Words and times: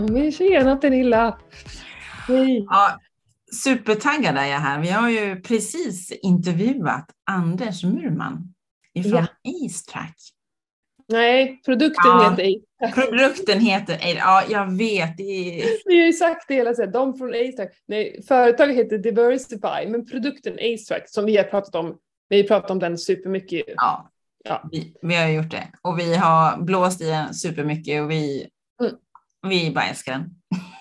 Men 0.00 0.32
tjena 0.32 0.76
Pernilla! 0.76 1.38
Hej! 2.28 2.66
Ja, 2.70 3.00
supertaggad 3.64 4.36
är 4.36 4.46
jag 4.46 4.58
här. 4.58 4.80
Vi 4.80 4.88
har 4.90 5.08
ju 5.10 5.40
precis 5.40 6.12
intervjuat 6.22 7.10
Anders 7.30 7.84
Murman 7.84 8.54
ifrån 8.94 9.26
Ja. 9.42 9.66
Acetrack. 9.66 10.16
Nej, 11.08 11.60
produkten 11.64 12.02
Ja. 12.04 12.30
heter 12.30 12.44
A. 12.84 12.90
Produkten 12.94 13.60
heter, 13.60 13.98
ja 14.16 14.42
jag 14.50 14.76
vet, 14.76 15.14
Vi 15.86 15.98
har 15.98 16.06
ju 16.06 16.12
sagt 16.12 16.48
det 16.48 16.54
hela 16.54 16.74
tiden, 16.74 16.92
de 16.92 17.14
från 17.18 17.28
A-Track. 17.34 17.70
Nej, 17.88 18.22
företaget 18.28 18.76
heter 18.76 18.98
Diversify, 18.98 19.88
men 19.88 20.06
produkten 20.06 20.52
A-Track 20.54 21.02
som 21.10 21.24
vi 21.24 21.36
har 21.36 21.44
pratat 21.44 21.74
om, 21.74 21.96
vi 22.28 22.40
har 22.40 22.48
pratat 22.48 22.70
om 22.70 22.78
den 22.78 22.98
supermycket. 22.98 23.62
ja, 23.76 24.10
Ja. 24.44 24.68
vi, 24.72 24.94
vi 25.02 25.14
har 25.14 25.28
gjort 25.28 25.50
det. 25.50 25.68
Och 25.82 25.98
vi 25.98 26.14
har 26.16 26.62
blåst 26.62 27.00
i 27.00 27.04
den 27.04 27.34
supermycket 27.34 28.02
och 28.02 28.10
vi, 28.10 28.48
Mm. 28.80 28.92
Vi 29.48 29.70
bara 29.74 29.84
älskar 29.84 30.12
den. 30.12 30.30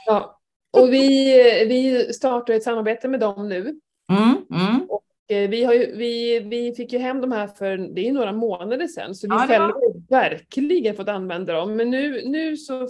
Ja. 0.05 0.39
Och 0.77 0.93
vi, 0.93 1.33
vi 1.69 2.13
startar 2.13 2.53
ett 2.53 2.63
samarbete 2.63 3.07
med 3.07 3.19
dem 3.19 3.49
nu. 3.49 3.59
Mm, 4.11 4.35
mm. 4.51 4.87
Eh, 5.31 5.49
Vi, 5.49 5.63
har 5.63 5.73
ju, 5.73 5.95
vi, 5.97 6.39
vi 6.39 6.73
fick 6.77 6.93
ju 6.93 6.99
hem 6.99 7.21
de 7.21 7.31
här 7.31 7.47
för 7.47 7.77
det 7.77 8.07
är 8.07 8.11
några 8.11 8.31
månader 8.31 8.87
sedan, 8.87 9.15
så 9.15 9.27
vi 9.27 9.33
Ja, 9.35 9.47
själva 9.47 9.65
har 9.65 10.09
verkligen 10.09 10.95
fått 10.95 11.09
använda 11.09 11.53
dem. 11.53 11.75
Men 11.75 11.89
nu, 11.89 12.21
nu 12.25 12.57
så 12.57 12.87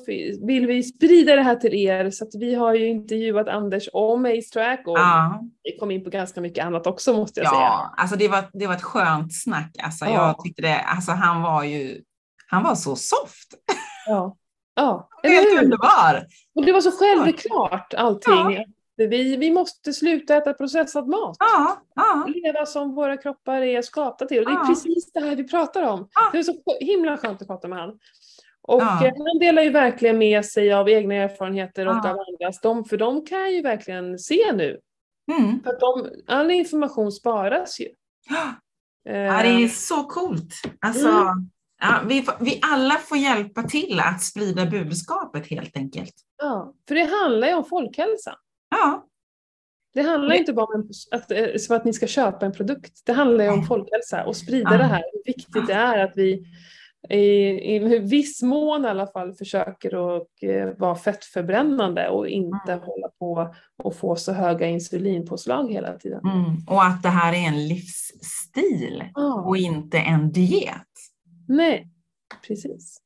vill 0.47 0.67
vi 0.67 0.83
sprida 0.83 1.35
det 1.35 1.41
här 1.41 1.55
till 1.55 1.73
er, 1.75 2.09
så 2.11 2.23
att 2.25 2.35
vi 2.35 2.55
har 2.55 2.73
ju 2.73 2.87
intervjuat 2.87 3.47
Anders 3.47 3.89
om 3.93 4.25
AceTrack 4.25 4.87
och 4.87 4.97
Ja, 4.97 5.41
vi 5.63 5.77
kom 5.77 5.91
in 5.91 6.03
på 6.03 6.09
ganska 6.09 6.41
mycket 6.41 6.65
annat 6.65 6.87
också 6.87 7.13
måste 7.13 7.39
jag 7.39 7.49
säga. 7.49 7.61
ja, 7.61 7.93
alltså 7.97 8.15
det 8.15 8.27
var, 8.27 8.43
det 8.53 8.67
var 8.67 8.73
ett 8.73 8.83
skönt 8.83 9.33
snack. 9.43 9.71
Alltså 9.83 10.05
Ja. 10.05 10.11
jag 10.13 10.43
tyckte 10.45 10.61
det, 10.61 10.79
alltså 10.79 11.11
han 11.11 11.41
var 11.41 11.63
ju, 11.63 12.01
han 12.47 12.63
var 12.63 12.75
så 12.75 12.95
soft. 12.95 13.47
Ja, 14.07 14.37
ja. 14.77 15.09
Helt 15.23 15.63
underbar. 15.63 16.25
Och 16.55 16.65
det 16.65 16.71
var 16.71 16.81
så 16.81 16.91
självklart 16.91 17.93
allting. 17.93 18.33
Ja. 18.55 18.65
Vi, 19.07 19.37
vi 19.37 19.51
måste 19.51 19.93
sluta 19.93 20.35
äta 20.35 20.53
processad 20.53 21.07
mat. 21.07 21.35
Ja, 21.39 21.81
ja, 21.95 22.25
Leva 22.35 22.65
som 22.65 22.95
våra 22.95 23.17
kroppar 23.17 23.61
är 23.61 23.81
skapta 23.81 24.25
till. 24.25 24.39
Och 24.39 24.45
det 24.45 24.51
är 24.51 24.55
Ja. 24.61 24.65
precis 24.67 25.11
det 25.13 25.19
här 25.19 25.35
vi 25.35 25.43
pratar 25.47 25.83
om. 25.83 26.09
Ja. 26.13 26.29
Det 26.31 26.37
är 26.39 26.43
så 26.43 26.53
himla 26.79 27.17
skönt 27.17 27.41
att 27.41 27.47
prata 27.47 27.67
med 27.67 27.79
han. 27.79 27.89
Och 28.61 28.81
Ja. 28.81 29.05
eh, 29.07 29.13
han 29.17 29.39
delar 29.39 29.61
ju 29.61 29.69
verkligen 29.69 30.17
med 30.17 30.45
sig 30.45 30.73
av 30.73 30.89
egna 30.89 31.13
erfarenheter 31.15 31.85
och 31.87 31.93
Ja. 32.03 32.11
av 32.13 32.19
andras. 32.19 32.61
De, 32.61 32.85
för 32.85 32.97
de 32.97 33.25
kan 33.25 33.51
ju 33.51 33.61
verkligen 33.61 34.19
se 34.19 34.51
nu. 34.53 34.79
mm. 35.37 35.63
För 35.63 35.69
att 35.69 35.79
de, 35.79 36.09
all 36.27 36.51
information 36.51 37.11
sparas 37.11 37.79
ju. 37.79 37.87
Ja, 38.29 38.53
Eh, 39.13 39.13
det 39.41 39.63
är 39.63 39.67
så 39.67 40.03
coolt. 40.03 40.53
Alltså, 40.81 41.07
Mm. 41.09 41.49
Ja, 41.81 42.01
vi, 42.07 42.21
får- 42.21 42.35
vi 42.39 42.59
alla 42.61 42.93
får 42.95 43.17
hjälpa 43.17 43.63
till 43.63 43.99
att 43.99 44.21
sprida 44.21 44.65
budskapet 44.65 45.47
helt 45.47 45.77
enkelt. 45.77 46.13
ja, 46.41 46.73
för 46.87 46.95
det 46.95 47.03
handlar 47.23 47.47
ju 47.47 47.53
om 47.53 47.65
folkhälsa. 47.65 48.35
Ja, 48.69 49.03
Det 49.93 50.01
handlar 50.03 50.29
Det- 50.29 50.37
inte 50.37 50.53
bara 50.53 50.75
om 50.75 50.89
att, 51.11 51.31
eh, 51.31 51.45
så 51.59 51.73
att 51.75 51.85
ni 51.85 51.93
ska 51.93 52.07
köpa 52.07 52.45
en 52.45 52.51
produkt. 52.51 53.01
Det 53.05 53.13
handlar 53.13 53.45
ju 53.45 53.51
om 53.51 53.63
folkhälsa 53.65 54.25
och 54.25 54.35
sprida 54.35 54.71
Ja. 54.71 54.77
det 54.77 54.83
här. 54.83 55.03
Hur 55.13 55.33
viktigt 55.33 55.67
det 55.67 55.73
är 55.73 55.97
att 56.03 56.13
vi 56.15 56.43
i, 57.09 57.75
i 57.75 57.99
viss 57.99 58.41
mån 58.43 58.85
i 58.85 58.87
alla 58.87 59.07
fall 59.07 59.33
försöker 59.33 60.17
att 60.17 60.27
eh, 60.41 60.77
vara 60.77 60.95
fettförbrännande 60.95 62.09
och 62.09 62.27
inte 62.27 62.71
Mm. 62.73 62.85
hålla 62.85 63.07
på 63.19 63.55
och 63.83 63.95
få 63.95 64.15
så 64.15 64.31
höga 64.33 64.65
insulinpåslag 64.67 65.71
hela 65.71 65.93
tiden. 65.97 66.19
mm. 66.25 66.45
och 66.67 66.83
att 66.83 67.03
det 67.03 67.09
här 67.09 67.33
är 67.33 67.47
en 67.47 67.67
livsstil 67.67 69.03
Ja. 69.15 69.33
och 69.41 69.57
inte 69.57 69.97
en 69.99 70.31
diet. 70.31 70.75
Nej, 71.47 71.87
precis. 72.47 73.01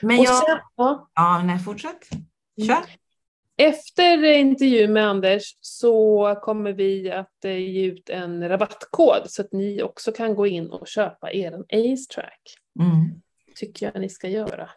Men 0.00 0.16
jag, 0.16 0.46
sen, 0.46 0.58
ja, 0.76 1.10
ja, 1.14 1.42
nej, 1.42 1.58
fortsätt. 1.58 2.08
Kör. 2.66 2.84
efter 3.56 4.24
intervjun 4.24 4.92
med 4.92 5.08
Anders 5.08 5.56
så 5.60 6.34
kommer 6.42 6.72
vi 6.72 7.10
att 7.10 7.44
eh, 7.44 7.56
ge 7.58 7.84
ut 7.84 8.10
en 8.10 8.48
rabattkod 8.48 9.22
så 9.26 9.42
att 9.42 9.52
ni 9.52 9.82
också 9.82 10.12
kan 10.12 10.34
gå 10.34 10.46
in 10.46 10.70
och 10.70 10.86
köpa 10.88 11.32
er 11.32 11.52
Ace 11.52 12.14
Track. 12.14 12.40
Mm. 12.80 13.20
Tycker 13.54 13.86
jag 13.86 14.00
ni 14.00 14.08
ska 14.08 14.28
göra. 14.28 14.70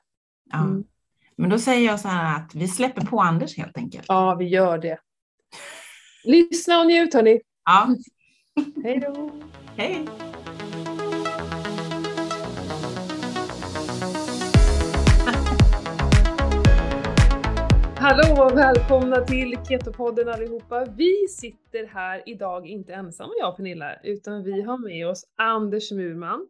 Ja. 0.52 0.58
Mm. 0.64 0.84
Men 1.36 1.50
då 1.50 1.60
säger 1.60 1.86
jag 1.86 2.00
så 2.00 2.08
här 2.08 2.36
att 2.38 2.56
vi 2.56 2.68
släpper 2.68 3.02
på 3.02 3.20
Anders 3.20 3.58
helt 3.58 3.78
enkelt. 3.78 4.06
Ja, 4.08 4.36
vi 4.36 4.46
gör 4.46 4.78
det. 4.78 5.00
Lyssna 6.24 6.80
och 6.80 6.86
njut 6.88 7.14
hörni. 7.14 7.42
Ja, 7.66 7.96
Hej 8.84 9.00
då. 9.00 9.32
hej. 9.78 10.08
Hallå 18.09 18.44
och 18.44 18.57
välkomna 18.57 19.25
till 19.25 19.57
Ketopodden 19.69 20.29
allihopa. 20.29 20.85
Vi 20.97 21.28
sitter 21.28 21.85
här 21.88 22.23
idag 22.25 22.68
inte 22.68 22.94
ensamma 22.94 23.34
jag 23.40 23.50
och 23.50 23.57
Pernilla, 23.57 24.00
utan 24.03 24.44
vi 24.44 24.62
har 24.62 24.78
med 24.78 25.07
oss 25.07 25.34
Anders 25.35 25.91
Murman 25.91 26.47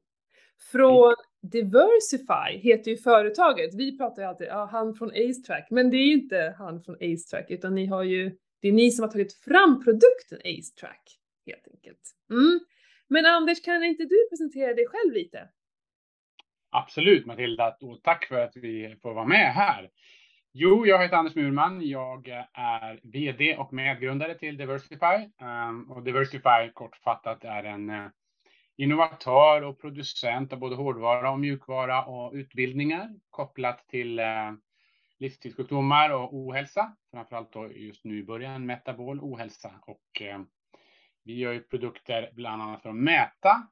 från 0.72 1.16
Diversify, 1.52 2.70
heter 2.70 2.92
ju 2.92 2.98
företaget. 2.98 3.76
Vi 3.76 3.98
pratar 3.98 4.22
ju 4.22 4.28
alltid, 4.28 4.48
ja, 4.48 4.70
han 4.72 4.94
från 4.94 5.10
AceTrack, 5.10 5.68
men 5.72 5.90
det 5.90 5.98
är 5.98 6.06
ju 6.06 6.14
inte 6.14 6.56
han 6.58 6.84
från 6.84 6.96
AceTrack, 6.96 7.52
utan 7.52 7.76
ni 7.76 7.86
har 7.86 8.04
ju, 8.04 8.38
det 8.62 8.68
är 8.68 8.72
ni 8.74 8.92
som 8.92 9.04
har 9.04 9.12
tagit 9.12 9.34
fram 9.34 9.84
produkten 9.84 10.38
AceTrack, 10.38 11.20
helt 11.46 11.68
enkelt. 11.74 12.02
Mm. 12.30 12.60
Men 13.08 13.26
Anders, 13.26 13.62
kan 13.62 13.84
inte 13.84 14.04
du 14.04 14.28
presentera 14.30 14.74
dig 14.74 14.88
själv 14.88 15.14
lite? 15.14 15.50
Absolut 16.70 17.26
Matilda, 17.26 17.78
och 17.82 18.04
tack 18.04 18.26
för 18.28 18.40
att 18.40 18.56
vi 18.56 18.96
får 19.02 19.14
vara 19.14 19.26
med 19.26 19.54
här. 19.54 19.90
Jo, 20.60 20.86
jag 20.86 21.02
heter 21.02 21.18
Anders 21.18 21.36
Murman. 21.36 21.88
Jag 21.88 22.28
är 22.54 23.00
VD 23.04 23.58
och 23.58 23.74
medgrundare 23.74 24.36
till 24.36 24.58
Diversify. 24.58 25.30
Ehm, 25.38 25.92
och 25.92 26.04
Diversify 26.04 26.72
kortfattat 26.74 27.44
är 27.44 27.64
en 27.64 27.90
eh, 27.90 28.06
innovatör 28.78 29.62
och 29.62 29.82
producent 29.82 30.54
av 30.54 30.60
både 30.60 30.76
hårdvara 30.76 31.32
och 31.32 31.40
mjukvara 31.40 32.06
och 32.06 32.34
utbildningar 32.34 33.10
kopplat 33.30 33.88
till 33.88 34.20
eh, 34.20 34.52
livsstilssjukdomar 35.20 36.10
och 36.10 36.36
ohälsa. 36.36 36.96
Framförallt 37.12 37.54
då 37.54 37.72
just 37.72 38.06
nu 38.06 38.20
i 38.20 38.24
början 38.24 38.66
metabol 38.66 39.20
ohälsa. 39.20 39.72
Och 39.82 40.22
eh, 40.22 40.40
vi 41.24 41.38
gör 41.38 41.54
ju 41.54 41.64
produkter 41.64 42.30
bland 42.34 42.62
annat 42.62 42.82
för 42.82 42.90
att 42.90 42.96
mäta 42.96 43.68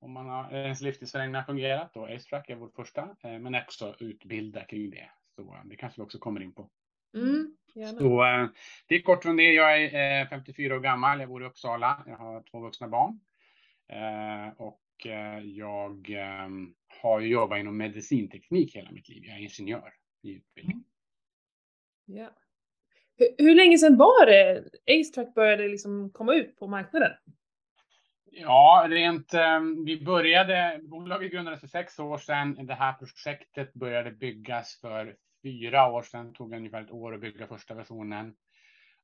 om 0.00 0.12
man 0.12 0.28
har 0.28 0.52
ens 0.52 0.80
livsstilsförändringar 0.80 1.42
fungerat. 1.42 1.96
Och 1.96 2.10
AceTrack 2.10 2.50
är 2.50 2.56
vårt 2.56 2.74
första, 2.74 3.16
men 3.22 3.54
också 3.54 3.94
utbilda 3.98 4.64
kring 4.64 4.90
det. 4.90 5.10
Så 5.38 5.54
eh, 5.54 5.64
det 5.64 5.76
kanske 5.76 6.00
vi 6.00 6.04
också 6.04 6.18
kommer 6.18 6.40
in 6.42 6.52
på. 6.52 6.70
Mm. 7.14 7.54
Så 7.98 8.24
eh, 8.24 8.46
det 8.86 8.94
är 8.94 9.02
kort 9.02 9.22
från 9.22 9.36
det. 9.36 9.52
Jag 9.52 9.82
är 9.82 10.22
eh, 10.22 10.28
54 10.28 10.76
år 10.76 10.80
gammal. 10.80 11.20
Jag 11.20 11.28
bor 11.28 11.42
i 11.42 11.46
Uppsala. 11.46 12.04
Jag 12.06 12.16
har 12.16 12.42
två 12.42 12.60
vuxna 12.60 12.88
barn. 12.88 13.20
Eh, 13.88 14.52
Och 14.56 15.06
eh, 15.06 15.38
jag 15.38 16.10
eh, 16.10 16.48
har 17.02 17.20
jobbat 17.20 17.58
inom 17.58 17.76
medicinteknik 17.76 18.76
hela 18.76 18.90
mitt 18.90 19.08
liv. 19.08 19.22
Jag 19.26 19.34
är 19.36 19.40
ingenjör 19.60 19.92
i 20.22 20.34
utbildning. 20.34 20.84
Ja. 22.04 22.30
Hur, 23.16 23.28
hur 23.38 23.54
länge 23.54 23.78
sedan 23.78 23.96
var 23.96 24.26
det 24.26 24.64
AceTrack 24.86 25.34
började 25.34 25.68
liksom 25.68 26.10
komma 26.10 26.34
ut 26.34 26.56
på 26.58 26.66
marknaden? 26.66 27.12
Ja, 28.30 28.86
rent, 28.88 29.34
eh, 29.34 29.60
vi 29.86 30.04
började, 30.04 30.80
bolaget 30.82 31.32
grundades 31.32 31.60
för 31.60 31.66
sex 31.66 31.98
år 31.98 32.18
sedan. 32.18 32.66
Det 32.66 32.74
här 32.74 32.92
projektet 32.92 33.74
började 33.74 34.10
byggas 34.10 34.78
för 34.80 35.16
fyra 35.42 35.86
år 35.86 36.02
sedan. 36.02 36.26
Det 36.26 36.32
tog 36.34 36.52
ungefär 36.54 36.82
ett 36.82 36.90
år 36.90 37.14
att 37.14 37.20
bygga 37.20 37.46
första 37.46 37.74
versionen. 37.74 38.34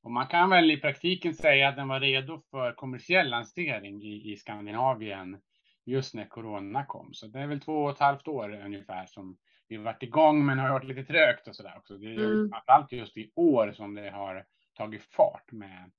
Och 0.02 0.10
man 0.10 0.26
kan 0.26 0.50
väl 0.50 0.70
i 0.70 0.76
praktiken 0.76 1.34
säga 1.34 1.69
att 1.69 1.76
den 1.76 1.88
var 1.88 2.00
redo 2.00 2.40
för 2.50 2.72
kommersiell 2.72 3.31
lansering 3.31 4.02
i, 4.02 4.32
i 4.32 4.36
Skandinavien 4.36 5.38
just 5.86 6.14
när 6.14 6.25
corona 6.25 6.84
kom. 6.84 7.14
Så 7.14 7.26
det 7.26 7.40
är 7.40 7.46
väl 7.46 7.60
två 7.60 7.84
och 7.84 7.90
ett 7.90 7.98
halvt 7.98 8.28
år 8.28 8.50
ungefär 8.64 9.06
som 9.06 9.36
vi 9.69 9.76
varit 9.76 10.02
igång, 10.02 10.46
men 10.46 10.58
har 10.58 10.70
varit 10.70 10.84
lite 10.84 11.04
trögt 11.04 11.48
och 11.48 11.56
sådär 11.56 11.75
också. 11.76 11.96
Det 11.98 12.06
är 12.06 12.32
Mm. 12.32 12.48
framförallt 12.50 12.92
just 12.92 13.16
i 13.16 13.32
år 13.37 13.72
som 13.72 13.94
det 13.94 14.10
har 14.10 14.44
tagit 14.75 15.02
fart 15.04 15.52
med 15.52 15.90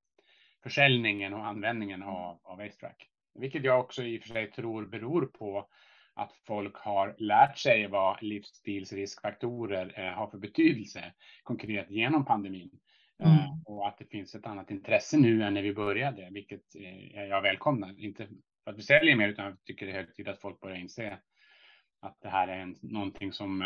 försäljningen 0.64 1.34
och 1.34 1.46
användningen 1.46 2.04
av, 2.04 2.40
av 2.44 2.60
AceTrack. 2.60 3.08
Vilket 3.36 3.64
jag 3.64 3.80
också 3.80 4.04
i 4.04 4.18
och 4.18 4.22
för 4.22 4.30
sig 4.30 4.52
tror 4.52 4.86
beror 4.86 5.26
på 5.26 5.68
att 6.16 6.34
folk 6.48 6.76
har 6.76 7.16
lärt 7.18 7.58
sig 7.58 7.88
vad 7.88 8.24
livsstilsriskfaktorer 8.24 9.94
eh, 9.96 10.14
har 10.14 10.28
för 10.28 10.38
betydelse 10.38 11.14
konkret 11.44 11.92
genom 11.92 12.26
pandemin. 12.26 12.70
Mm. 13.24 13.34
Eh, 13.34 13.46
och 13.66 13.88
att 13.88 13.98
det 13.98 14.06
finns 14.06 14.36
ett 14.36 14.46
annat 14.46 14.72
intresse 14.72 15.18
nu 15.18 15.44
än 15.44 15.54
när 15.54 15.62
vi 15.62 15.74
började, 15.74 16.30
vilket 16.32 16.76
eh, 16.76 17.24
jag 17.24 17.42
välkomnar. 17.42 18.00
Inte 18.00 18.28
för 18.64 18.72
att 18.72 18.78
vi 18.78 18.82
säljer 18.82 19.16
mer, 19.16 19.30
utan 19.30 19.46
jag 19.46 19.64
tycker 19.66 19.86
det 19.86 19.92
är 19.92 19.96
hög 19.96 20.16
tid 20.16 20.28
att 20.28 20.42
folk 20.42 20.60
börjar 20.60 20.78
inse 20.78 21.18
att 22.02 22.18
det 22.22 22.30
här 22.30 22.48
är 22.48 22.60
en, 22.60 22.76
någonting 22.82 23.34
som, 23.34 23.64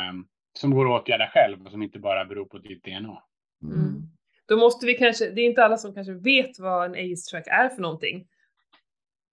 som 0.53 0.71
går 0.71 0.95
att 0.95 1.01
åtgärda 1.01 1.29
själv 1.33 1.65
och 1.65 1.71
som 1.71 1.81
inte 1.81 1.99
bara 1.99 2.25
beror 2.25 2.45
på 2.45 2.57
ditt 2.57 2.83
DNA. 2.83 3.23
Mm. 3.63 4.01
Då 4.45 4.57
måste 4.57 4.85
vi 4.85 4.93
kanske, 4.93 5.29
det 5.29 5.41
är 5.41 5.45
inte 5.45 5.65
alla 5.65 5.77
som 5.77 5.93
kanske 5.93 6.13
vet 6.13 6.59
vad 6.59 6.85
en 6.85 7.11
AceTrack 7.11 7.47
är 7.47 7.69
för 7.69 7.81
någonting. 7.81 8.27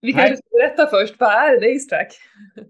Vi 0.01 0.13
kanske 0.13 0.37
ska 0.37 0.47
berätta 0.59 0.87
först, 0.87 1.19
vad 1.19 1.31
är 1.31 1.57
en 1.57 1.75
AceTrack? 1.75 2.13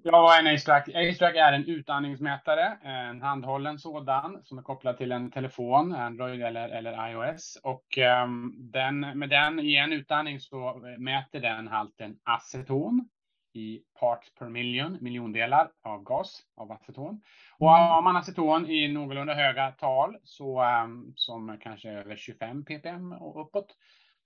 Ja, 0.04 0.22
vad 0.22 0.36
är 0.36 0.40
en 0.40 0.56
AceTrack? 0.56 0.90
AceTrack 0.90 1.36
är 1.36 1.54
en 1.54 1.66
utandningsmätare, 1.66 2.78
en 2.84 3.22
handhållen 3.22 3.80
sådan 3.80 4.44
som 4.44 4.58
är 4.58 4.62
kopplad 4.62 4.98
till 4.98 5.12
en 5.12 5.32
telefon, 5.32 5.96
Android 5.96 6.42
eller, 6.42 6.70
eller 6.70 7.10
iOS. 7.12 7.60
Och 7.64 7.98
um, 8.24 8.56
den, 8.58 9.00
med 9.00 9.30
den 9.30 9.60
i 9.60 9.76
en 9.76 9.94
utandning 9.94 10.40
så 10.40 10.82
mäter 10.98 11.40
den 11.40 11.68
halten 11.68 12.18
aceton 12.24 13.10
i 13.54 13.82
parts 14.00 14.34
per 14.40 14.50
million, 14.50 14.98
miljondelar 15.02 15.72
av 15.84 16.04
gas, 16.04 16.42
av 16.58 16.72
aceton. 16.72 17.22
Och 17.58 17.70
har 17.70 18.02
man 18.02 18.16
aceton 18.16 18.70
i 18.70 18.88
någorlunda 18.88 19.34
höga 19.34 19.72
tal, 19.72 20.18
så, 20.24 20.64
um, 20.64 21.14
som 21.16 21.58
kanske 21.62 21.90
över 21.90 22.16
25 22.16 22.66
ppm 22.66 23.12
och 23.12 23.42
uppåt, 23.42 23.76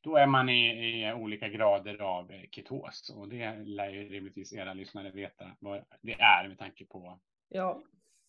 då 0.03 0.17
är 0.17 0.27
man 0.27 0.49
i, 0.49 0.69
i, 0.69 1.13
olika 1.13 1.49
grader 1.49 2.01
av 2.01 2.31
ketos 2.51 3.09
och 3.09 3.29
det 3.29 3.55
lär 3.65 3.89
ju 3.89 4.09
rimligtvis 4.09 4.53
era 4.53 4.73
lyssnare 4.73 5.11
veta 5.11 5.51
vad 5.59 5.83
det 6.01 6.13
är 6.13 6.47
med 6.47 6.59
tanke 6.59 6.85
på, 6.85 7.19
ja. 7.49 7.81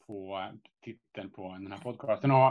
på 0.07 0.49
titeln 0.85 1.31
på 1.31 1.53
den 1.53 1.73
här 1.73 1.79
podcasten. 1.79 2.31
Och, 2.31 2.47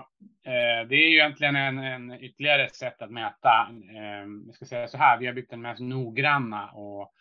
eh, 0.47 0.87
det 0.87 0.95
är 0.95 1.09
ju 1.09 1.15
egentligen 1.15 1.55
en, 1.55 1.77
en 1.77 2.11
ytterligare 2.11 2.69
sätt 2.69 3.01
att 3.01 3.11
mäta. 3.11 3.69
Eh, 3.89 4.27
jag 4.45 4.55
ska 4.55 4.65
säga 4.65 4.87
så 4.87 4.97
här, 4.97 5.19
vi 5.19 5.25
har 5.25 5.33
byggt 5.33 5.51
den 5.51 5.61
mest 5.61 5.81
noggranna 5.81 6.71
och, 6.71 7.13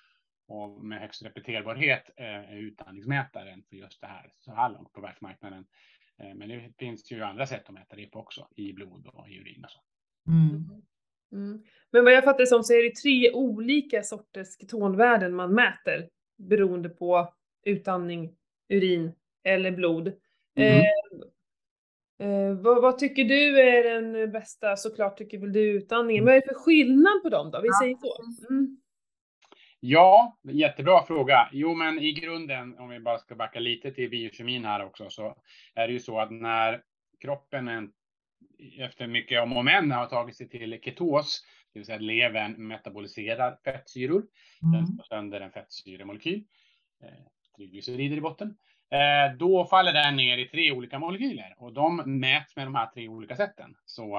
och 0.48 0.84
med 0.84 1.00
högst 1.00 1.22
repeterbarhet 1.22 2.10
eh, 2.16 2.54
utandningsmätaren 2.54 3.62
för 3.68 3.76
just 3.76 4.00
det 4.00 4.06
här 4.06 4.32
så 4.38 4.54
här 4.54 4.70
långt 4.70 4.92
på 4.92 5.00
världsmarknaden. 5.00 5.66
Eh, 6.18 6.34
men 6.34 6.48
det 6.48 6.72
finns 6.78 7.12
ju 7.12 7.22
andra 7.22 7.46
sätt 7.46 7.62
att 7.66 7.74
mäta 7.74 7.96
det 7.96 8.06
på 8.06 8.18
också 8.18 8.48
i 8.56 8.72
blod 8.72 9.06
och 9.06 9.28
i 9.28 9.38
urin 9.38 9.64
och 9.64 9.70
så. 9.70 9.80
Mm. 10.26 10.82
Mm. 11.32 11.62
Men 11.90 12.04
vad 12.04 12.12
jag 12.12 12.24
fattar 12.24 12.38
det 12.38 12.46
som 12.46 12.62
så 12.62 12.72
är 12.72 12.82
det 12.82 12.94
tre 12.94 13.32
olika 13.32 14.02
sorters 14.02 14.56
ketonvärden 14.60 15.34
man 15.34 15.54
mäter 15.54 16.08
beroende 16.38 16.88
på 16.88 17.34
utandning, 17.64 18.34
urin 18.68 19.12
eller 19.44 19.70
blod. 19.70 20.12
Mm. 20.56 20.78
Eh, 20.78 22.28
eh, 22.28 22.54
vad, 22.54 22.82
vad, 22.82 22.98
tycker 22.98 23.24
du 23.24 23.60
är 23.60 23.84
den 23.84 24.32
bästa? 24.32 24.76
Såklart 24.76 25.18
tycker 25.18 25.38
väl 25.38 25.52
du 25.52 25.60
utandningen. 25.60 26.24
Men 26.24 26.30
vad 26.30 26.36
är 26.36 26.40
det 26.40 26.54
för 26.54 26.60
skillnad 26.60 27.22
på 27.22 27.28
dem 27.28 27.50
då? 27.50 27.60
Vi 27.60 27.68
ja. 27.68 27.78
säger 27.82 27.96
så. 27.96 28.46
Mm. 28.50 28.76
Ja, 29.80 30.38
jättebra 30.42 31.02
fråga. 31.06 31.48
Jo, 31.52 31.74
men 31.74 31.98
i 31.98 32.12
grunden, 32.12 32.78
om 32.78 32.88
vi 32.88 33.00
bara 33.00 33.18
ska 33.18 33.34
backa 33.34 33.60
lite 33.60 33.92
till 33.92 34.10
biokemin 34.10 34.64
här 34.64 34.84
också, 34.84 35.10
så 35.10 35.36
är 35.74 35.86
det 35.86 35.92
ju 35.92 36.00
så 36.00 36.18
att 36.18 36.30
när 36.30 36.82
kroppen 37.20 37.68
efter 38.78 39.06
mycket 39.06 39.42
om 39.42 39.56
och 39.56 39.64
men 39.64 39.90
har 39.90 40.06
tagit 40.06 40.36
sig 40.36 40.48
till 40.48 40.80
ketos, 40.82 41.42
det 41.72 41.78
vill 41.78 41.86
säga 41.86 41.96
att 41.96 42.02
levern 42.02 42.66
metaboliserar 42.66 43.58
fettsyror. 43.64 44.26
Mm. 44.62 44.72
Den 44.72 44.86
slår 44.86 45.04
sönder 45.04 45.40
en 45.40 45.52
fettsyremolekyl, 45.52 46.44
eh, 47.02 47.08
triglycerider 47.56 48.16
i 48.16 48.20
botten. 48.20 48.56
Eh, 48.90 49.36
då 49.38 49.64
faller 49.64 49.92
den 49.92 50.16
ner 50.16 50.38
i 50.38 50.48
tre 50.48 50.72
olika 50.72 50.98
molekyler 50.98 51.54
och 51.58 51.72
de 51.72 51.96
mäts 52.20 52.56
med 52.56 52.66
de 52.66 52.74
här 52.74 52.86
tre 52.86 53.08
olika 53.08 53.36
sätten. 53.36 53.76
Så 53.84 54.16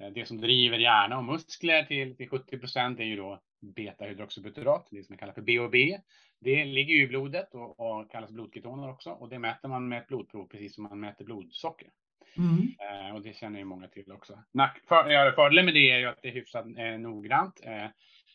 eh, 0.00 0.08
det 0.14 0.26
som 0.26 0.40
driver 0.40 0.78
hjärna 0.78 1.18
och 1.18 1.24
muskler 1.24 1.82
till, 1.82 2.16
till 2.16 2.28
70 2.28 2.58
procent 2.58 3.00
är 3.00 3.04
ju 3.04 3.16
då 3.16 3.40
beta-hydroxybutyrat, 3.60 4.88
det 4.90 5.02
som 5.02 5.12
vi 5.12 5.18
kallar 5.18 5.32
för 5.32 5.42
BOB. 5.42 6.00
Det 6.40 6.64
ligger 6.64 6.94
ju 6.94 7.02
i 7.02 7.06
blodet 7.06 7.54
och, 7.54 7.80
och 7.80 8.10
kallas 8.10 8.30
blodketoner 8.30 8.90
också 8.90 9.10
och 9.10 9.28
det 9.28 9.38
mäter 9.38 9.68
man 9.68 9.88
med 9.88 9.98
ett 9.98 10.08
blodprov 10.08 10.48
precis 10.48 10.74
som 10.74 10.84
man 10.84 11.00
mäter 11.00 11.24
blodsocker. 11.24 11.88
Mm. 12.38 12.74
Eh, 12.78 13.14
och 13.14 13.22
det 13.22 13.36
känner 13.36 13.58
ju 13.58 13.64
många 13.64 13.88
till 13.88 14.12
också. 14.12 14.42
Nack, 14.52 14.80
för, 14.88 15.32
fördelen 15.32 15.64
med 15.64 15.74
det 15.74 15.90
är 15.90 15.98
ju 15.98 16.06
att 16.06 16.18
det 16.22 16.28
är 16.28 16.32
hyfsat 16.32 16.66
eh, 16.78 16.98
noggrant. 16.98 17.60
Eh, 17.64 17.86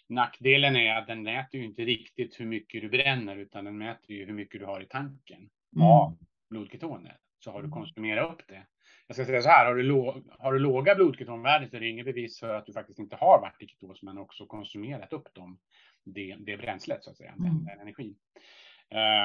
nackdelen 0.10 0.76
är 0.76 0.96
att 0.96 1.08
den 1.08 1.24
mäter 1.24 1.60
ju 1.60 1.66
inte 1.66 1.82
riktigt 1.82 2.40
hur 2.40 2.46
mycket 2.46 2.82
du 2.82 2.90
bränner, 2.90 3.38
utan 3.38 3.66
den 3.66 3.78
mäter 3.78 4.12
ju 4.12 4.26
hur 4.26 4.34
mycket 4.34 4.60
du 4.62 4.66
har 4.66 4.82
i 4.82 4.86
tanken 4.86 5.50
mm. 5.76 5.88
av 5.88 6.18
blodketoner. 6.50 7.18
Så 7.40 7.52
har 7.52 7.62
du 7.64 7.70
konsumerat 7.70 8.34
upp 8.34 8.48
det. 8.48 8.66
Jag 9.08 9.16
ska 9.16 9.26
säga 9.26 9.42
så 9.42 9.50
här, 9.50 9.66
har 9.66 9.76
du, 9.76 9.84
låg, 9.84 10.24
har 10.40 10.54
du 10.54 10.60
låga 10.60 10.96
blodketonvärden 10.96 11.70
så 11.70 11.76
är 11.76 11.80
det 11.80 11.88
inget 11.88 12.06
bevis 12.06 12.40
för 12.40 12.54
att 12.54 12.66
du 12.66 12.74
faktiskt 12.74 13.00
inte 13.00 13.16
har 13.16 13.42
varit 13.42 13.62
i 13.62 13.68
ketos, 13.68 14.04
men 14.04 14.18
också 14.18 14.46
konsumerat 14.46 15.14
upp 15.14 15.34
dem, 15.34 15.60
det, 16.04 16.36
det 16.40 16.58
bränslet, 16.58 17.04
så 17.04 17.10
att 17.10 17.18
säga, 17.18 17.32
mm. 17.32 17.44
den, 17.44 17.66
den 17.66 17.80
energin. 17.80 18.16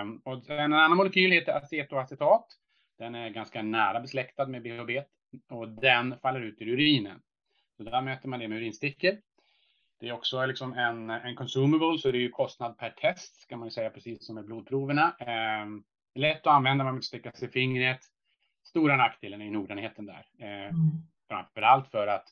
Um, 0.03 0.21
och 0.25 0.51
en 0.51 0.73
annan 0.73 0.97
molekyl 0.97 1.33
heter 1.33 1.53
acetoacetat. 1.53 2.47
Den 2.99 3.15
är 3.15 3.31
ganska 3.31 3.63
nära 3.63 4.01
besläktad 4.01 4.47
med 4.47 4.63
BHB 4.63 4.91
och 5.49 5.69
den 5.69 6.19
faller 6.19 6.41
ut 6.41 6.61
i 6.61 6.65
urinen. 6.65 7.23
Så 7.77 7.83
där 7.83 8.03
möter 8.03 8.29
man 8.29 8.41
det 8.41 8.49
med 8.49 8.59
urinstickor. 8.59 9.17
Det 10.01 10.09
är 10.09 10.13
också 10.13 10.47
liksom 10.47 10.73
en, 10.73 11.11
en 11.11 11.37
consumable, 11.37 11.99
så 11.99 12.11
det 12.11 12.19
är 12.19 12.21
ju 12.21 12.31
kostnad 12.31 12.79
per 12.79 12.91
test, 12.91 13.41
ska 13.41 13.57
man 13.57 13.67
ju 13.67 13.71
säga, 13.71 13.91
precis 13.91 14.27
som 14.27 14.35
med 14.35 14.45
blodproverna. 14.45 15.17
Eh, 15.21 15.67
lätt 16.15 16.47
att 16.47 16.55
använda, 16.55 16.85
man 16.85 16.95
vill 16.95 17.03
sticka 17.03 17.33
sig 17.33 17.49
i 17.49 17.51
fingret. 17.51 18.01
Stora 18.65 18.97
nackdelen 18.97 19.43
är 19.43 19.51
noggrannheten 19.51 20.07
där. 20.07 20.27
Eh, 20.39 20.69
mm. 20.69 20.75
Framför 21.29 21.63
allt 21.63 21.91
för 21.91 22.07
att 22.07 22.29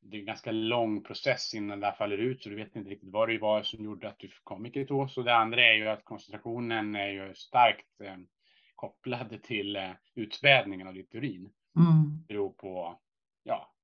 det 0.00 0.16
är 0.16 0.20
en 0.20 0.26
ganska 0.26 0.52
lång 0.52 1.02
process 1.02 1.54
innan 1.54 1.80
det 1.80 1.86
här 1.86 1.94
faller 1.94 2.18
ut, 2.18 2.42
så 2.42 2.48
du 2.48 2.56
vet 2.56 2.76
inte 2.76 2.90
riktigt 2.90 3.12
vad 3.12 3.28
det 3.28 3.38
var 3.38 3.62
som 3.62 3.84
gjorde 3.84 4.08
att 4.08 4.18
du 4.18 4.30
kom 4.44 4.66
i 4.66 4.70
ketos. 4.72 5.16
Och 5.16 5.24
det 5.24 5.34
andra 5.34 5.62
är 5.62 5.74
ju 5.74 5.88
att 5.88 6.04
koncentrationen 6.04 6.94
är 6.94 7.08
ju 7.08 7.34
starkt 7.34 8.00
eh, 8.00 8.16
kopplade 8.84 9.38
till 9.38 9.76
eh, 9.76 9.90
utspädningen 10.14 10.86
av 10.86 10.94
ditt 10.94 11.14
urin. 11.14 11.50
Mm. 11.76 12.24
Beror 12.28 12.50
på, 12.50 12.98
ja, 13.42 13.74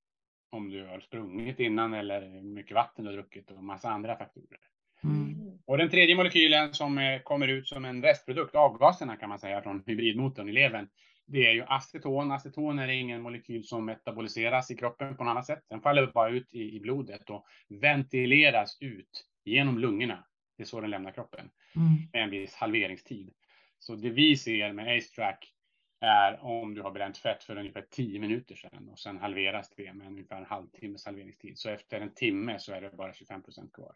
om 0.51 0.71
du 0.71 0.87
har 0.87 1.01
sprungit 1.01 1.61
innan 1.61 1.95
eller 1.95 2.23
hur 2.23 2.43
mycket 2.43 2.75
vatten 2.75 3.05
du 3.05 3.11
har 3.11 3.17
druckit 3.17 3.51
och 3.51 3.65
massa 3.65 3.91
andra 3.91 4.17
faktorer. 4.17 4.59
Mm. 5.05 5.59
Och 5.67 5.79
den 5.79 5.91
tredje 5.91 6.17
molekylen 6.17 6.75
som 6.75 6.99
eh, 6.99 7.21
kommer 7.21 7.49
ut 7.49 7.69
som 7.69 7.85
en 7.85 8.03
restprodukt, 8.03 8.55
avgaserna 8.55 9.17
kan 9.17 9.29
man 9.29 9.39
säga, 9.39 9.63
från 9.63 9.83
hybridmotorn 9.87 10.49
i 10.49 10.53
levern, 10.53 10.89
det 11.27 11.47
är 11.47 11.53
ju 11.53 11.65
aceton. 11.67 12.33
Aceton 12.33 12.79
är 12.79 12.89
ingen 12.89 13.23
molekyl 13.23 13.65
som 13.65 13.85
metaboliseras 13.85 14.71
i 14.71 14.77
kroppen 14.77 15.17
på 15.17 15.25
något 15.25 15.31
annat 15.31 15.47
sätt. 15.47 15.65
Den 15.69 15.81
faller 15.81 16.07
bara 16.07 16.31
ut 16.31 16.55
i, 16.55 16.77
i 16.77 16.81
blodet 16.81 17.31
och 17.31 17.47
ventileras 17.69 18.79
ut 18.81 19.27
genom 19.45 19.79
lungorna. 19.79 20.25
Det 20.57 20.63
är 20.63 20.67
så 20.67 20.81
den 20.81 20.91
lämnar 20.91 21.13
kroppen 21.13 21.51
mm. 21.77 21.89
med 22.13 22.23
en 22.23 22.31
viss 22.31 22.55
halveringstid. 22.55 23.33
Så 23.81 23.95
det 23.95 24.11
vi 24.11 24.37
ser 24.37 24.73
med 24.73 24.97
AceTrack 24.97 25.55
är 26.01 26.45
om 26.45 26.75
du 26.75 26.83
har 26.83 26.91
bränt 26.91 27.19
fett 27.19 27.45
för 27.45 27.57
ungefär 27.57 27.87
10 27.91 28.21
minuter 28.21 28.55
sedan 28.55 28.89
och 28.89 28.99
sen 28.99 29.19
halveras 29.19 29.71
det 29.77 29.93
med 29.93 30.07
ungefär 30.07 30.37
en 30.37 30.47
halvtimmes 30.47 31.07
halveringstid. 31.07 31.59
Så 31.59 31.71
efter 31.71 32.01
en 32.01 32.15
timme 32.15 32.59
så 32.59 32.73
är 32.73 32.81
det 32.81 32.91
bara 32.91 33.13
25 33.13 33.43
procent 33.43 33.73
kvar. 33.73 33.95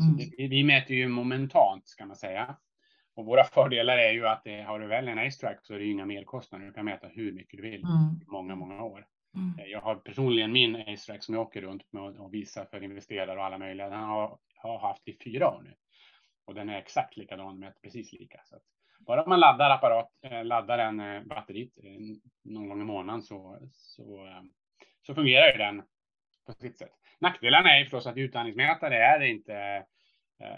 Mm. 0.00 0.16
Det, 0.16 0.48
vi 0.48 0.64
mäter 0.64 0.96
ju 0.96 1.08
momentant 1.08 1.88
ska 1.88 2.06
man 2.06 2.16
säga. 2.16 2.56
Och 3.14 3.26
våra 3.26 3.44
fördelar 3.44 3.98
är 3.98 4.12
ju 4.12 4.26
att 4.26 4.44
det, 4.44 4.62
har 4.62 4.80
du 4.80 4.86
väl 4.86 5.08
en 5.08 5.18
AceTrack 5.18 5.58
så 5.62 5.74
är 5.74 5.78
det 5.78 5.84
ju 5.84 5.92
inga 5.92 6.06
merkostnader. 6.06 6.66
Du 6.66 6.72
kan 6.72 6.84
mäta 6.84 7.08
hur 7.08 7.32
mycket 7.32 7.56
du 7.56 7.62
vill 7.62 7.84
mm. 7.84 8.20
många, 8.26 8.54
många 8.54 8.82
år. 8.82 9.06
Mm. 9.34 9.70
Jag 9.70 9.80
har 9.80 9.94
personligen 9.94 10.52
min 10.52 10.76
AceTrack 10.76 11.22
som 11.22 11.34
jag 11.34 11.42
åker 11.42 11.62
runt 11.62 11.92
med 11.92 12.02
och 12.02 12.34
visar 12.34 12.64
för 12.64 12.82
investerare 12.82 13.38
och 13.38 13.44
alla 13.44 13.58
möjliga. 13.58 13.88
Den 13.88 14.00
har 14.00 14.38
jag 14.62 14.78
haft 14.78 15.08
i 15.08 15.18
fyra 15.24 15.48
år 15.48 15.62
nu. 15.62 15.74
Och 16.44 16.54
den 16.54 16.68
är 16.68 16.78
exakt 16.78 17.16
likadan, 17.16 17.58
mäter 17.58 17.80
precis 17.82 18.12
lika. 18.12 18.40
Så 18.44 18.56
bara 18.98 19.26
man 19.26 19.40
laddar 19.40 19.70
apparat, 19.70 20.10
eh, 20.22 20.44
laddar 20.44 20.78
den 20.78 21.00
eh, 21.00 21.22
batteriet 21.22 21.72
eh, 21.84 22.00
någon 22.44 22.68
gång 22.68 22.80
i 22.80 22.84
månaden 22.84 23.22
så, 23.22 23.58
så, 23.72 24.28
så 25.06 25.14
fungerar 25.14 25.52
ju 25.52 25.58
den 25.58 25.82
på 26.46 26.52
sitt 26.52 26.78
sätt. 26.78 26.92
Nackdelarna 27.20 27.78
är 27.78 27.84
förstås 27.84 28.06
att 28.06 28.16
utandningsmätare 28.16 28.96
är 28.96 29.20
inte 29.20 29.84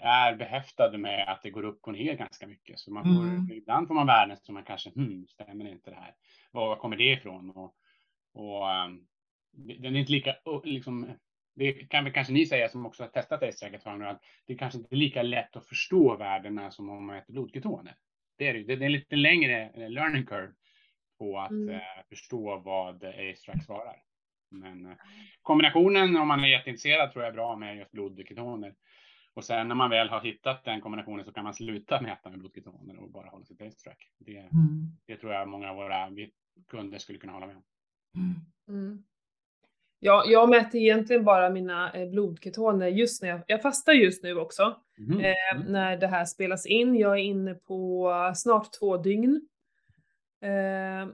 är 0.01 0.35
behäftade 0.35 0.97
med 0.97 1.31
att 1.31 1.41
det 1.43 1.49
går 1.49 1.65
upp 1.65 1.79
och 1.87 1.93
ner 1.93 2.13
ganska 2.13 2.47
mycket. 2.47 2.79
Så 2.79 2.91
man 2.91 3.03
får, 3.03 3.23
mm. 3.23 3.51
ibland 3.51 3.87
får 3.87 3.95
man 3.95 4.07
värden 4.07 4.37
som 4.37 4.53
man 4.53 4.63
kanske, 4.63 4.89
hmm, 4.89 5.27
stämmer 5.27 5.67
inte 5.67 5.89
det 5.89 5.95
här? 5.95 6.13
Var 6.51 6.75
kommer 6.75 6.97
det 6.97 7.11
ifrån? 7.11 7.49
Och, 7.49 7.75
och 8.33 8.63
um, 8.63 9.07
den 9.51 9.95
är 9.95 9.99
inte 9.99 10.11
lika, 10.11 10.35
liksom, 10.63 11.17
det 11.55 11.73
kan 11.73 12.03
väl 12.03 12.13
kanske 12.13 12.33
ni 12.33 12.45
säga 12.45 12.69
som 12.69 12.85
också 12.85 13.03
har 13.03 13.09
testat 13.09 13.43
S-säkerhet 13.43 13.87
att 13.87 14.21
det 14.45 14.55
kanske 14.55 14.79
inte 14.79 14.95
är 14.95 14.97
lika 14.97 15.21
lätt 15.21 15.55
att 15.55 15.67
förstå 15.67 16.17
värdena 16.17 16.71
som 16.71 16.89
om 16.89 17.05
man 17.05 17.15
äter 17.15 17.33
blodketoner. 17.33 17.95
Det 18.39 18.47
är, 18.47 18.53
det 18.53 18.73
är 18.73 18.81
en 18.81 18.91
lite 18.91 19.15
längre 19.15 19.69
eh, 19.69 19.89
learning 19.89 20.25
curve 20.25 20.53
på 21.17 21.39
att 21.39 21.51
mm. 21.51 21.69
eh, 21.69 21.81
förstå 22.09 22.57
vad 22.59 23.03
A-strax 23.03 23.65
svarar. 23.65 23.95
Men 24.51 24.85
eh, 24.85 24.97
kombinationen 25.41 26.17
om 26.17 26.27
man 26.27 26.43
är 26.43 26.47
jätteintresserad 26.47 27.11
tror 27.11 27.23
jag 27.23 27.31
är 27.31 27.35
bra 27.35 27.55
med 27.55 27.77
just 27.77 27.91
blodketoner. 27.91 28.75
Och 29.33 29.45
sen 29.45 29.67
när 29.67 29.75
man 29.75 29.89
väl 29.89 30.09
har 30.09 30.21
hittat 30.21 30.63
den 30.63 30.81
kombinationen 30.81 31.25
så 31.25 31.31
kan 31.31 31.43
man 31.43 31.53
sluta 31.53 32.01
mäta 32.01 32.29
med 32.29 32.39
blodketoner 32.39 32.99
och 32.99 33.11
bara 33.11 33.29
hålla 33.29 33.45
sig 33.45 33.57
till 33.57 33.67
A-strack. 33.67 34.11
Det, 34.17 34.37
mm. 34.37 34.97
det 35.05 35.17
tror 35.17 35.33
jag 35.33 35.47
många 35.47 35.69
av 35.69 35.75
våra 35.75 36.09
kunder 36.67 36.97
skulle 36.97 37.19
kunna 37.19 37.33
hålla 37.33 37.47
med 37.47 37.55
om. 37.55 37.63
Mm. 38.67 39.03
Ja, 39.99 40.23
jag 40.27 40.49
mäter 40.49 40.79
egentligen 40.79 41.23
bara 41.23 41.49
mina 41.49 41.91
eh, 41.93 42.09
blodketoner 42.09 42.87
just 42.87 43.21
när 43.21 43.29
jag, 43.29 43.41
jag 43.47 43.61
fastar 43.61 43.93
just 43.93 44.23
nu 44.23 44.35
också. 44.35 44.75
Mm. 44.97 45.19
Eh, 45.19 45.69
när 45.69 45.97
det 45.97 46.07
här 46.07 46.25
spelas 46.25 46.65
in. 46.65 46.95
Jag 46.95 47.11
är 47.11 47.23
inne 47.23 47.53
på 47.53 48.11
snart 48.35 48.73
två 48.79 48.97
dygn. 48.97 49.41
Eh, 50.41 51.09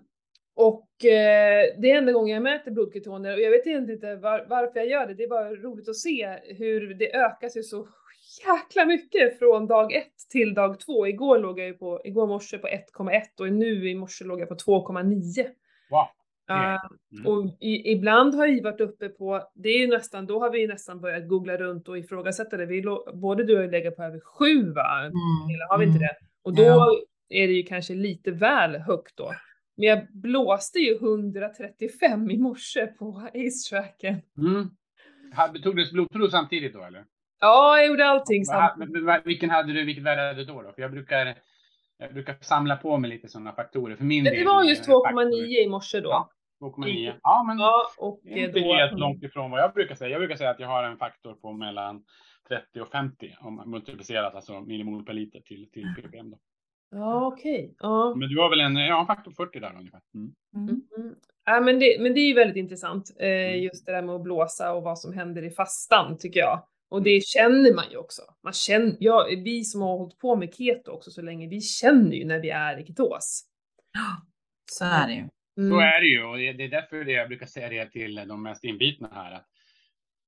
och 0.56 1.06
eh, 1.06 1.65
det 1.77 1.92
är 1.92 1.98
enda 1.98 2.12
gången 2.12 2.34
jag 2.34 2.44
mäter 2.44 2.72
blodketoner 2.72 3.34
och 3.34 3.42
jag 3.42 3.51
vet 3.51 3.65
inte 3.65 4.15
var, 4.15 4.46
varför 4.50 4.80
jag 4.80 4.88
gör 4.88 5.08
det. 5.08 5.13
Det 5.13 5.24
är 5.24 5.30
bara 5.30 5.56
roligt 5.56 5.89
att 5.89 5.96
se 5.96 6.39
hur 6.44 6.94
det 6.94 7.15
ökas 7.15 7.58
ju 7.58 7.63
så 7.63 7.88
jäkla 8.48 8.86
mycket 8.86 9.39
från 9.39 9.68
dag 9.68 9.94
ett 9.94 10.30
till 10.30 10.54
dag 10.54 10.80
två. 10.80 11.08
Igår 11.08 11.38
låg 11.38 11.60
jag 11.60 11.68
ju 11.68 11.74
på, 11.74 12.01
igår 12.04 12.27
morse 12.27 12.58
på 12.58 12.68
1,1 12.68 13.22
och 13.39 13.54
nu 13.54 13.89
i 13.89 13.96
morse 13.96 14.25
låg 14.25 14.42
jag 14.42 14.50
på 14.50 14.56
2,9. 14.56 15.48
Wow. 15.89 16.06
Uh, 16.52 16.78
mm. 17.18 17.28
Och 17.28 17.58
i, 17.60 17.92
ibland 17.92 18.36
har 18.36 18.48
jag 18.48 18.64
varit 18.64 18.82
uppe 18.82 19.10
på, 19.10 19.42
det 19.54 19.70
är 19.70 19.80
ju 19.80 19.88
nästan, 19.88 20.25
då 20.25 20.40
har 20.40 20.52
vi 20.52 20.68
nästan 20.68 21.02
börjat 21.02 21.28
googla 21.28 21.58
runt 21.58 21.88
och 21.88 21.98
ifrågasätta 21.98 22.58
det. 22.58 22.66
Vi 22.66 22.84
både 23.14 23.44
du 23.44 23.58
och 23.58 23.64
jag 23.64 23.72
legat 23.72 23.96
på 23.96 24.04
över 24.04 24.20
sju 24.20 24.74
va? 24.74 25.00
Mm. 25.00 25.12
Eller 25.54 25.70
har 25.70 25.78
vi 25.78 25.86
inte 25.86 25.98
mm. 25.98 26.08
det? 26.08 26.16
Och 26.44 26.56
då 26.56 26.64
ja. 26.64 27.00
är 27.30 27.48
det 27.48 27.54
ju 27.54 27.64
kanske 27.64 27.94
lite 27.94 28.32
väl 28.32 28.75
högt 28.75 29.18
då. 29.18 29.34
Men 29.78 29.88
jag 29.88 30.08
blåste 30.14 30.80
ju 30.80 30.96
135 30.96 32.32
i 32.32 32.38
morse 32.38 32.88
på 32.88 33.30
ace-tracken. 33.34 34.22
Mm. 34.38 34.70
Tog 35.64 35.75
du 35.75 35.92
blodprov 35.92 36.28
samtidigt 36.30 36.74
då 36.74 36.84
eller? 36.84 37.04
Ja, 37.40 37.78
jag 37.78 37.88
gjorde 37.88 38.06
allting 38.06 38.46
samtidigt. 38.46 39.25
Vilken 39.25 39.50
hade 39.50 39.74
du, 39.74 39.86
vilket 39.86 40.04
värde 40.04 40.22
hade 40.22 40.34
du 40.34 40.46
då? 40.46 40.62
då? 40.62 40.72
För 40.72 40.82
jag 40.82 40.92
brukar, 40.92 41.36
jag 41.98 42.14
brukar 42.14 42.38
samla 42.42 42.75
på 42.75 42.98
mig 42.98 43.10
lite 43.10 43.28
sådana 43.28 43.52
faktorer. 43.52 43.96
För 43.96 44.04
min 44.04 44.24
det 44.24 44.30
del, 44.30 44.46
var 44.46 44.64
just 44.64 44.90
2,9 44.90 45.34
i 45.34 45.68
morse 45.70 46.00
då. 46.00 46.10
Ja, 46.10 46.30
2,9. 46.62 47.14
Ja, 47.24 47.44
men 47.48 47.60
ja, 47.60 47.82
och 47.98 48.22
det 48.24 48.44
är 48.44 48.48
inte 48.48 48.60
då... 48.60 48.74
helt 48.74 49.00
långt 49.00 49.24
ifrån 49.24 49.52
vad 49.52 49.60
jag 49.60 49.74
brukar 49.74 49.96
säga. 49.96 50.12
Jag 50.12 50.20
brukar 50.20 50.36
säga 50.36 50.50
att 50.50 50.60
jag 50.60 50.68
har 50.68 50.84
en 50.84 50.98
faktor 50.98 51.34
på 51.34 51.52
mellan 51.52 52.04
30 52.48 52.82
och 52.82 52.92
50 52.92 53.36
om 53.40 53.64
multiplicerat 53.66 54.36
alltså 54.36 54.62
millimol 54.62 55.06
per 55.06 55.14
liter 55.14 55.40
till, 55.40 55.72
till 55.72 55.94
ppm. 55.98 56.30
Då. 56.30 56.38
Ja, 56.92 57.25
okej. 57.28 57.64
Okay. 57.64 57.75
Ja. 57.80 58.16
Men 58.16 58.30
du 58.30 58.40
har 58.40 58.50
väl 58.50 58.62
en, 58.62 58.75
ja, 58.75 59.00
en 59.00 59.08
faktor 59.08 59.32
40 59.32 59.60
där 59.60 59.75
ungefär. 59.78 60.02
Mm. 60.14 60.34
Mm. 60.56 60.82
Mm. 60.98 61.16
Ja, 61.46 61.62
men 61.62 61.80
det, 61.80 62.02
men 62.02 62.14
det 62.14 62.20
är 62.20 62.28
ju 62.28 62.34
väldigt 62.34 62.58
intressant, 62.58 63.16
eh, 63.20 63.28
mm. 63.28 63.60
just 63.60 63.86
det 63.86 63.92
där 63.92 64.02
med 64.02 64.16
att 64.16 64.24
blåsa 64.24 64.74
och 64.74 64.84
vad 64.84 65.00
som 65.00 65.14
händer 65.14 65.44
i 65.44 65.50
fastan 65.50 66.18
tycker 66.18 66.40
jag. 66.40 66.68
Och 66.96 67.04
det 67.04 67.25
känner 67.25 67.74
man 67.74 67.86
ju 67.92 67.98
också. 67.98 68.22
Man 68.44 68.54
känner, 68.54 68.98
ja, 69.00 69.28
vi 69.44 69.64
som 69.64 69.82
har 69.82 69.98
hållit 69.98 70.20
på 70.20 70.36
med 70.36 70.54
keto 70.54 70.92
också 70.92 71.12
så 71.12 71.22
länge, 71.22 71.48
vi 71.48 71.62
känner 71.62 72.16
ju 72.16 72.25
när 72.25 72.40
vi 72.40 72.50
är 72.50 72.80
i 72.80 72.86
ketos. 72.86 73.44
Så 74.72 74.86
är 74.86 75.08
det 75.08 75.14
ju. 75.14 75.20
Mm. 75.58 75.72
Så 75.72 75.80
är 75.80 76.02
det 76.02 76.08
ju 76.08 76.24
och 76.24 76.38
det 76.38 76.64
är 76.64 76.70
därför 76.70 77.04
det 77.04 77.12
jag 77.12 77.28
brukar 77.28 77.46
säga 77.46 77.70
det 77.70 77.92
till 77.92 78.16
de 78.16 78.44
mest 78.44 78.64
inbitna 78.64 79.10
här 79.14 79.32
att 79.32 79.48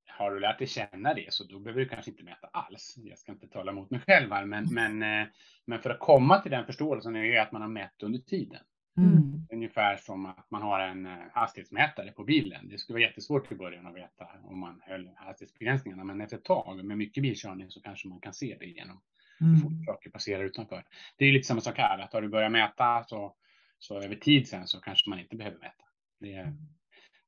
har 0.07 0.31
du 0.31 0.39
lärt 0.39 0.57
dig 0.57 0.67
känna 0.67 1.13
det 1.13 1.33
så 1.33 1.43
då 1.43 1.59
behöver 1.59 1.81
du 1.81 1.87
kanske 1.89 2.11
inte 2.11 2.23
mäta 2.23 2.47
alls. 2.47 2.95
Jag 2.97 3.17
ska 3.19 3.31
inte 3.31 3.47
tala 3.47 3.71
emot 3.71 3.91
mig 3.91 3.99
själv 3.99 4.31
här, 4.31 4.45
men, 4.45 4.67
men, 4.71 5.03
eh, 5.03 5.27
men 5.65 5.79
för 5.79 5.89
att 5.89 5.99
komma 5.99 6.39
till 6.39 6.51
den 6.51 6.65
förståelsen 6.65 7.15
är 7.15 7.23
det 7.23 7.41
att 7.41 7.51
man 7.51 7.61
har 7.61 7.69
mätt 7.69 8.03
under 8.03 8.19
tiden. 8.19 8.61
Mm. 8.97 9.47
Ungefär 9.51 9.97
som 9.97 10.25
att 10.25 10.51
man 10.51 10.61
har 10.61 10.79
en 10.79 11.05
eh, 11.05 11.17
hastighetsmätare 11.31 12.11
på 12.11 12.23
bilen. 12.23 12.69
Det 12.69 12.77
skulle 12.77 12.95
vara 12.95 13.07
jättesvårt 13.07 13.51
i 13.51 13.55
början 13.55 13.87
att 13.87 13.95
veta 13.95 14.27
om 14.43 14.59
man 14.59 14.81
höll 14.85 15.09
hastighetsbegränsningarna, 15.15 16.03
men 16.03 16.21
efter 16.21 16.37
ett 16.37 16.43
tag 16.43 16.85
med 16.85 16.97
mycket 16.97 17.23
bilkörning 17.23 17.69
så 17.69 17.81
kanske 17.81 18.07
man 18.07 18.19
kan 18.19 18.33
se 18.33 18.57
det 18.59 18.65
genom 18.65 19.01
hur 19.39 19.47
mm. 19.47 19.61
fort 19.61 19.85
saker 19.85 20.09
passerar 20.09 20.43
utanför. 20.43 20.83
Det 21.17 21.25
är 21.25 21.31
lite 21.31 21.47
samma 21.47 21.61
sak 21.61 21.77
här, 21.77 21.99
att 21.99 22.13
har 22.13 22.21
du 22.21 22.27
börjat 22.27 22.51
mäta 22.51 23.03
så, 23.03 23.35
så 23.79 24.01
över 24.01 24.15
tid 24.15 24.47
sen 24.47 24.67
så 24.67 24.79
kanske 24.79 25.09
man 25.09 25.19
inte 25.19 25.35
behöver 25.35 25.57
mäta. 25.57 25.83
Det, 26.19 26.53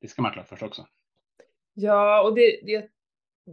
det 0.02 0.08
ska 0.08 0.22
man 0.22 0.30
ha 0.30 0.34
klart 0.34 0.48
för 0.48 0.56
sig 0.56 0.68
också. 0.68 0.88
Ja, 1.74 2.24
och 2.24 2.36
det, 2.36 2.60
det, 2.64 2.90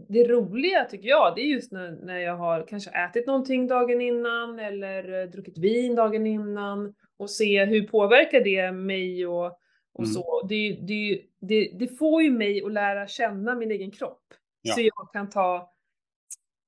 det 0.08 0.28
roliga 0.28 0.84
tycker 0.84 1.08
jag, 1.08 1.32
det 1.36 1.40
är 1.40 1.46
just 1.46 1.72
när, 1.72 1.90
när 1.90 2.18
jag 2.18 2.36
har 2.36 2.66
kanske 2.68 2.90
ätit 2.90 3.26
någonting 3.26 3.66
dagen 3.66 4.00
innan 4.00 4.58
eller 4.58 5.22
eh, 5.22 5.30
druckit 5.30 5.58
vin 5.58 5.94
dagen 5.94 6.26
innan 6.26 6.94
och 7.16 7.30
se 7.30 7.64
hur 7.64 7.86
påverkar 7.86 8.40
det 8.40 8.72
mig 8.72 9.26
och, 9.26 9.46
och 9.92 10.04
mm. 10.04 10.14
så. 10.14 10.46
Det, 10.48 10.72
det, 10.72 11.22
det, 11.40 11.70
det, 11.78 11.88
får 11.98 12.22
ju 12.22 12.30
mig 12.30 12.62
att 12.64 12.72
lära 12.72 13.06
känna 13.06 13.54
min 13.54 13.70
egen 13.70 13.90
kropp. 13.90 14.24
Ja. 14.62 14.74
Så 14.74 14.80
jag 14.80 15.10
kan 15.12 15.30
ta 15.30 15.72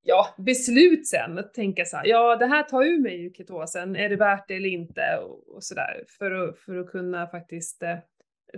ja, 0.03 0.35
beslut 0.39 1.07
sen, 1.07 1.39
att 1.39 1.55
tänka 1.55 1.85
så 1.85 1.97
här, 1.97 2.07
ja 2.07 2.37
det 2.37 2.47
här 2.47 2.63
tar 2.63 2.83
ur 2.83 2.99
mig 3.01 3.25
ur 3.25 3.33
ketosen, 3.33 3.97
är 3.97 4.09
det 4.09 4.17
värt 4.17 4.49
det 4.49 4.55
eller 4.55 4.69
inte 4.69 5.19
och, 5.23 5.57
och 5.57 5.65
sådär 5.65 6.05
för 6.19 6.31
att, 6.31 6.59
för 6.59 6.77
att 6.77 6.91
kunna 6.91 7.27
faktiskt 7.27 7.83
eh, 7.83 7.97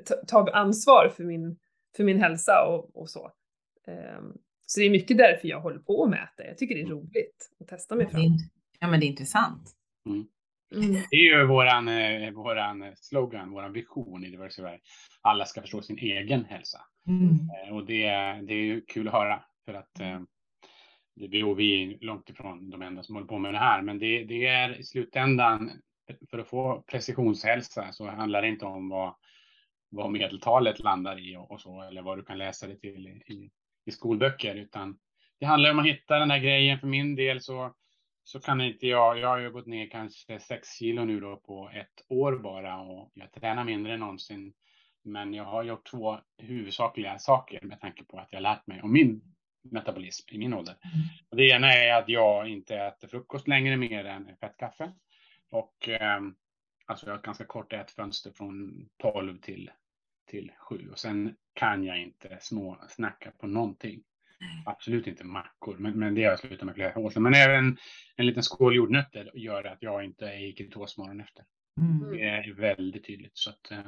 ta, 0.07 0.15
ta 0.15 0.51
ansvar 0.53 1.13
för 1.17 1.25
min 1.25 1.59
för 1.97 2.05
min 2.05 2.19
hälsa 2.21 2.65
och, 2.67 2.97
och 2.97 3.11
så. 3.11 3.33
Um, 3.87 4.39
så 4.67 4.81
det 4.81 4.87
är 4.87 4.91
mycket 4.91 5.19
därför 5.19 5.49
jag 5.49 5.61
håller 5.61 5.79
på 5.79 6.05
att 6.05 6.11
mäta. 6.11 6.45
Jag 6.45 6.59
tycker 6.59 6.75
det 6.75 6.81
är 6.81 6.85
mm. 6.85 6.99
roligt 6.99 7.51
att 7.61 7.69
testa 7.69 7.95
mig 7.95 8.07
fram. 8.07 8.23
Ja, 8.79 8.89
men 8.89 9.01
det 9.01 9.07
är 9.07 9.09
intressant. 9.09 9.77
Mm. 10.07 10.27
Mm. 10.75 10.93
Det 11.11 11.17
är 11.17 11.39
ju 11.39 11.47
våran, 11.47 11.89
eh, 11.89 12.31
våran 12.31 12.93
slogan, 12.97 13.51
våran 13.51 13.73
vision 13.73 14.25
i 14.25 14.31
Diversify. 14.31 14.79
Alla 15.21 15.45
ska 15.45 15.61
förstå 15.61 15.83
sin 15.83 15.99
egen 15.99 16.45
hälsa. 16.45 16.81
Mm. 17.07 17.31
Eh, 17.31 17.77
och 17.77 17.87
det, 17.87 18.07
det 18.47 18.55
är 18.55 18.83
kul 18.89 19.09
att 19.09 19.15
höra 19.15 19.43
för 19.65 19.75
att 19.75 20.01
eh, 20.01 20.21
det, 21.17 21.29
vi, 21.29 21.55
vi 21.55 21.83
är 21.83 21.99
långt 22.07 22.31
ifrån 22.31 22.71
de 22.71 22.83
enda 22.83 23.03
som 23.03 23.15
håller 23.15 23.29
på 23.29 23.39
med 23.39 23.55
det 23.55 23.59
här. 23.59 23.83
Men 23.83 23.99
det, 23.99 24.25
det 24.25 24.47
är 24.47 24.81
i 24.81 24.85
slutändan, 24.85 25.71
för 26.31 26.39
att 26.39 26.49
få 26.49 26.85
precisionshälsa 26.91 27.93
så 27.93 28.11
handlar 28.11 28.43
det 28.43 28.49
inte 28.49 28.65
om 28.65 28.89
vad 28.89 29.15
vad 29.91 30.11
medeltalet 30.11 30.79
landar 30.79 31.29
i 31.29 31.37
och, 31.37 31.51
och, 31.51 31.61
så, 31.61 31.83
eller 31.83 32.03
vad 32.03 32.19
du 32.19 32.23
kan 32.23 32.39
läsa 32.39 32.67
det 32.67 32.77
till 32.77 33.07
i, 33.07 33.33
i, 33.33 33.51
i 33.87 33.91
skolböcker, 33.91 34.55
utan 34.55 34.99
det 35.41 35.47
handlar 35.47 35.71
om 35.71 35.79
att 35.79 35.87
hitta 35.87 36.19
den 36.19 36.31
här 36.31 36.39
grejen. 36.39 36.79
För 36.79 36.87
min 36.87 37.15
del 37.15 37.41
så, 37.41 37.75
så 38.25 38.41
kan 38.41 38.61
inte 38.61 38.87
jag, 38.87 39.19
jag 39.19 39.29
har 39.29 39.39
ju 39.39 39.51
gått 39.51 39.67
ner 39.67 39.91
kanske 39.91 40.41
sex 40.41 40.79
kilo 40.79 41.05
nu 41.05 41.21
då 41.21 41.37
på 41.37 41.71
ett 41.75 42.05
år 42.09 42.39
bara 42.39 42.81
och 42.81 43.11
jag 43.15 43.33
tränar 43.33 43.65
mindre 43.65 43.95
än 43.95 44.01
någonsin. 44.01 44.53
Men 45.03 45.35
jag 45.35 45.45
har 45.45 45.63
gjort 45.63 45.91
två 45.91 46.19
huvudsakliga 46.39 47.19
saker 47.19 47.61
med 47.63 47.81
tanke 47.81 48.05
på 48.05 48.19
att 48.19 48.33
jag 48.33 48.43
lärt 48.43 48.67
mig 48.67 48.83
om 48.83 48.93
min 48.93 49.23
metabolism 49.63 50.29
i 50.35 50.39
min 50.39 50.55
ålder. 50.55 50.77
Mm. 50.85 51.07
Och 51.31 51.37
det 51.37 51.49
ena 51.49 51.73
är 51.73 51.99
att 51.99 52.09
jag 52.09 52.49
inte 52.49 52.77
äter 52.77 53.09
frukost 53.09 53.49
längre 53.49 53.77
mer 53.77 54.05
än 54.05 54.37
fettkaffe. 54.41 54.93
Och 55.51 55.89
eh, 55.89 56.21
alltså 56.87 57.07
jag 57.07 57.13
har 57.13 57.19
ett 57.19 57.25
ganska 57.25 57.45
kort 57.45 57.73
ätfönster 57.73 58.31
från 58.31 58.89
12 58.99 59.39
till 59.39 59.71
till 60.31 60.53
sju 60.59 60.89
och 60.91 60.99
sen 60.99 61.37
kan 61.53 61.85
jag 61.85 62.03
inte 62.03 62.39
små 62.41 62.79
snacka 62.89 63.31
på 63.39 63.47
någonting. 63.47 64.03
Absolut 64.65 65.07
inte 65.07 65.25
mackor, 65.25 65.77
men, 65.79 65.99
men 65.99 66.15
det 66.15 66.23
har 66.23 66.31
jag 66.31 66.41
slutat 66.41 66.67
med 66.67 66.75
flera 66.75 66.99
år 66.99 67.11
sedan. 67.11 67.23
Men 67.23 67.35
även 67.35 67.77
en 68.17 68.27
liten 68.27 68.43
skål 68.43 68.77
jordnötter 68.77 69.31
gör 69.35 69.65
att 69.65 69.79
jag 69.81 70.05
inte 70.05 70.27
är 70.27 70.49
i 70.49 70.55
ketos 70.59 70.99
morgon 70.99 71.21
efter. 71.21 71.45
Mm. 71.81 72.13
Det 72.13 72.25
är 72.25 72.55
väldigt 72.55 73.07
tydligt. 73.07 73.39
Så 73.39 73.51
att, 73.51 73.71
eh, 73.71 73.87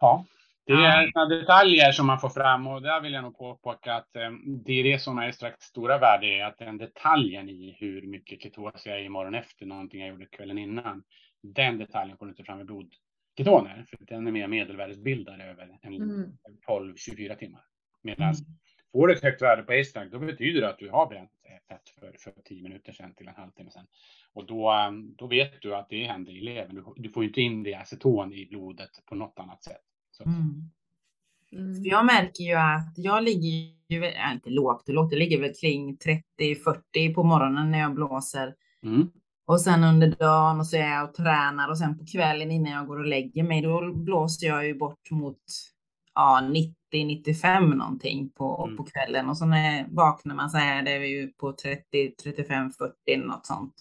ja, 0.00 0.26
det 0.66 0.72
är 0.72 1.10
ja. 1.14 1.24
detaljer 1.24 1.92
som 1.92 2.06
man 2.06 2.20
får 2.20 2.28
fram 2.28 2.66
och 2.66 2.82
där 2.82 3.00
vill 3.00 3.12
jag 3.12 3.22
nog 3.22 3.38
påpeka 3.38 3.94
att 3.94 4.16
eh, 4.16 4.30
det 4.64 4.72
är 4.72 4.84
det 4.84 4.98
som 4.98 5.18
är 5.18 5.32
strax 5.32 5.64
stora 5.64 5.98
värde 5.98 6.26
är 6.26 6.44
att 6.44 6.58
den 6.58 6.78
detaljen 6.78 7.48
i 7.48 7.76
hur 7.78 8.06
mycket 8.06 8.42
ketos 8.42 8.86
jag 8.86 8.96
är 9.00 9.04
i 9.04 9.08
morgon 9.08 9.34
efter 9.34 9.66
någonting 9.66 10.00
jag 10.00 10.08
gjorde 10.08 10.26
kvällen 10.26 10.58
innan. 10.58 11.02
Den 11.42 11.78
detaljen 11.78 12.16
får 12.16 12.26
du 12.26 12.30
inte 12.30 12.44
fram 12.44 12.60
i 12.60 12.64
blod 12.64 12.94
ketoner, 13.36 13.86
för 13.88 13.98
den 14.00 14.26
är 14.26 14.30
mer 14.30 14.48
medelvärdesbildare 14.48 15.50
över 15.50 15.78
en 15.82 15.94
mm. 15.94 16.32
12-24 16.68 17.36
timmar. 17.36 17.64
Medan 18.02 18.28
mm. 18.28 18.36
Får 18.92 19.08
du 19.08 19.14
ett 19.14 19.22
högt 19.22 19.42
värde 19.42 19.62
på 19.62 19.72
ACE 19.72 20.08
då 20.12 20.18
betyder 20.18 20.60
det 20.60 20.68
att 20.68 20.78
du 20.78 20.90
har 20.90 21.06
bränt 21.06 21.30
fett 21.72 21.88
för, 22.00 22.16
för 22.18 22.42
10 22.44 22.62
minuter 22.62 22.92
sedan 22.92 23.14
till 23.14 23.28
en 23.28 23.34
halvtimme 23.34 23.70
sedan. 23.70 23.86
Och 24.32 24.46
då, 24.46 24.72
um, 24.72 25.14
då 25.18 25.26
vet 25.26 25.62
du 25.62 25.74
att 25.74 25.88
det 25.88 26.04
händer 26.04 26.32
i 26.32 26.40
levern. 26.40 26.74
Du, 26.74 27.02
du 27.02 27.08
får 27.08 27.24
inte 27.24 27.40
in 27.40 27.62
det 27.62 27.74
aceton 27.74 28.32
i 28.32 28.46
blodet 28.46 28.90
på 29.06 29.14
något 29.14 29.38
annat 29.38 29.64
sätt. 29.64 29.82
Mm. 30.24 30.70
Mm. 31.52 31.84
jag 31.84 32.06
märker 32.06 32.44
ju 32.44 32.54
att 32.54 32.92
jag 32.96 33.22
ligger 33.22 33.48
ju, 33.88 34.04
äh, 34.04 34.32
inte 34.32 34.50
lågt 34.50 34.88
och 34.88 34.94
lågt, 34.94 35.12
jag 35.12 35.18
ligger 35.18 35.40
väl 35.40 35.54
kring 35.54 35.96
30-40 35.96 37.14
på 37.14 37.22
morgonen 37.22 37.70
när 37.70 37.78
jag 37.78 37.94
blåser. 37.94 38.54
Mm. 38.82 39.10
Och 39.44 39.60
sen 39.60 39.84
under 39.84 40.08
dagen 40.08 40.60
och 40.60 40.66
så 40.66 40.76
är 40.76 40.92
jag 40.92 41.08
och 41.08 41.14
tränar 41.14 41.70
och 41.70 41.78
sen 41.78 41.98
på 41.98 42.06
kvällen 42.06 42.50
innan 42.50 42.72
jag 42.72 42.86
går 42.86 42.98
och 42.98 43.06
lägger 43.06 43.42
mig, 43.42 43.62
då 43.62 43.92
blåser 43.92 44.46
jag 44.46 44.66
ju 44.66 44.74
bort 44.74 45.10
mot 45.10 45.42
ja, 46.14 46.40
90-95 46.92 47.74
någonting 47.74 48.30
på, 48.30 48.64
mm. 48.64 48.76
på 48.76 48.84
kvällen 48.84 49.28
och 49.28 49.36
så 49.36 49.46
när 49.46 49.86
vaknar 49.88 50.34
man 50.34 50.50
så 50.50 50.58
är 50.58 50.82
det 50.82 51.06
ju 51.06 51.32
på 51.32 51.52
30, 51.52 52.14
35, 52.22 52.70
40 52.72 53.16
något 53.16 53.46
sånt. 53.46 53.74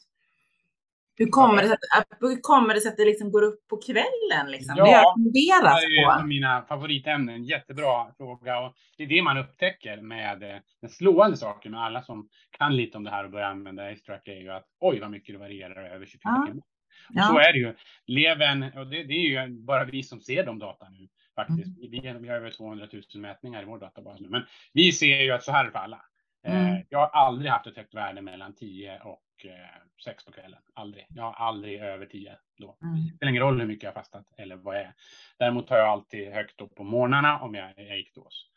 Hur 1.22 1.27
kommer, 1.27 1.62
det 1.62 1.68
sig 1.68 1.77
att, 1.98 2.08
hur 2.20 2.41
kommer 2.41 2.74
det 2.74 2.82
sig 2.82 2.89
att 2.89 2.98
det 2.98 3.06
liksom 3.06 3.32
går 3.32 3.41
upp 3.41 3.68
på 3.68 3.77
kvällen? 3.77 4.51
Liksom? 4.51 4.75
Ja, 4.77 4.86
det 4.86 4.91
har 4.91 5.03
jag 5.03 5.20
det 5.34 5.98
är 5.98 6.20
av 6.20 6.27
mina 6.27 6.62
favoritämnen. 6.62 7.44
Jättebra 7.44 8.08
fråga. 8.18 8.60
Och 8.60 8.75
det 8.98 9.03
är 9.03 9.08
det 9.08 9.22
man 9.22 9.38
upptäcker 9.38 10.01
med 10.01 10.44
eh, 10.44 10.60
den 10.82 10.89
slående 10.89 11.38
saken 11.38 11.72
med 11.72 11.84
alla 11.84 12.01
som 12.01 12.30
kan 12.58 12.75
lite 12.75 12.98
om 12.98 13.03
det 13.03 13.10
här 13.10 13.24
och 13.24 13.32
börjar 13.32 13.48
använda 13.48 13.91
Extract 13.91 14.27
är 14.27 14.41
ju 14.41 14.50
att 14.50 14.65
oj 14.80 15.00
vad 15.00 15.12
mycket 15.12 15.36
det 15.36 15.39
varierar 15.39 15.96
över 15.96 16.06
24 16.06 16.22
ja. 16.24 16.46
timmar. 16.48 16.63
Och 17.10 17.15
ja. 17.15 17.27
så 17.27 17.39
är 17.39 17.53
det 17.53 17.60
ju. 17.60 17.75
Levern, 18.06 18.63
och 18.63 18.88
det, 18.88 19.03
det, 19.03 19.13
är 19.13 19.48
ju 19.48 19.50
bara 19.50 19.86
vi 19.86 20.03
som 20.03 20.22
ser 20.22 20.46
de 20.46 20.60
data 20.60 20.89
nu 20.89 21.08
faktiskt. 21.36 21.78
Mm. 21.78 21.92
Vi, 21.92 22.00
vi 22.22 22.28
har 22.28 22.36
över 22.36 22.52
200 22.52 22.88
000 22.94 23.04
mätningar 23.22 23.62
i 23.62 23.66
vår 23.66 23.80
databas 23.80 24.20
nu, 24.20 24.30
men 24.30 24.44
vi 24.74 24.92
ser 24.92 25.22
ju 25.22 25.32
att 25.32 25.44
så 25.44 25.52
här 25.52 25.62
är 25.62 25.66
det 25.66 25.72
för 25.72 25.80
alla. 25.80 26.06
Eh, 26.44 26.70
mm. 26.70 26.84
Jag 26.90 27.00
har 27.00 27.08
aldrig 27.08 27.52
haft 27.52 27.68
ett 27.68 27.78
högt 27.78 27.94
värde 27.94 28.22
mellan 28.22 28.56
10 28.56 29.00
och 29.00 29.24
6 30.06 30.26
på 30.26 30.32
kvällen. 30.32 30.60
Aldrig. 30.74 31.06
Jag 31.10 31.24
har 31.24 31.48
aldrig 31.48 31.80
över 31.80 32.06
10 32.06 32.38
då. 32.58 32.78
Mm. 32.82 32.96
Det 32.96 33.16
spelar 33.16 33.30
ingen 33.30 33.44
roll 33.44 33.60
hur 33.60 33.68
mycket 33.68 33.84
jag 33.84 33.92
har 33.92 34.02
fastat 34.02 34.26
eller 34.38 34.56
vad 34.56 34.76
jag 34.76 34.84
är. 34.84 34.94
Däremot 35.40 35.70
har 35.70 35.78
jag 35.78 35.88
alltid 35.88 36.32
högt 36.32 36.62
upp 36.62 36.76
på 36.76 36.84
morgnarna 36.84 37.40
om 37.40 37.56
jag 37.56 37.80
är 37.80 37.96
i 37.96 38.02
ektos. 38.02 38.48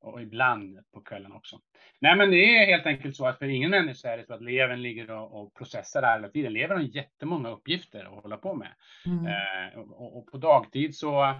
och 0.00 0.22
ibland 0.22 0.78
på 0.92 1.00
kvällen 1.00 1.32
också. 1.32 1.60
Nej, 2.00 2.16
men 2.16 2.30
det 2.30 2.36
är 2.36 2.66
helt 2.66 2.86
enkelt 2.86 3.16
så 3.16 3.26
att 3.26 3.38
för 3.38 3.46
ingen 3.46 3.70
människa 3.70 4.08
är 4.08 4.18
det 4.18 4.26
så 4.26 4.34
att 4.34 4.42
levern 4.42 4.82
ligger 4.82 5.10
och, 5.10 5.40
och 5.40 5.54
processar 5.54 6.14
hela 6.14 6.28
tiden. 6.28 6.52
Levern 6.52 6.78
har 6.78 6.84
jättemånga 6.84 7.48
uppgifter 7.48 8.04
att 8.04 8.22
hålla 8.22 8.36
på 8.36 8.54
med. 8.54 8.72
Mm. 9.06 9.26
Eh, 9.26 9.78
och, 9.78 10.18
och, 10.18 10.26
på 10.26 10.38
dagtid 10.38 10.96
så 10.96 11.34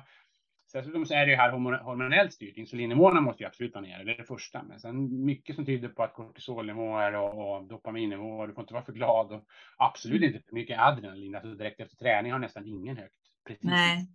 Dessutom 0.74 1.06
så 1.06 1.14
är 1.14 1.26
det 1.26 1.32
ju 1.32 1.36
här 1.36 1.50
hormonellt 1.78 2.32
styrt. 2.32 2.56
Insulinnivåerna 2.56 3.20
måste 3.20 3.42
ju 3.42 3.46
absolut 3.46 3.74
vara 3.74 3.84
nere, 3.84 4.04
det 4.04 4.12
är 4.12 4.16
det 4.16 4.24
första. 4.24 4.62
Men 4.62 4.80
sen 4.80 5.24
mycket 5.24 5.56
som 5.56 5.66
tyder 5.66 5.88
på 5.88 6.02
att 6.02 6.14
kortisolnivåer 6.14 7.14
och, 7.14 7.56
och 7.56 7.64
dopaminnivåer, 7.64 8.46
du 8.46 8.54
får 8.54 8.62
inte 8.62 8.74
vara 8.74 8.84
för 8.84 8.92
glad 8.92 9.32
och 9.32 9.44
absolut 9.76 10.22
mm. 10.22 10.34
inte 10.34 10.46
för 10.46 10.54
mycket 10.54 10.78
adrenalin. 10.78 11.34
Alltså 11.34 11.54
direkt 11.54 11.80
efter 11.80 11.96
träning 11.96 12.32
har 12.32 12.38
nästan 12.38 12.66
ingen 12.66 12.96
högt. 12.96 13.18
Precis. 13.46 13.64
Nej. 13.64 14.08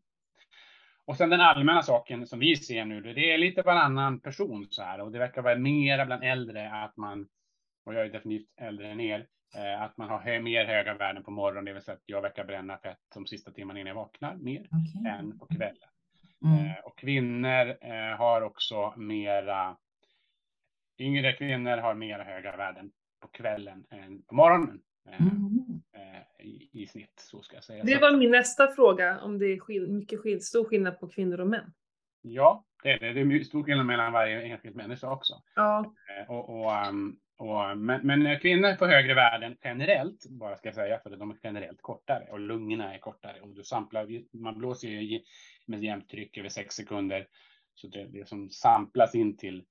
Och 1.05 1.17
sen 1.17 1.29
den 1.29 1.41
allmänna 1.41 1.81
saken 1.81 2.27
som 2.27 2.39
vi 2.39 2.55
ser 2.55 2.85
nu, 2.85 3.01
det 3.01 3.33
är 3.33 3.37
lite 3.37 3.61
varannan 3.61 4.19
person 4.19 4.67
så 4.69 4.83
här 4.83 5.01
och 5.01 5.11
det 5.11 5.19
verkar 5.19 5.41
vara 5.41 5.55
mera 5.55 6.05
bland 6.05 6.23
äldre 6.23 6.71
att 6.71 6.97
man, 6.97 7.27
och 7.85 7.93
jag 7.93 8.05
är 8.05 8.09
definitivt 8.09 8.49
äldre 8.61 8.91
än 8.91 8.99
er, 8.99 9.27
eh, 9.55 9.81
att 9.81 9.97
man 9.97 10.09
har 10.09 10.39
mer 10.39 10.65
höga 10.65 10.93
värden 10.93 11.23
på 11.23 11.31
morgonen, 11.31 11.65
det 11.65 11.73
vill 11.73 11.81
säga 11.81 11.95
att 11.95 12.03
jag 12.05 12.21
verkar 12.21 12.43
bränna 12.43 12.77
fett 12.77 12.99
de 13.13 13.25
sista 13.25 13.51
timmarna 13.51 13.79
innan 13.79 13.87
jag 13.87 13.95
vaknar 13.95 14.35
mer 14.35 14.59
okay. 14.61 15.11
än 15.11 15.39
på 15.39 15.45
kvällen. 15.45 15.89
Mm. 16.43 16.65
Eh, 16.65 16.77
och 16.83 16.97
kvinnor 16.97 17.77
eh, 17.81 18.17
har 18.17 18.41
också 18.41 18.93
mera, 18.97 19.77
yngre 20.99 21.33
kvinnor 21.33 21.77
har 21.77 21.93
mera 21.93 22.23
höga 22.23 22.57
värden 22.57 22.91
på 23.21 23.27
kvällen 23.27 23.85
än 23.89 24.21
på 24.21 24.35
morgonen. 24.35 24.81
Mm. 25.19 25.81
I, 26.39 26.69
I, 26.73 26.87
snitt, 26.87 27.13
så 27.19 27.41
ska 27.41 27.55
jag 27.55 27.63
säga. 27.63 27.83
Det 27.83 27.97
var 27.97 28.17
min 28.17 28.31
nästa 28.31 28.67
fråga, 28.67 29.19
om 29.21 29.39
det 29.39 29.45
är 29.45 29.59
skill 29.59 29.87
mycket 29.87 30.19
skill 30.19 30.41
stor 30.41 30.65
skillnad 30.65 30.99
på 30.99 31.07
kvinnor 31.07 31.39
och 31.39 31.47
män. 31.47 31.73
Ja, 32.21 32.65
det 32.83 32.89
är 32.91 32.99
det. 32.99 33.13
Det 33.13 33.35
är 33.35 33.43
stor 33.43 33.63
skillnad 33.63 33.85
mellan 33.85 34.13
varje 34.13 34.41
enskild 34.41 34.75
människa 34.75 35.11
också. 35.11 35.33
Ja. 35.55 35.93
Och, 36.27 36.49
och, 36.49 36.87
um, 36.89 37.19
och, 37.39 37.77
men, 37.77 38.01
men, 38.07 38.39
kvinnor 38.39 38.75
får 38.75 38.87
högre 38.87 39.13
värden 39.13 39.57
generellt, 39.63 40.25
bara 40.29 40.57
ska 40.57 40.67
jag 40.67 40.75
säga, 40.75 40.99
för 40.99 41.09
de 41.09 41.31
är 41.31 41.37
generellt 41.43 41.81
kortare 41.81 42.27
och 42.31 42.39
lungorna 42.39 42.93
är 42.93 42.99
kortare. 42.99 43.41
Och 43.41 43.55
du 43.55 43.63
samplar, 43.63 44.07
man 44.37 44.57
blåser 44.57 44.87
ju 44.87 45.21
med 45.65 45.83
jämnt 45.83 46.09
tryck 46.09 46.37
över 46.37 46.49
sex 46.49 46.75
sekunder. 46.75 47.27
Så 47.75 47.87
det, 47.87 48.07
det 48.07 48.27
som 48.27 48.49
samplas 48.49 49.15
in 49.15 49.37
till 49.37 49.63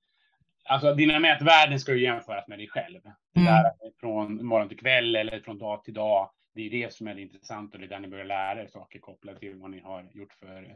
Alltså 0.65 0.95
dina 0.95 1.21
mätvärden 1.21 1.81
ska 1.81 1.95
ju 1.95 2.03
jämföras 2.03 2.49
med 2.49 2.59
dig 2.59 2.69
själv. 2.69 3.01
Det 3.35 3.41
mm. 3.41 3.53
där 3.53 3.73
från 4.01 4.47
morgon 4.47 4.69
till 4.69 4.79
kväll 4.79 5.17
eller 5.17 5.41
från 5.41 5.59
dag 5.59 5.85
till 5.85 5.95
dag. 5.95 6.31
Det 6.55 6.67
är 6.67 6.71
det 6.71 6.93
som 6.93 7.07
är 7.09 7.15
det 7.15 7.23
intressanta 7.23 7.77
och 7.77 7.81
det 7.81 7.87
är 7.87 7.89
där 7.89 8.01
ni 8.01 8.09
börjar 8.09 8.25
lära 8.25 8.63
er 8.63 8.67
saker 8.67 8.99
kopplat 8.99 9.41
till 9.41 9.55
vad 9.55 9.71
ni 9.71 9.81
har 9.81 10.11
gjort 10.13 10.33
för 10.33 10.75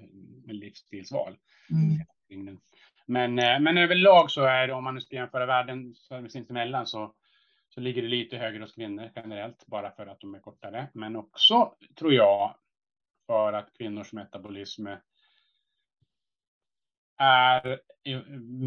livsstilsval. 0.52 1.36
Mm. 1.70 2.06
Men, 3.06 3.38
eh, 3.38 3.60
men 3.60 3.78
överlag 3.78 4.30
så 4.30 4.44
är 4.44 4.66
det, 4.66 4.72
om 4.72 4.84
man 4.84 4.94
nu 4.94 5.00
ska 5.00 5.16
jämföra 5.16 5.46
värden 5.46 5.94
sinsemellan 6.28 6.86
så, 6.86 7.14
så 7.68 7.80
ligger 7.80 8.02
det 8.02 8.08
lite 8.08 8.36
högre 8.36 8.62
hos 8.62 8.74
kvinnor 8.74 9.10
generellt, 9.16 9.66
bara 9.66 9.90
för 9.90 10.06
att 10.06 10.20
de 10.20 10.34
är 10.34 10.40
kortare. 10.40 10.88
Men 10.94 11.16
också, 11.16 11.74
tror 11.98 12.12
jag, 12.12 12.54
för 13.26 13.52
att 13.52 13.72
kvinnors 13.78 14.12
metabolism 14.12 14.86
är 17.18 17.78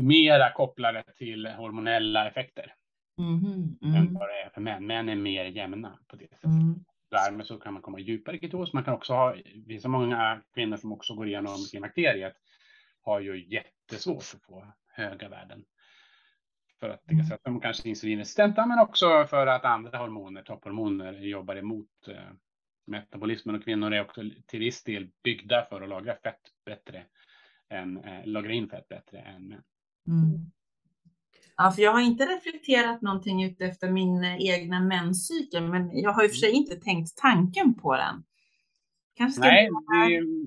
mera 0.04 0.52
kopplade 0.52 1.04
till 1.18 1.48
hormonella 1.48 2.28
effekter. 2.28 2.74
Mm, 3.18 3.78
mm. 3.82 3.96
Än 3.96 4.14
vad 4.14 4.30
det 4.30 4.42
är 4.42 4.50
för 4.50 4.62
män. 4.62 4.88
Män 4.88 5.10
är 5.10 5.16
mer 5.16 5.46
jämna 5.46 6.00
på 6.08 6.16
det 6.16 6.28
sättet. 6.28 6.46
Mm. 6.46 6.86
Därmed 7.12 7.46
så 7.46 7.58
kan 7.58 7.74
man 7.74 7.82
komma 7.82 8.00
djupare 8.00 8.36
i 8.36 8.40
ketos. 8.40 8.74
Man 8.74 8.84
kan 8.84 8.94
också 8.94 9.14
ha, 9.14 9.36
det 9.36 9.66
finns 9.68 9.84
så 9.84 9.90
många 9.90 10.42
kvinnor 10.54 10.78
som 10.78 10.92
också 10.92 11.14
går 11.14 11.28
igenom 11.28 11.58
klimakteriet 11.72 12.36
har 13.06 13.20
ju 13.20 13.48
jättesvårt 13.48 14.34
att 14.36 14.44
få 14.44 14.68
höga 14.88 15.30
värden. 15.30 15.66
För 16.80 16.90
att 16.90 17.02
dels 17.04 17.32
att 17.32 17.44
de 17.44 17.62
kanske 17.62 17.88
är 17.88 17.90
insulinresistenta 17.90 18.66
men 18.66 18.80
också 18.80 19.28
för 19.30 19.48
att 19.48 19.66
andra 19.66 19.98
hormoner, 19.98 20.44
topphormoner, 20.44 21.14
jobbar 21.14 21.56
emot 21.56 22.08
eh, 22.08 22.32
metabolismen 22.88 23.56
och 23.56 23.64
kvinnor 23.64 23.94
är 23.94 24.02
också 24.02 24.22
till 24.48 24.60
viss 24.60 24.84
del 24.84 25.10
byggda 25.24 25.66
för 25.70 25.82
att 25.82 25.90
lagra 25.90 26.16
fett 26.16 26.42
bättre 26.66 27.04
än, 27.70 27.98
eh, 28.04 28.26
lagra 28.26 28.52
in 28.52 28.70
fett 28.70 28.88
bättre 28.88 29.18
än 29.20 29.48
män. 29.48 29.64
Mm. 30.08 30.52
Ja, 31.58 31.72
för 31.72 31.82
jag 31.82 31.92
har 31.92 32.02
inte 32.02 32.26
reflekterat 32.26 33.02
någonting 33.02 33.44
efter 33.44 33.90
min 33.90 34.24
eh, 34.24 34.38
egna 34.40 34.80
menscykel, 34.80 35.64
men 35.64 36.00
jag 36.00 36.12
har 36.12 36.24
i 36.24 36.28
och 36.28 36.32
för 36.32 36.38
sig 36.38 36.52
inte 36.52 36.76
tänkt 36.76 37.18
tanken 37.18 37.74
på 37.74 37.96
den. 37.98 38.24
Kanske 39.18 39.42
Nej, 39.42 39.70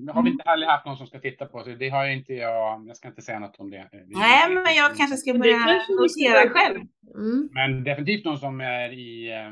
det 0.01 0.11
har 0.11 0.23
vi 0.23 0.29
inte 0.29 0.49
heller 0.49 0.67
haft 0.67 0.85
någon 0.85 0.97
som 0.97 1.07
ska 1.07 1.19
titta 1.19 1.45
på, 1.45 1.63
så 1.63 1.69
det 1.69 1.89
har 1.89 2.03
jag 2.03 2.13
inte 2.13 2.33
jag. 2.33 2.87
Jag 2.87 2.97
ska 2.97 3.07
inte 3.07 3.21
säga 3.21 3.39
något 3.39 3.59
om 3.59 3.69
det. 3.69 3.89
Nej, 3.91 4.53
men 4.53 4.75
jag 4.75 4.97
kanske 4.97 5.17
ska 5.17 5.33
börja 5.33 5.59
notera 5.89 6.49
själv. 6.49 6.81
Mm. 7.15 7.49
Men 7.51 7.83
definitivt 7.83 8.25
någon 8.25 8.37
som 8.37 8.61
är 8.61 8.89
i, 8.89 9.31
eh, 9.31 9.51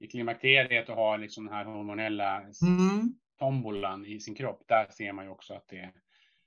i 0.00 0.06
klimakteriet 0.06 0.88
och 0.88 0.96
har 0.96 1.18
liksom 1.18 1.44
den 1.44 1.54
här 1.54 1.64
hormonella 1.64 2.40
mm. 2.40 3.14
tombolan 3.38 4.06
i 4.06 4.20
sin 4.20 4.34
kropp. 4.34 4.62
Där 4.68 4.86
ser 4.90 5.12
man 5.12 5.24
ju 5.24 5.30
också 5.30 5.54
att 5.54 5.68
det 5.68 5.90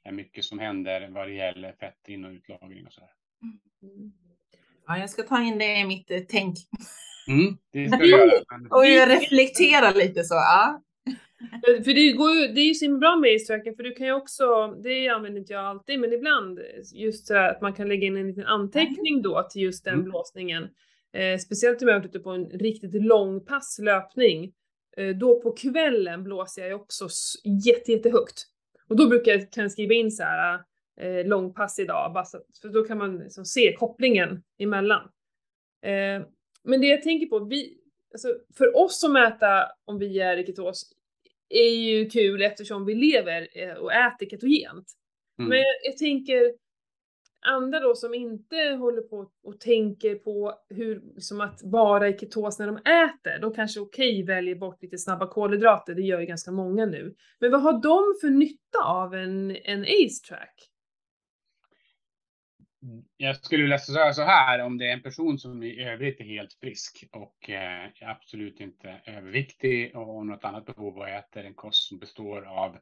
är 0.04 0.12
mycket 0.12 0.46
som 0.46 0.60
händer 0.60 1.10
vad 1.10 1.28
det 1.28 1.34
gäller 1.34 1.72
fett 1.72 2.08
in 2.08 2.26
och 2.26 2.32
utlagring 2.32 2.86
och 2.86 2.94
så 2.94 3.02
där. 3.02 3.10
Mm. 3.82 4.12
Ja, 4.88 4.98
jag 4.98 5.10
ska 5.10 5.24
ta 5.24 5.44
in 5.44 5.58
det 5.58 5.80
i 5.80 5.86
mitt 5.86 6.12
eh, 6.12 6.20
tänk. 6.30 6.58
Mm, 7.28 7.58
det 7.72 7.90
ska 7.90 7.98
jag 8.06 8.08
göra. 8.08 8.44
Men... 8.52 8.72
Och 8.72 8.86
jag 8.86 9.10
reflekterar 9.10 9.94
lite 9.94 10.24
så. 10.24 10.36
Ja. 10.36 10.82
För 11.86 11.94
det, 11.94 12.12
går 12.12 12.32
ju, 12.32 12.48
det 12.48 12.62
är 12.62 12.66
ju 12.66 12.74
så 12.74 12.98
bra 12.98 13.16
med 13.16 13.36
ace 13.36 13.46
för 13.78 13.84
du 13.84 13.92
kan 13.92 14.08
ju 14.08 14.14
också, 14.14 14.68
det 14.84 15.08
använder 15.08 15.40
inte 15.40 15.54
jag 15.54 15.66
alltid, 15.66 16.00
men 16.00 16.14
ibland 16.14 16.60
just 16.94 17.28
så 17.28 17.36
att 17.36 17.62
man 17.62 17.74
kan 17.74 17.88
lägga 17.88 18.08
in 18.08 18.18
en 18.18 18.28
liten 18.28 18.46
anteckning 18.46 19.22
då 19.22 19.48
till 19.52 19.62
just 19.62 19.86
den 19.86 19.94
mm. 19.94 20.06
blåsningen. 20.06 20.64
Eh, 21.14 21.38
speciellt 21.38 21.82
om 21.82 21.88
jag 21.88 21.98
är 21.98 22.06
ute 22.06 22.20
på 22.20 22.30
en 22.30 22.50
riktigt 22.50 23.04
lång 23.04 23.46
passlöpning. 23.46 24.54
Eh, 24.98 25.16
då 25.16 25.42
på 25.42 25.52
kvällen 25.52 26.24
blåser 26.24 26.62
jag 26.62 26.70
ju 26.70 26.76
också 26.76 27.08
jätte, 27.66 27.92
jättehögt. 27.92 28.46
Och 28.90 28.96
då 28.96 29.08
brukar 29.08 29.32
jag 29.32 29.52
kan 29.52 29.70
skriva 29.70 29.94
in 29.94 30.12
så 30.12 30.24
här 30.24 30.60
eh, 31.00 31.26
långpass 31.26 31.80
idag, 31.80 32.14
bara 32.14 32.26
så, 32.26 32.38
för 32.62 32.70
då 32.70 32.84
kan 32.84 32.98
man 32.98 33.18
liksom 33.18 33.46
se 33.46 33.76
kopplingen 33.80 34.44
emellan. 34.58 35.02
Eh, 35.84 36.26
men 36.64 36.82
det 36.82 36.88
jag 36.88 37.02
tänker 37.02 37.28
på, 37.28 37.40
vi, 37.40 37.78
alltså 38.14 38.28
för 38.58 38.78
oss 38.78 39.04
att 39.04 39.12
mäta 39.12 39.68
om 39.86 40.00
vi 40.00 40.20
är 40.20 40.38
i 40.38 40.46
ketos 40.46 40.97
är 41.50 41.76
ju 41.76 42.10
kul 42.10 42.42
eftersom 42.42 42.86
vi 42.86 42.96
lever 42.96 43.48
eh, 43.54 43.74
och 43.74 43.94
äter 43.94 44.26
ketogent. 44.26 44.94
Mm. 45.40 45.50
Men 45.50 45.64
jag 45.84 45.98
tänker 45.98 46.54
andra 47.42 47.80
då 47.80 47.96
som 47.96 48.14
inte 48.14 48.58
håller 48.58 49.02
på 49.02 49.32
och 49.44 49.60
tänker 49.60 50.16
på 50.16 50.54
hur, 50.70 51.02
som 51.20 51.42
att 51.42 51.60
vara 51.64 52.10
i 52.10 52.18
ketos 52.18 52.60
när 52.60 52.68
de 52.68 52.78
äter, 52.78 53.40
de 53.42 53.54
kanske 53.54 53.80
okej 53.80 54.24
okay, 54.24 54.36
väljer 54.36 54.56
bort 54.56 54.84
lite 54.84 54.98
snabba 54.98 55.28
kolhydrater, 55.28 55.96
det 55.96 56.02
gör 56.02 56.20
ju 56.20 56.26
ganska 56.26 56.52
många 56.52 56.86
nu. 56.86 57.16
Men 57.40 57.52
vad 57.52 57.62
har 57.62 57.74
de 57.74 58.20
för 58.22 58.30
nytta 58.30 58.84
av 58.84 59.14
en, 59.14 59.56
en 59.56 59.82
ACE-track? 59.82 60.70
Jag 63.18 63.36
skulle 63.36 63.64
vilja 63.64 63.78
säga 63.78 64.14
så 64.14 64.22
här, 64.22 64.60
om 64.60 64.78
det 64.78 64.90
är 64.90 64.94
en 64.94 65.02
person 65.02 65.40
som 65.40 65.64
i 65.64 65.84
övrigt 65.84 66.20
är 66.20 66.26
helt 66.26 66.54
frisk 66.54 67.04
och 67.12 67.50
eh, 67.50 67.90
absolut 68.02 68.60
inte 68.60 69.02
överviktig 69.06 69.96
och 69.96 70.06
har 70.06 70.24
något 70.24 70.46
annat 70.46 70.66
behov 70.66 70.98
och 70.98 71.10
äter 71.10 71.44
en 71.44 71.54
kost 71.54 71.88
som 71.88 72.00
består 72.00 72.46
av 72.46 72.76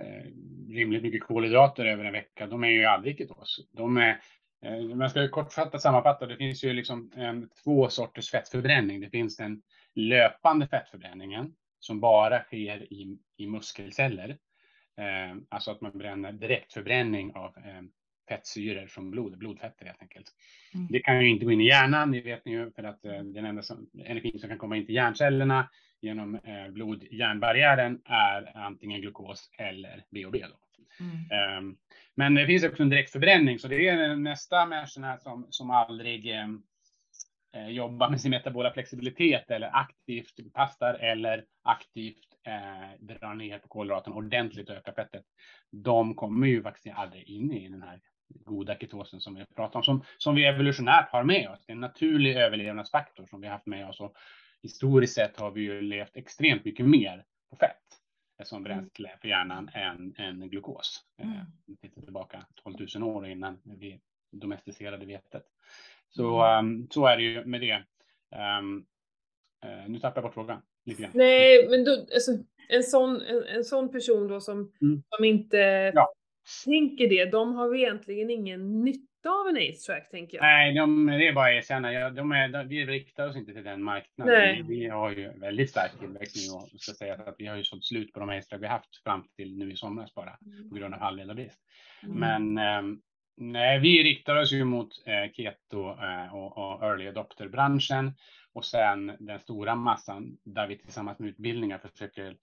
eh, 0.00 0.24
rimligt 0.68 1.02
mycket 1.02 1.22
kolhydrater 1.22 1.84
över 1.84 2.04
en 2.04 2.12
vecka, 2.12 2.46
de 2.46 2.64
är 2.64 2.68
ju 2.68 2.84
aldrig 2.84 3.18
ketos. 3.18 3.68
De 3.72 3.96
är, 3.96 4.20
eh, 4.64 4.80
man 4.80 5.10
ska 5.10 5.28
kortfattat 5.28 5.82
sammanfatta, 5.82 6.26
det 6.26 6.36
finns 6.36 6.64
ju 6.64 6.72
liksom 6.72 7.12
en, 7.16 7.48
två 7.64 7.88
sorters 7.88 8.30
fettförbränning. 8.30 9.00
Det 9.00 9.10
finns 9.10 9.36
den 9.36 9.62
löpande 9.94 10.68
fettförbränningen 10.68 11.54
som 11.80 12.00
bara 12.00 12.42
sker 12.42 12.92
i, 12.92 13.18
i 13.36 13.46
muskelceller. 13.46 14.38
Eh, 14.98 15.36
alltså 15.48 15.70
att 15.70 15.80
man 15.80 15.98
bränner 15.98 16.32
direktförbränning 16.32 17.32
av 17.34 17.56
eh, 17.56 17.82
fettsyror 18.28 18.86
från 18.86 19.10
blod, 19.10 19.38
blodfetter 19.38 19.86
helt 19.86 20.02
enkelt. 20.02 20.26
Mm. 20.74 20.86
Det 20.90 21.00
kan 21.00 21.20
ju 21.20 21.28
inte 21.28 21.44
gå 21.44 21.52
in 21.52 21.60
i 21.60 21.66
hjärnan, 21.66 22.12
det 22.12 22.20
vet 22.20 22.44
ni 22.44 22.52
ju, 22.52 22.70
för 22.70 22.82
att 22.82 23.04
eh, 23.04 23.22
den 23.22 23.44
enda 23.44 23.62
som, 23.62 23.90
energin 24.04 24.38
som 24.38 24.48
kan 24.48 24.58
komma 24.58 24.76
in 24.76 24.86
till 24.86 24.94
hjärncellerna 24.94 25.68
genom 26.00 26.34
eh, 26.34 26.68
blod-hjärnbarriären 26.68 28.00
är 28.04 28.56
antingen 28.56 29.00
glukos 29.00 29.50
eller 29.58 30.04
BOB. 30.10 30.36
Mm. 31.00 31.58
Um, 31.58 31.76
men 32.14 32.34
det 32.34 32.46
finns 32.46 32.64
också 32.64 32.82
en 32.82 32.88
direktförbränning, 32.88 33.58
så 33.58 33.68
det 33.68 33.88
är 33.88 34.16
nästa 34.16 34.66
människorna 34.66 35.18
som, 35.18 35.46
som 35.50 35.70
aldrig 35.70 36.30
eh, 36.30 36.48
eh, 37.54 37.68
jobbar 37.68 38.10
med 38.10 38.20
sin 38.20 38.30
metabola 38.30 38.72
flexibilitet 38.72 39.50
eller 39.50 39.70
aktivt 39.76 40.52
pastar 40.52 40.94
eller 40.94 41.44
aktivt 41.62 42.28
eh, 42.46 43.06
drar 43.06 43.34
ner 43.34 43.58
på 43.58 43.68
kolhydraten 43.68 44.12
ordentligt 44.12 44.70
och 44.70 44.76
ökar 44.76 44.92
fettet. 44.92 45.24
De 45.70 46.14
kommer 46.14 46.46
ju 46.46 46.62
faktiskt 46.62 46.96
aldrig 46.96 47.28
in 47.28 47.52
i 47.52 47.68
den 47.68 47.82
här 47.82 48.00
goda 48.28 48.78
ketosen 48.78 49.20
som 49.20 49.34
vi 49.34 49.44
pratar 49.56 49.78
om, 49.78 49.84
som, 49.84 50.04
som 50.18 50.34
vi 50.34 50.44
evolutionärt 50.44 51.10
har 51.10 51.24
med 51.24 51.50
oss. 51.50 51.58
Det 51.66 51.72
är 51.72 51.74
en 51.74 51.80
naturlig 51.80 52.36
överlevnadsfaktor 52.36 53.26
som 53.26 53.40
vi 53.40 53.46
har 53.46 53.52
haft 53.52 53.66
med 53.66 53.88
oss. 53.88 54.00
Och 54.00 54.16
historiskt 54.62 55.14
sett 55.14 55.40
har 55.40 55.50
vi 55.50 55.60
ju 55.60 55.80
levt 55.80 56.16
extremt 56.16 56.64
mycket 56.64 56.86
mer 56.86 57.24
på 57.50 57.56
fett 57.56 57.76
som 58.44 58.62
bränsle 58.62 59.10
för 59.20 59.28
hjärnan 59.28 59.70
än, 59.74 60.14
än 60.18 60.48
glukos. 60.48 61.00
Mm. 61.22 61.34
Eh, 61.36 61.42
tittar 61.80 62.02
tillbaka 62.02 62.46
12 62.64 62.76
000 62.94 63.16
år 63.16 63.28
innan 63.28 63.58
vi 63.64 64.00
domesticerade 64.32 65.06
vetet. 65.06 65.42
Så, 66.08 66.58
um, 66.58 66.88
så 66.90 67.06
är 67.06 67.16
det 67.16 67.22
ju 67.22 67.44
med 67.44 67.60
det. 67.60 67.82
Um, 68.60 68.86
uh, 69.64 69.88
nu 69.88 69.98
tappar 69.98 70.16
jag 70.16 70.24
bort 70.24 70.34
frågan 70.34 70.62
lite 70.84 71.02
grann. 71.02 71.10
Nej, 71.14 71.68
men 71.70 71.84
då, 71.84 71.92
alltså, 71.92 72.32
en, 72.68 72.82
sån, 72.82 73.22
en, 73.22 73.42
en 73.44 73.64
sån 73.64 73.92
person 73.92 74.28
då 74.28 74.40
som, 74.40 74.72
mm. 74.80 75.02
som 75.08 75.24
inte 75.24 75.56
ja. 75.94 76.12
Tänker 76.64 77.08
det, 77.08 77.24
de 77.24 77.54
har 77.54 77.74
egentligen 77.74 78.30
ingen 78.30 78.84
nytta 78.84 79.30
av 79.30 79.48
en 79.48 79.56
ace-track 79.56 80.10
tänker 80.10 80.36
jag. 80.36 80.42
Nej, 80.42 80.74
de, 80.74 81.06
det 81.06 81.28
är 81.28 81.32
bara 81.32 81.48
att 81.48 81.54
erkänna. 81.54 82.10
De 82.10 82.32
är, 82.32 82.48
de, 82.48 82.68
vi 82.68 82.86
riktar 82.86 83.28
oss 83.28 83.36
inte 83.36 83.52
till 83.52 83.64
den 83.64 83.82
marknaden. 83.82 84.66
Vi, 84.68 84.78
vi, 84.78 84.88
har 84.88 85.10
ju 85.10 85.32
väldigt 85.38 85.70
stark 85.70 85.98
tillväxt 86.00 86.36
nu 86.36 86.56
och 86.56 86.80
ska 86.80 86.92
säga 86.92 87.14
att 87.14 87.34
vi 87.38 87.46
har 87.46 87.56
ju 87.56 87.64
sålt 87.64 87.84
slut 87.84 88.12
på 88.12 88.20
de 88.20 88.28
ace-track 88.28 88.62
vi 88.62 88.66
haft 88.66 89.02
fram 89.02 89.24
till 89.36 89.58
nu 89.58 89.72
i 89.72 89.76
somras 89.76 90.14
bara 90.14 90.38
mm. 90.46 90.70
på 90.70 90.76
grund 90.76 90.94
av 90.94 91.00
halvledarbrist. 91.00 91.60
Mm. 92.02 92.16
Men 92.16 92.58
eh, 92.58 92.98
nej, 93.36 93.78
vi 93.78 94.02
riktar 94.02 94.36
oss 94.36 94.52
ju 94.52 94.64
mot 94.64 94.88
eh, 95.06 95.32
keto 95.32 95.88
eh, 96.02 96.34
och, 96.34 96.58
och 96.58 96.82
early 96.82 97.08
adopter-branschen 97.08 98.12
och 98.52 98.64
sen 98.64 99.12
den 99.18 99.38
stora 99.38 99.74
massan 99.74 100.36
där 100.44 100.66
vi 100.66 100.78
tillsammans 100.78 101.18
med 101.18 101.28
utbildningar 101.28 101.78
försöker 101.78 102.36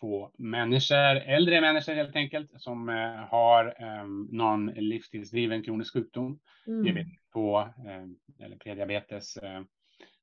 få 0.00 0.32
människor, 0.38 1.16
äldre 1.16 1.60
människor 1.60 1.94
helt 1.94 2.16
enkelt, 2.16 2.50
som 2.56 2.88
eh, 2.88 3.14
har 3.30 3.74
eh, 3.78 4.06
någon 4.30 4.66
livsstilsdriven 4.66 5.62
kronisk 5.62 5.92
sjukdom, 5.92 6.38
mm. 6.66 6.82
diabetes 6.82 7.12
på, 7.32 7.68
eh, 7.86 8.44
eller 8.46 8.56
prediabetes, 8.56 9.36
eh, 9.36 9.60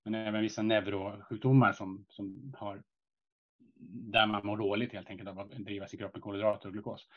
men 0.04 0.16
även 0.16 0.42
vissa 0.42 0.62
neurosjukdomar 0.62 1.74
som, 1.74 2.06
som 2.10 2.54
har 2.58 2.82
där 3.88 4.28
man 4.28 4.46
mår 4.46 4.58
dåligt 4.58 4.94
helt 4.94 5.10
enkelt 5.10 5.30
av 5.30 5.40
att 5.40 5.52
driva 5.52 5.88
sig 5.88 6.00
kroppen 6.00 6.22
kolhydrater 6.22 6.68
och 6.68 6.74
glukos. 6.74 7.08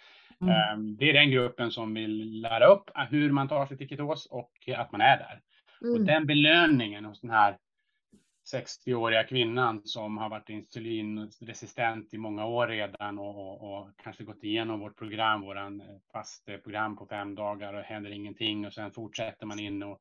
Mm. 0.40 0.54
Ehm, 0.54 0.96
det 0.96 1.10
är 1.10 1.12
den 1.12 1.30
gruppen 1.30 1.70
som 1.70 1.94
vill 1.94 2.40
lära 2.40 2.66
upp 2.66 2.90
hur 3.10 3.30
man 3.30 3.48
tar 3.48 3.66
sig 3.66 3.76
till 3.76 3.88
ketos 3.88 4.26
och 4.26 4.52
att 4.76 4.92
man 4.92 5.00
är 5.00 5.16
där. 5.18 5.40
Mm. 5.82 5.94
Och 5.94 6.06
den 6.06 6.26
belöningen 6.26 7.04
hos 7.04 7.20
den 7.20 7.30
här 7.30 7.56
60-åriga 8.54 9.24
kvinnan 9.24 9.82
som 9.84 10.18
har 10.18 10.28
varit 10.28 10.48
insulinresistent 10.48 12.14
i 12.14 12.18
många 12.18 12.46
år 12.46 12.66
redan 12.66 13.18
och, 13.18 13.36
och, 13.38 13.80
och 13.80 13.88
kanske 13.96 14.24
gått 14.24 14.44
igenom 14.44 14.80
vårt 14.80 14.98
program, 14.98 15.40
våran 15.40 15.82
fast 16.12 16.46
program 16.62 16.96
på 16.96 17.06
fem 17.06 17.34
dagar 17.34 17.74
och 17.74 17.82
händer 17.82 18.10
ingenting 18.10 18.66
och 18.66 18.72
sen 18.72 18.90
fortsätter 18.90 19.46
man 19.46 19.58
in 19.58 19.82
och 19.82 20.00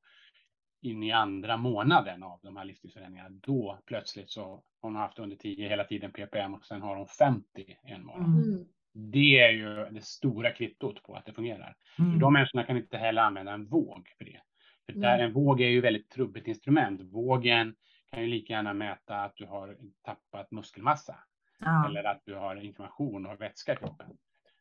in 0.82 1.04
i 1.04 1.12
andra 1.12 1.58
månaden 1.58 2.24
av 2.24 2.40
de 2.44 2.58
här 2.58 2.66
livsstilsförändringarna. 2.66 3.30
Då 3.30 3.80
plötsligt 3.86 4.30
så 4.30 4.42
har 4.42 4.62
hon 4.82 4.96
haft 4.96 5.20
under 5.20 5.36
10 5.36 5.70
hela 5.70 5.84
tiden 5.84 6.12
ppm 6.12 6.54
och 6.54 6.66
sen 6.66 6.82
har 6.82 6.96
hon 6.96 7.08
50 7.08 7.44
en 7.84 8.06
månad. 8.06 8.26
Mm. 8.26 8.66
Det 8.94 9.40
är 9.40 9.52
ju 9.52 9.86
det 9.92 10.06
stora 10.06 10.52
kvittot 10.52 11.04
på 11.04 11.16
att 11.16 11.26
det 11.26 11.34
fungerar. 11.34 11.76
Mm. 12.00 12.12
För 12.12 12.20
de 12.20 12.34
människorna 12.34 12.64
kan 12.64 12.78
inte 12.78 12.98
heller 12.98 13.22
använda 13.22 13.52
en 13.52 13.66
våg 13.66 14.08
för 14.18 14.26
det. 14.26 14.42
För 14.86 15.00
där, 15.00 15.20
en 15.20 15.34
våg 15.34 15.62
är 15.62 15.68
ju 15.68 15.82
väldigt 15.82 16.10
trubbigt 16.10 16.48
instrument. 16.48 17.02
Vågen 17.02 17.76
kan 18.12 18.22
ju 18.22 18.28
lika 18.28 18.54
gärna 18.54 18.74
mäta 18.74 19.16
att 19.16 19.36
du 19.36 19.46
har 19.46 19.78
tappat 20.02 20.52
muskelmassa. 20.52 21.16
Ja. 21.60 21.88
Eller 21.90 22.04
att 22.04 22.22
du 22.26 22.36
har 22.36 22.56
inflammation 22.56 23.26
och 23.26 23.42
vätska 23.42 23.74
i 23.74 23.76
kroppen. 23.76 24.18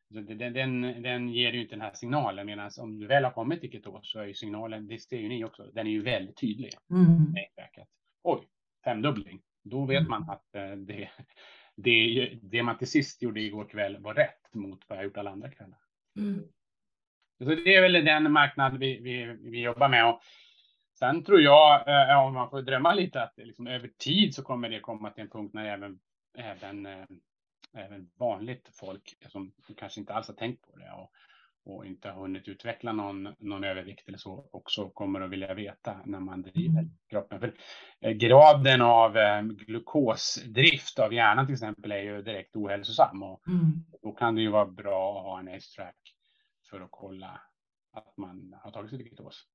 Så 0.09 0.20
den, 0.20 0.52
den, 0.52 1.02
den 1.02 1.28
ger 1.28 1.52
ju 1.52 1.61
inte 1.61 1.74
den 1.74 1.80
här 1.80 1.92
signalen 1.94 2.46
medan 2.46 2.70
om 2.78 2.98
du 2.98 3.06
väl 3.06 3.24
har 3.24 3.30
kommit 3.30 3.61
till 3.61 3.72
ketos 3.72 4.11
så 4.11 4.20
är 4.20 4.26
ju 4.26 4.35
signalen, 4.35 4.88
det 4.88 4.98
ser 4.98 5.18
ju 5.18 5.28
ni 5.28 5.44
också, 5.44 5.70
den 5.72 5.87
är 5.87 5.90
ju 5.90 6.02
väldigt 6.02 6.37
tydlig. 6.37 6.72
Mm. 6.90 7.35
Oj, 8.22 8.48
femdubbling. 8.85 9.42
Då 9.62 9.85
vet 9.85 9.98
mm. 9.98 10.11
man 10.11 10.30
att 10.30 10.54
eh, 10.54 10.70
det, 10.70 11.11
det, 11.76 12.30
det 12.42 12.62
man 12.62 12.78
till 12.78 12.90
sist 12.90 13.22
gjorde 13.22 13.40
igår 13.40 13.64
kväll 13.64 13.98
var 13.98 14.14
rätt 14.14 14.54
mot 14.54 14.85
vad 14.88 14.98
jag 14.98 15.04
gjort 15.04 15.16
alla 15.16 15.30
andra 15.30 15.50
kvällar. 15.50 15.78
Mm. 16.18 16.42
Så 17.38 17.44
det 17.44 17.74
är 17.74 17.82
väl 17.82 18.04
den 18.04 18.32
marknad 18.32 18.78
vi, 18.78 19.00
vi, 19.00 19.37
vi 19.40 19.61
jobbar 19.61 19.88
med. 19.88 20.09
Och 20.09 20.20
Sen 20.98 21.24
tror 21.24 21.40
jag, 21.40 21.88
eh, 21.88 22.26
om 22.26 22.35
man 22.35 22.50
får 22.50 22.62
drömma 22.62 22.94
lite, 22.94 23.22
att 23.22 23.32
liksom 23.37 23.66
över 23.66 23.90
tid 23.98 24.35
så 24.35 24.42
kommer 24.42 24.68
det 24.68 24.80
komma 24.80 25.11
till 25.11 25.22
en 25.22 25.30
punkt 25.30 25.54
när 25.54 25.64
även, 25.64 25.98
även, 26.38 26.87
eh, 26.87 27.04
även 27.74 28.11
vanligt 28.18 28.68
folk 28.72 29.16
som 29.28 29.52
kanske 29.76 30.00
inte 30.00 30.14
alls 30.14 30.28
har 30.28 30.35
tänkt 30.35 30.62
på 30.62 30.76
det 30.76 30.92
och, 30.92 31.11
och 31.64 31.87
inte 31.87 32.09
har 32.09 32.20
hunnit 32.20 32.48
utveckla 32.48 32.92
någon, 32.92 33.35
någon 33.38 33.64
övervikt 33.64 34.09
eller 34.09 34.18
så 34.18 34.48
också 34.52 34.90
kommer 34.90 35.20
att 35.20 35.30
vilja 35.30 35.54
veta 35.54 36.00
när 36.04 36.20
man 36.20 36.42
driver 36.42 36.80
mm. 36.80 36.90
kroppen. 37.11 37.40
För 37.40 37.54
eh, 38.00 38.12
graden 38.12 38.82
av 38.82 39.12
glukosdrift 39.42 40.98
av 40.98 41.12
hjärnan 41.12 41.46
till 41.46 41.54
exempel 41.54 41.92
är 41.92 42.02
ju 42.02 42.22
direkt 42.22 42.56
ohälsosam 42.56 43.22
och 43.22 43.48
mm. 43.48 43.85
då 44.02 44.12
kan 44.12 44.35
det 44.35 44.40
ju 44.40 44.50
vara 44.50 44.66
bra 44.66 45.18
att 45.18 45.24
ha 45.24 45.40
en 45.40 45.48
ACE-track 45.48 45.96
för 46.70 46.80
att 46.80 46.90
kolla 46.90 47.40
att 47.92 48.16
man 48.16 48.56
har 48.62 48.70
tagit 48.70 48.90
sig 48.90 48.98
till 48.98 49.09
ketos. 49.09 49.46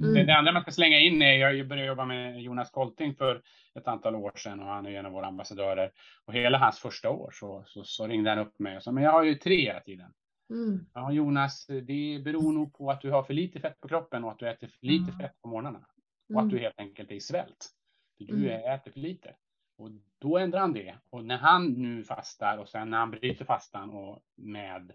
Mm. 0.00 0.14
Det, 0.14 0.24
det, 0.24 0.36
andra 0.36 0.52
man 0.52 0.62
ska 0.62 0.70
slänga 0.70 0.98
in 0.98 1.22
är, 1.22 1.32
jag 1.32 1.68
började 1.68 1.88
jobba 1.88 2.04
med 2.04 2.42
Jonas 2.42 2.70
Kolting 2.70 3.14
för 3.14 3.42
ett 3.74 3.88
antal 3.88 4.14
år 4.14 4.32
sedan 4.36 4.60
och 4.60 4.66
han 4.66 4.86
är 4.86 4.90
en 4.90 5.06
av 5.06 5.12
våra 5.12 5.26
ambassadörer. 5.26 5.90
Och 6.24 6.34
hela 6.34 6.58
hans 6.58 6.78
första 6.78 7.10
år 7.10 7.30
så, 7.32 7.64
så, 7.66 7.84
så 7.84 8.06
ringde 8.06 8.30
han 8.30 8.38
upp 8.38 8.58
mig 8.58 8.76
och 8.76 8.82
sa, 8.82 8.92
men 8.92 9.04
jag 9.04 9.12
har 9.12 9.22
ju 9.22 9.34
tre 9.34 9.56
hela 9.56 9.80
tiden. 9.80 10.12
Mm. 10.50 10.86
Ja 10.94 11.12
Jonas, 11.12 11.66
det 11.66 12.22
beror 12.24 12.52
nog 12.52 12.74
på 12.74 12.90
att 12.90 13.00
du 13.00 13.10
har 13.10 13.22
för 13.22 13.34
lite 13.34 13.60
fett 13.60 13.80
på 13.80 13.88
kroppen 13.88 14.24
och 14.24 14.30
att 14.30 14.38
du 14.38 14.48
äter 14.48 14.66
för 14.66 14.86
lite 14.86 15.12
mm. 15.12 15.18
fett 15.18 15.42
på 15.42 15.48
morgnarna. 15.48 15.86
Och 16.34 16.40
att 16.40 16.50
du 16.50 16.58
helt 16.58 16.78
enkelt 16.80 17.10
är 17.10 17.14
i 17.14 17.20
svält. 17.20 17.70
För 18.18 18.24
du 18.24 18.50
mm. 18.52 18.74
äter 18.74 18.90
för 18.90 19.00
lite. 19.00 19.34
Och 19.76 19.90
då 20.18 20.38
ändrar 20.38 20.60
han 20.60 20.72
det. 20.72 20.94
Och 21.10 21.24
när 21.24 21.38
han 21.38 21.72
nu 21.72 22.04
fastar 22.04 22.58
och 22.58 22.68
sen 22.68 22.90
när 22.90 22.98
han 22.98 23.10
bryter 23.10 23.44
fastan 23.44 23.90
och 23.90 24.22
med, 24.34 24.92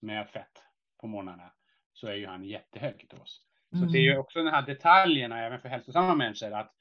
med 0.00 0.28
fett 0.28 0.62
på 1.00 1.06
morgnarna 1.06 1.52
så 1.92 2.06
är 2.06 2.14
ju 2.14 2.26
han 2.26 2.44
jättehög 2.44 3.00
ketos. 3.00 3.40
Så 3.72 3.84
det 3.84 3.98
är 3.98 4.02
ju 4.02 4.10
mm. 4.10 4.20
också 4.20 4.38
den 4.38 4.54
här 4.54 4.66
detaljerna 4.66 5.46
även 5.46 5.60
för 5.60 5.68
hälsosamma 5.68 6.14
människor 6.14 6.52
att 6.52 6.74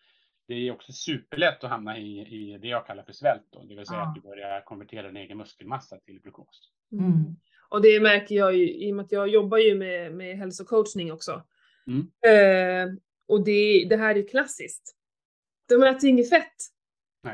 det 0.47 0.53
är 0.53 0.71
också 0.71 0.91
superlätt 0.91 1.63
att 1.63 1.69
hamna 1.69 1.97
i, 1.97 2.19
i 2.19 2.57
det 2.57 2.67
jag 2.67 2.85
kallar 2.85 3.03
för 3.03 3.13
svält 3.13 3.47
då, 3.49 3.63
det 3.63 3.75
vill 3.75 3.85
säga 3.85 3.99
ja. 3.99 4.07
att 4.07 4.15
du 4.15 4.21
börjar 4.21 4.61
konvertera 4.61 5.07
din 5.07 5.17
egen 5.17 5.37
muskelmassa 5.37 5.97
till 5.97 6.19
glukos. 6.19 6.71
Mm. 6.91 7.05
mm. 7.05 7.35
Och 7.69 7.81
det 7.81 7.99
märker 7.99 8.35
jag 8.35 8.55
ju 8.55 8.73
i 8.73 8.91
och 8.91 8.95
med 8.95 9.05
att 9.05 9.11
jag 9.11 9.27
jobbar 9.27 9.57
ju 9.57 9.75
med, 9.75 10.13
med 10.13 10.37
hälsocoachning 10.37 11.11
också. 11.11 11.43
Mm. 11.87 12.11
Eh, 12.25 12.93
och 13.27 13.43
det, 13.43 13.87
det 13.89 13.97
här 13.97 14.15
är 14.15 14.27
klassiskt. 14.27 14.95
De 15.69 15.83
äter 15.83 16.09
inget 16.09 16.29
fett. 16.29 16.55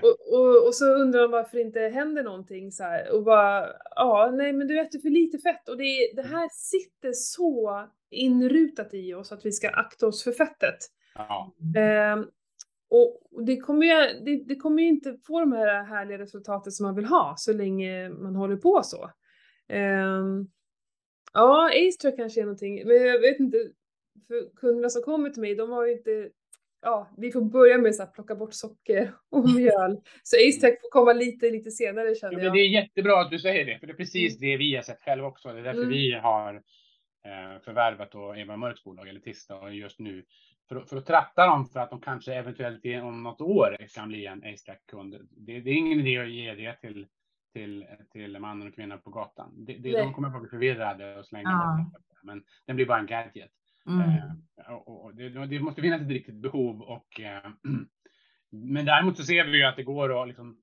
Och, 0.02 0.34
och, 0.34 0.68
och, 0.68 0.76
så 0.76 0.86
undrar 0.86 1.22
de 1.22 1.32
varför 1.32 1.58
det 1.58 1.64
inte 1.64 1.80
händer 1.80 2.24
någonting 2.24 2.72
så 2.72 2.84
här. 2.84 3.12
Och 3.12 3.24
bara, 3.24 3.68
ja, 3.96 4.32
nej 4.34 4.54
men 4.54 4.68
du 4.68 4.80
äter 4.80 5.00
för 5.00 5.10
lite 5.10 5.38
fett. 5.38 5.70
Och 5.70 5.78
det, 5.78 6.12
det 6.16 6.28
här 6.28 6.50
sitter 6.52 7.12
så 7.14 7.88
inrutat 8.12 8.94
i 8.94 9.14
oss 9.14 9.32
att 9.32 9.46
vi 9.46 9.52
ska 9.52 9.70
akta 9.70 10.08
oss 10.08 10.24
för 10.24 10.32
fettet. 10.32 10.78
Ja. 11.16 11.54
Eh, 11.76 12.18
och 12.90 13.46
det 13.46 13.58
kommer, 13.58 13.86
ju, 13.86 14.20
det, 14.20 14.44
det, 14.44 14.56
kommer 14.56 14.82
ju 14.82 14.88
inte 14.88 15.18
få 15.28 15.40
de 15.40 15.52
här 15.52 15.84
härliga 15.84 16.18
resultaten 16.18 16.72
som 16.72 16.86
man 16.86 16.96
vill 16.96 17.06
ha 17.06 17.36
så 17.38 17.54
länge 17.54 18.10
man 18.10 18.36
håller 18.36 18.56
på 18.56 18.82
så. 18.84 19.12
Eh, 19.70 20.24
ja, 21.34 21.70
Ace 21.70 21.98
tror 22.02 22.12
jag 22.12 22.18
kanske 22.18 22.42
är 22.42 22.46
någonting, 22.46 22.88
men 22.88 22.96
jag 22.96 23.20
vet 23.20 23.40
inte, 23.40 23.58
för 24.28 24.56
kunderna 24.56 24.90
som 24.90 25.02
kommer 25.02 25.30
till 25.30 25.42
mig, 25.42 25.56
de 25.56 25.72
har 25.72 25.86
ju 25.86 25.94
inte 25.94 26.30
ja, 26.82 27.10
vi 27.18 27.32
får 27.32 27.42
börja 27.42 27.78
med 27.78 27.94
att 28.02 28.14
plocka 28.14 28.36
bort 28.36 28.54
socker 28.54 29.14
och 29.32 29.50
mjöl. 29.50 29.98
Så 30.24 30.36
Acetech 30.36 30.82
får 30.82 30.90
komma 30.92 31.14
lite, 31.14 31.50
lite 31.50 31.72
senare 31.72 32.16
känner 32.16 32.40
ja, 32.40 32.44
jag. 32.44 32.54
Det 32.54 32.60
är 32.60 32.70
jättebra 32.70 33.22
att 33.22 33.32
du 33.32 33.40
säger 33.40 33.66
det, 33.66 33.80
för 33.80 33.88
det 33.88 33.94
är 33.94 33.98
precis 33.98 34.38
mm. 34.38 34.50
det 34.50 34.58
vi 34.58 34.76
har 34.76 34.84
sett 34.84 35.02
själva 35.02 35.28
också. 35.28 35.54
Det 35.54 35.60
är 35.60 35.64
därför 35.64 35.80
mm. 35.80 35.90
vi 35.90 36.12
har 36.12 36.62
förvärvat 37.64 38.16
och 38.16 38.38
Eva 38.38 38.58
Mörks 38.58 38.84
bolag, 38.84 39.08
eller 39.08 39.20
Tista, 39.20 39.72
just 39.72 40.00
nu 40.00 40.26
för, 40.70 40.82
för 40.82 40.98
att 40.98 41.06
tratta 41.06 41.46
dem 41.46 41.66
för 41.66 41.80
att 41.80 41.90
de 41.90 42.02
kanske 42.02 42.34
eventuellt 42.34 42.86
om 43.04 43.24
något 43.24 43.42
år 43.42 43.78
kan 43.96 44.08
bli 44.08 44.26
en 44.26 44.44
Acetech-kund. 44.44 45.28
Det, 45.32 45.60
det, 45.60 45.70
är 45.70 45.76
ingen 45.76 46.00
idé 46.00 46.18
att 46.18 46.32
ge 46.32 46.56
det 46.56 46.74
till, 46.74 47.08
till, 47.54 47.86
till 48.12 48.40
mannen 48.40 48.68
och 48.68 48.76
kvinnan 48.76 49.02
på 49.02 49.10
gatan. 49.10 49.66
Det, 49.66 49.78
det, 49.78 49.92
de 49.92 50.14
kommer 50.14 50.28
att 50.28 50.42
bli 50.42 50.50
förvirrade 50.50 51.20
och 51.20 51.26
slänga 51.26 51.50
ja. 51.50 52.02
men 52.24 52.44
den 52.66 52.76
blir 52.76 52.86
bara 52.86 53.00
en 53.00 53.06
gadget. 53.06 53.52
Mm. 53.88 54.10
Eh, 54.10 54.74
och, 54.74 55.06
och 55.06 55.16
det, 55.16 55.60
måste 55.60 55.82
finnas 55.82 56.02
ett 56.02 56.08
riktigt 56.08 56.42
behov 56.42 56.82
och 56.82 57.20
eh, 57.20 57.52
men 58.50 58.86
däremot 58.86 59.18
så 59.18 59.24
ser 59.24 59.46
vi 59.46 59.58
ju 59.58 59.64
att 59.64 59.76
det 59.76 59.84
går 59.84 60.22
att 60.22 60.28
liksom, 60.28 60.58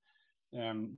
um, 0.52 0.96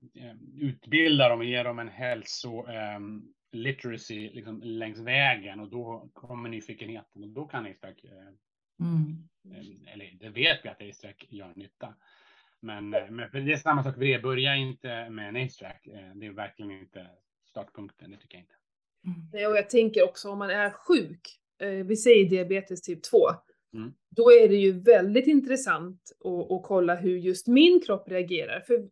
utbilda 0.59 1.29
dem 1.29 1.39
och 1.39 1.45
ge 1.45 1.63
dem 1.63 1.79
en 1.79 1.89
hälso 1.89 2.67
um, 2.97 3.33
literacy 3.63 4.31
liksom, 4.31 4.63
längs 4.63 4.99
vägen 4.99 5.61
och 5.61 5.71
då 5.71 6.11
kommer 6.13 6.49
nyfikenheten 6.49 7.23
och 7.23 7.29
då 7.29 7.47
kan 7.47 7.67
Astrack, 7.67 8.05
uh, 8.05 8.11
mm. 8.87 9.29
eller 9.87 10.19
det 10.21 10.29
vet 10.29 10.65
vi 10.65 10.69
att 10.69 10.83
Astrack 10.83 11.27
gör 11.29 11.53
nytta. 11.57 11.95
Men, 12.61 12.91
men 12.91 13.31
det 13.33 13.53
är 13.53 13.57
samma 13.57 13.83
sak 13.83 13.95
för 13.95 14.01
det, 14.01 14.23
börja 14.23 14.57
inte 14.57 15.11
med 15.11 15.29
en 15.29 15.37
Astrack, 15.47 15.89
det 16.15 16.27
är 16.27 16.31
verkligen 16.31 16.71
inte 16.71 17.07
startpunkten, 17.45 18.11
det 18.11 18.17
tycker 18.17 18.39
jag 18.39 18.43
inte. 18.43 18.55
Mm. 19.05 19.51
och 19.51 19.57
jag 19.57 19.71
tänker 19.71 20.05
också 20.05 20.31
om 20.31 20.39
man 20.39 20.51
är 20.51 20.71
sjuk 20.71 21.41
Eh, 21.59 21.87
vi 21.87 21.97
säger 21.97 22.29
diabetes 22.29 22.83
typ 22.83 23.03
2, 23.03 23.19
mm. 23.75 23.93
då 24.11 24.33
är 24.33 24.49
det 24.49 24.57
ju 24.57 24.81
väldigt 24.81 25.27
intressant 25.27 26.01
att, 26.25 26.53
att 26.53 26.63
kolla 26.63 26.95
hur 26.95 27.17
just 27.17 27.47
min 27.47 27.81
kropp 27.81 28.09
reagerar. 28.09 28.61
För 28.61 28.89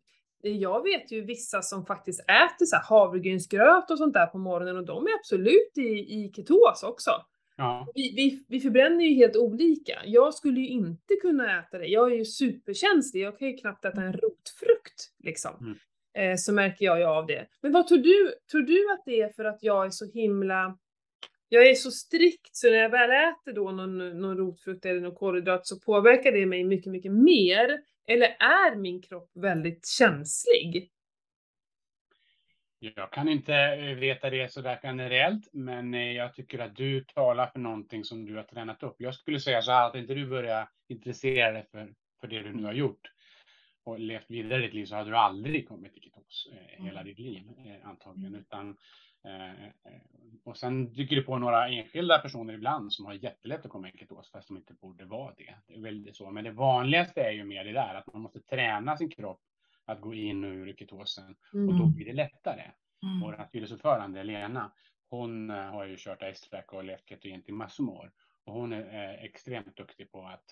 jag 0.51 0.83
vet 0.83 1.13
ju 1.13 1.25
vissa 1.25 1.63
som 1.63 1.87
faktiskt 1.87 2.21
äter 2.21 2.67
så 2.67 2.77
havregrynsgröt 2.77 3.91
och 3.91 3.99
sånt 3.99 4.15
där 4.15 4.27
på 4.27 4.39
morgonen 4.39 4.77
och 4.77 4.87
de 4.87 5.07
är 5.07 5.15
absolut 5.15 5.79
i, 5.79 5.91
i 5.91 6.33
ketos 6.37 6.83
också. 6.83 7.11
Ja. 7.57 7.89
Vi, 7.95 8.15
vi, 8.17 8.45
vi 8.49 8.61
förbränner 8.61 9.05
ju 9.05 9.15
helt 9.15 9.37
olika. 9.37 10.03
Jag 10.05 10.35
skulle 10.35 10.61
ju 10.61 10.69
inte 10.69 11.15
kunna 11.23 11.59
äta 11.59 11.79
det. 11.79 11.87
Jag 11.87 12.13
är 12.13 12.17
ju 12.17 12.25
superkänslig. 12.25 13.23
Jag 13.23 13.39
kan 13.39 13.49
ju 13.49 13.57
knappt 13.57 13.85
äta 13.85 14.01
en 14.01 14.13
rotfrukt 14.13 15.11
liksom. 15.19 15.51
Mm. 15.61 15.77
Eh, 16.33 16.37
så 16.37 16.53
märker 16.53 16.85
jag 16.85 16.99
ju 16.99 17.05
av 17.05 17.27
det. 17.27 17.47
Men 17.63 17.73
vad 17.73 17.87
tror 17.89 17.99
du? 17.99 18.35
Tror 18.51 18.63
du 18.63 18.93
att 18.93 19.03
det 19.05 19.21
är 19.21 19.29
för 19.29 19.45
att 19.45 19.63
jag 19.63 19.87
är 19.87 19.91
så 19.91 20.07
himla 20.07 20.79
jag 21.55 21.71
är 21.71 21.75
så 21.75 21.91
strikt 21.91 22.57
så 22.57 22.71
när 22.71 22.77
jag 22.77 22.91
väl 22.91 23.11
äter 23.11 23.53
då 23.53 23.73
någon, 23.73 24.21
någon 24.21 24.37
rotfrukt 24.37 24.85
eller 24.85 25.01
någon 25.01 25.15
kolhydrat 25.15 25.67
så 25.67 25.81
påverkar 25.81 26.33
det 26.33 26.47
mig 26.47 26.65
mycket, 26.65 26.93
mycket 26.93 27.13
mer. 27.13 27.81
Eller 28.07 28.27
är 28.39 28.77
min 28.77 29.03
kropp 29.03 29.31
väldigt 29.35 29.87
känslig? 29.87 30.91
Jag 32.79 33.13
kan 33.13 33.29
inte 33.29 33.55
eh, 33.55 33.95
veta 33.95 34.31
det 34.31 34.53
sådär 34.53 34.81
generellt, 34.83 35.49
men 35.53 35.95
eh, 35.95 36.13
jag 36.13 36.35
tycker 36.35 36.59
att 36.59 36.77
du 36.77 37.05
talar 37.05 37.47
för 37.47 37.59
någonting 37.59 38.05
som 38.05 38.27
du 38.27 38.37
har 38.37 38.43
tränat 38.43 38.83
upp. 38.83 38.97
Jag 38.99 39.15
skulle 39.15 39.41
säga 39.41 39.63
så 39.63 39.71
här 39.71 39.89
att 39.89 39.95
inte 39.95 40.15
du 40.15 40.27
börjar 40.27 40.69
intressera 40.89 41.53
dig 41.53 41.67
för, 41.71 41.95
för 42.21 42.29
det 42.29 42.43
du 42.43 42.53
nu 42.53 42.65
har 42.65 42.73
gjort 42.73 43.11
och 43.85 43.99
levt 43.99 44.31
vidare 44.31 44.63
ditt 44.63 44.75
liv 44.75 44.87
så 44.87 44.95
hade 44.95 45.11
du 45.11 45.17
aldrig 45.17 45.69
kommit 45.69 45.93
till 45.93 46.03
ketos 46.03 46.49
eh, 46.53 46.85
hela 46.85 47.03
ditt 47.03 47.19
liv 47.19 47.43
eh, 47.67 47.89
antagligen. 47.89 48.35
Utan, 48.35 48.71
eh, 48.71 48.75
och 50.45 50.57
sen 50.57 50.93
dyker 50.93 51.17
det 51.17 51.23
på 51.23 51.39
några 51.39 51.69
enskilda 51.69 52.19
personer 52.19 52.55
ibland 52.55 52.93
som 52.93 53.07
har 53.07 53.13
jättelätt 53.13 53.65
att 53.65 53.71
komma 53.71 53.89
i 53.89 53.99
ketos 53.99 54.31
fast 54.31 54.49
de 54.49 54.57
inte 54.57 54.75
borde 54.75 55.05
vara 55.05 55.35
det. 55.37 55.55
Det 55.67 55.75
är 55.75 55.81
väldigt 55.81 56.17
så. 56.17 56.31
Men 56.31 56.45
det 56.45 56.51
vanligaste 56.51 57.21
är 57.21 57.31
ju 57.31 57.45
mer 57.45 57.65
det 57.65 57.73
där 57.73 57.95
att 57.95 58.13
man 58.13 58.23
måste 58.23 58.41
träna 58.41 58.97
sin 58.97 59.11
kropp 59.11 59.41
att 59.85 60.01
gå 60.01 60.15
in 60.15 60.45
och 60.45 60.51
ur 60.51 60.75
ketosen 60.79 61.37
mm. 61.55 61.69
och 61.69 61.75
då 61.75 61.87
blir 61.87 62.07
det 62.07 62.13
lättare. 62.13 62.71
Mm. 63.03 63.21
Vår 63.21 63.45
styrelseordförande 63.49 64.25
Lena, 64.25 64.73
hon 65.11 65.51
har 65.51 65.85
ju 65.85 65.97
kört 65.99 66.23
Ice 66.35 66.49
och 66.73 66.85
levt 66.85 67.09
ketogent 67.09 67.49
i 67.49 67.53
massor 67.53 67.85
med 67.85 67.95
år 67.95 68.13
och 68.45 68.53
hon 68.53 68.73
är 68.73 69.25
extremt 69.25 69.77
duktig 69.77 70.13
på 70.13 70.27
att 70.27 70.45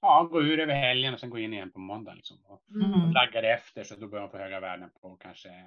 ja, 0.00 0.28
gå 0.30 0.42
ur 0.42 0.60
över 0.60 0.74
helgen 0.74 1.14
och 1.14 1.20
sen 1.20 1.30
gå 1.30 1.38
in 1.38 1.52
igen 1.52 1.70
på 1.70 1.78
måndag. 1.78 2.14
Liksom. 2.14 2.36
Och, 2.44 2.70
mm. 2.70 2.92
och 2.92 3.12
laggar 3.12 3.42
efter 3.42 3.84
så 3.84 3.96
då 3.96 4.08
börjar 4.08 4.22
man 4.22 4.30
få 4.30 4.38
höga 4.38 4.60
värden 4.60 4.90
på 5.00 5.16
kanske 5.16 5.66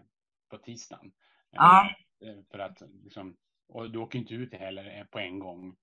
på 0.49 0.57
tisdagen. 0.57 1.11
Ja. 1.53 1.89
Eh, 2.25 2.35
för 2.51 2.59
att 2.59 2.81
liksom, 3.03 3.35
och 3.69 3.91
du 3.91 3.99
åker 3.99 4.19
inte 4.19 4.33
ut 4.33 4.53
heller 4.53 4.97
eh, 4.99 5.03
på 5.03 5.19
en 5.19 5.39
gång 5.39 5.75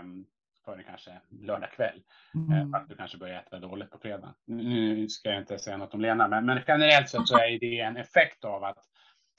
um, 0.00 0.26
före 0.64 0.82
kanske 0.82 1.20
lördag 1.30 1.70
kväll. 1.70 2.02
Eh, 2.34 2.56
mm. 2.56 2.70
För 2.70 2.78
att 2.78 2.88
du 2.88 2.96
kanske 2.96 3.18
börjar 3.18 3.40
äta 3.40 3.58
dåligt 3.58 3.90
på 3.90 3.98
fredag. 3.98 4.34
Nu 4.46 5.08
ska 5.08 5.28
jag 5.28 5.38
inte 5.38 5.58
säga 5.58 5.76
något 5.76 5.94
om 5.94 6.00
Lena, 6.00 6.28
men, 6.28 6.46
men 6.46 6.62
generellt 6.66 7.08
sett 7.08 7.28
så 7.28 7.36
är 7.36 7.58
det 7.60 7.80
en 7.80 7.96
effekt 7.96 8.44
av 8.44 8.64
att 8.64 8.78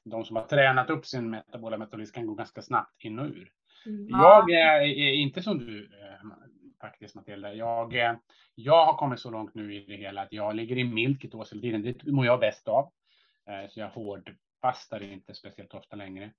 de 0.05 0.25
som 0.25 0.35
har 0.35 0.43
tränat 0.43 0.89
upp 0.89 1.05
sin 1.05 1.29
metabola 1.29 1.77
metabolism 1.77 2.13
kan 2.13 2.27
gå 2.27 2.33
ganska 2.33 2.61
snabbt 2.61 3.03
in 3.03 3.19
och 3.19 3.25
ur. 3.25 3.51
Mm. 3.85 4.07
Jag 4.09 4.51
är, 4.51 4.81
är, 4.81 5.13
inte 5.13 5.41
som 5.41 5.57
du, 5.57 5.89
faktiskt 6.83 7.15
Matilda. 7.15 7.53
Jag, 7.53 7.95
eh, 7.95 8.15
jag 8.55 8.85
har 8.85 8.97
kommit 8.97 9.19
så 9.19 9.31
långt 9.31 9.55
nu 9.55 9.75
i 9.75 9.85
det 9.85 9.95
hela 9.95 10.21
att 10.21 10.33
jag 10.33 10.55
ligger 10.55 10.77
i 10.77 10.83
mild 10.83 11.21
ketos 11.21 11.51
hela 11.51 11.61
tiden. 11.61 11.81
Det 11.81 12.11
mår 12.11 12.25
jag 12.25 12.39
bäst 12.39 12.67
av. 12.67 12.91
Eh, 13.49 13.69
så 13.69 13.79
jag 13.79 13.93
hårdfastar 14.63 15.03
inte 15.03 15.33
speciellt 15.33 15.73
ofta 15.73 15.95
längre. 15.95 16.31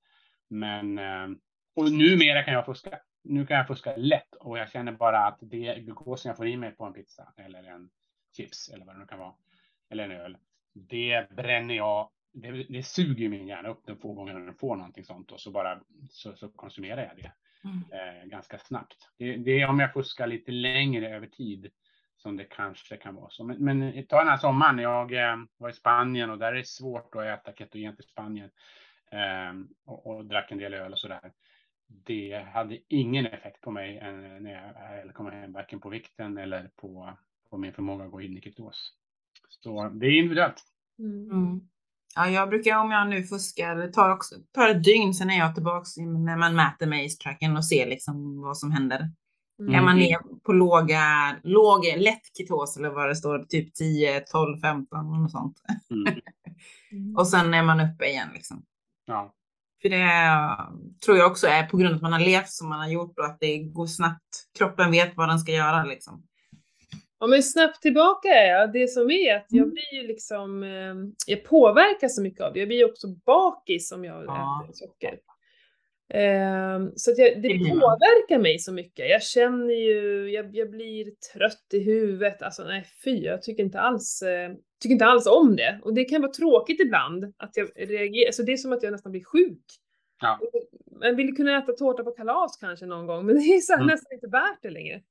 Men 0.49 0.99
eh, 0.99 1.29
och 1.75 1.93
numera 1.93 2.43
kan 2.43 2.55
jag 2.55 2.67
fuska. 2.67 2.99
Nu 3.25 3.47
kan 3.47 3.57
jag 3.57 3.67
fuska 3.67 3.97
lätt 3.97 4.35
och 4.35 4.59
jag 4.59 4.71
känner 4.71 4.93
bara 4.93 5.27
att 5.27 5.39
det 5.41 5.81
glukosen 5.81 6.29
jag 6.31 6.37
får 6.37 6.49
i 6.49 6.57
mig 6.57 6.71
på 6.71 6.85
en 6.85 6.93
pizza 6.93 7.33
eller 7.37 7.63
en 7.63 7.91
chips 8.37 8.69
eller 8.69 8.87
vad 8.87 8.95
det 8.95 8.99
nu 8.99 9.07
kan 9.07 9.19
vara 9.19 9.35
eller 9.91 10.05
en 10.05 10.11
öl. 10.11 10.37
Det 10.75 11.31
bränner 11.31 11.75
jag. 11.75 12.11
Det, 12.33 12.51
det 12.51 12.83
suger 12.83 13.29
min 13.29 13.47
hjärna 13.47 13.69
upp 13.69 13.87
de 13.87 13.97
få 13.97 14.13
gånger 14.13 14.35
den 14.35 14.55
får 14.55 14.77
någonting 14.77 15.05
sånt 15.05 15.33
och 15.33 15.41
så 15.41 15.51
bara 15.51 15.81
så, 16.11 16.37
så 16.37 16.49
konsumerar 16.49 17.03
jag 17.05 17.17
det 17.17 17.33
mm. 17.65 17.83
eh, 17.93 18.25
ganska 18.25 18.59
snabbt. 18.59 19.11
Det, 19.19 19.37
det, 19.37 19.61
är 19.61 19.69
om 19.69 19.81
jag 19.81 19.93
fuskar 19.93 20.27
lite 20.27 20.53
längre 20.53 21.17
över 21.17 21.27
tid 21.27 21.71
som 22.25 22.37
det 22.37 22.45
kanske 22.45 22.97
kan 22.97 23.15
vara 23.15 23.31
så. 23.31 23.45
Men, 23.45 23.65
men 23.65 24.07
ta 24.07 24.19
den 24.19 24.29
här 24.29 24.37
sommaren, 24.37 24.79
jag 24.79 25.13
eh, 25.13 25.37
var 25.57 25.71
i 25.71 25.73
Spanien 25.73 26.31
och 26.31 26.39
där 26.39 26.53
är 26.53 26.57
det 26.57 26.67
svårt 26.67 27.15
att 27.15 27.25
äta 27.25 27.53
ketogent 27.53 28.01
i 28.01 28.03
Spanien 28.03 28.51
eh, 29.11 29.67
och, 29.87 30.07
och, 30.07 30.25
drack 30.25 30.51
en 30.51 30.59
del 30.59 30.75
öl 30.75 30.93
och 30.93 30.99
sådär. 30.99 31.33
Det 31.87 32.47
hade 32.53 32.79
ingen 32.89 33.27
effekt 33.27 33.61
på 33.61 33.71
mig 33.71 33.99
eh, 33.99 34.13
när 34.41 34.51
jag 35.05 35.15
kom 35.15 35.27
hem, 35.27 35.53
varken 35.53 35.81
på 35.81 35.89
vikten 35.89 36.39
eller 36.39 36.71
på, 36.77 37.11
på 37.51 37.59
min 37.59 37.73
förmåga 37.73 38.05
att 38.05 38.11
gå 38.11 38.21
in 38.21 38.39
i 38.39 38.41
ketos. 38.41 38.93
Så 39.49 39.89
det 39.89 40.07
är 40.07 40.19
individuellt. 40.19 40.63
Mm. 40.99 41.31
mm. 41.31 41.61
Ja, 42.17 42.29
jag 42.29 42.49
brukar 42.49 42.79
om 42.79 42.91
jag 42.91 43.09
nu 43.09 43.23
fuskar, 43.23 43.89
tar, 43.89 44.11
också, 44.11 44.35
tar 44.53 44.69
ett 44.69 44.85
dygn 44.85 45.15
sen 45.15 45.31
är 45.31 45.39
jag 45.39 45.55
tillbaka 45.55 45.87
när 46.01 46.37
man 46.37 46.57
mäter 46.57 46.87
mace-tracken 46.87 47.57
och 47.57 47.65
ser 47.65 47.87
liksom 47.87 48.41
vad 48.41 48.59
som 48.59 48.71
händer. 48.73 49.11
Mm. 49.59 49.75
Är 49.75 49.83
man 49.83 49.97
ner 49.97 50.19
på 50.45 50.53
låga, 50.53 51.37
låg, 51.43 51.85
lätt 51.97 52.37
ketos 52.39 52.77
eller 52.77 52.91
vad 52.91 53.09
det 53.09 53.17
står, 53.17 53.39
typ 53.39 53.75
10, 53.75 54.21
12, 54.21 54.61
15 54.61 55.25
och 55.25 55.31
sånt. 55.31 55.57
Mm. 55.91 57.17
och 57.17 57.29
sen 57.29 57.55
är 57.55 57.63
man 57.63 57.81
uppe 57.81 58.07
igen 58.07 58.29
liksom. 58.35 58.65
Ja. 59.07 59.35
För 59.83 59.89
det 59.89 60.09
tror 61.05 61.17
jag 61.17 61.31
också 61.31 61.47
är 61.47 61.67
på 61.67 61.77
grund 61.77 61.91
av 61.91 61.97
att 61.97 62.03
man 62.03 62.13
har 62.13 62.21
levt 62.21 62.49
som 62.49 62.69
man 62.69 62.79
har 62.79 62.89
gjort 62.89 63.19
och 63.19 63.25
att 63.25 63.41
det 63.41 63.59
går 63.59 63.87
snabbt. 63.87 64.49
Kroppen 64.59 64.91
vet 64.91 65.17
vad 65.17 65.29
den 65.29 65.39
ska 65.39 65.53
göra 65.53 65.85
liksom. 65.85 66.23
Ja 67.21 67.27
men 67.27 67.43
snabbt 67.43 67.83
tillbaka 67.83 68.29
är 68.29 68.51
jag. 68.51 68.73
Det 68.73 68.91
som 68.91 69.11
är 69.11 69.37
att 69.37 69.47
jag 69.49 69.63
mm. 69.63 69.71
blir 69.71 70.03
ju 70.03 70.09
liksom, 70.09 70.63
eh, 70.63 70.95
jag 71.27 71.45
påverkas 71.45 72.17
så 72.17 72.23
mycket 72.23 72.41
av 72.41 72.53
det. 72.53 72.59
Jag 72.59 72.69
blir 72.69 72.91
också 72.91 73.09
bakis 73.09 73.93
om 73.93 74.05
jag 74.05 74.25
ja. 74.25 74.63
äter 74.65 74.73
socker. 74.75 75.19
Eh, 76.09 76.79
så 76.97 77.15
jag, 77.17 77.43
det 77.43 77.49
påverkar 77.59 78.39
mig 78.39 78.59
så 78.59 78.73
mycket. 78.73 79.11
Jag 79.11 79.23
känner 79.23 79.75
ju, 79.75 80.31
jag, 80.31 80.57
jag, 80.57 80.71
blir 80.71 81.05
trött 81.05 81.67
i 81.73 81.85
huvudet. 81.85 82.43
Alltså 82.43 82.65
nej 82.65 82.85
fy, 83.05 83.19
jag 83.19 83.43
tycker 83.43 83.63
inte 83.63 83.81
alls, 83.81 84.23
eh, 84.23 84.53
tycker 84.83 84.93
inte 84.93 85.07
alls 85.07 85.27
om 85.27 85.57
det. 85.57 85.81
Och 85.83 85.95
det 85.95 86.05
kan 86.05 86.23
vara 86.23 86.33
tråkigt 86.33 86.81
ibland 86.81 87.35
att 87.37 87.57
jag 87.57 87.69
reagerar, 87.77 88.27
alltså 88.27 88.43
det 88.43 88.53
är 88.53 88.57
som 88.57 88.73
att 88.73 88.83
jag 88.83 88.93
nästan 88.93 89.13
blir 89.13 89.25
sjuk. 89.25 89.65
Ja. 90.21 90.41
Man 91.01 91.17
vill 91.17 91.37
kunna 91.37 91.59
äta 91.59 91.73
tårta 91.73 92.05
på 92.05 92.11
kalas 92.11 92.57
kanske 92.57 92.87
någon 92.87 93.07
gång, 93.07 93.27
men 93.27 93.35
det 93.35 93.41
är 93.41 93.61
så 93.61 93.75
mm. 93.75 93.87
nästan 93.87 94.15
inte 94.15 94.29
värt 94.29 94.59
det 94.63 94.71
längre. 94.71 95.03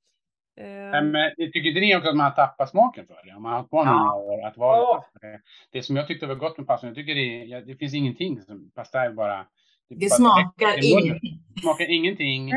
Men, 0.55 1.11
men 1.11 1.31
tycker 1.35 1.69
inte 1.69 1.79
ni 1.79 1.95
också 1.95 2.09
att 2.09 2.15
man 2.15 2.25
har 2.25 2.31
tappat 2.31 2.69
smaken 2.69 3.07
för 3.07 3.15
det? 3.25 3.35
Om 3.35 3.43
man 3.43 3.51
har 3.51 3.57
hållit 3.57 3.69
på 3.69 3.83
några 3.83 4.13
år 4.13 4.45
att 4.45 4.57
vara 4.57 4.77
ja. 4.77 5.05
det. 5.71 5.83
som 5.83 5.95
jag 5.95 6.07
tyckte 6.07 6.25
var 6.25 6.35
gott 6.35 6.57
med 6.57 6.67
pastan, 6.67 6.87
jag 6.87 6.95
tycker 6.95 7.15
det, 7.15 7.61
det 7.65 7.75
finns 7.75 7.93
ingenting 7.93 8.41
som 8.41 8.71
pasta 8.75 9.01
är 9.01 9.11
bara. 9.11 9.45
Det, 9.99 10.05
det 10.05 10.09
smakar 10.09 10.85
ingenting. 10.85 11.43
Det 11.55 11.61
smakar 11.61 11.91
ingenting. 11.91 12.51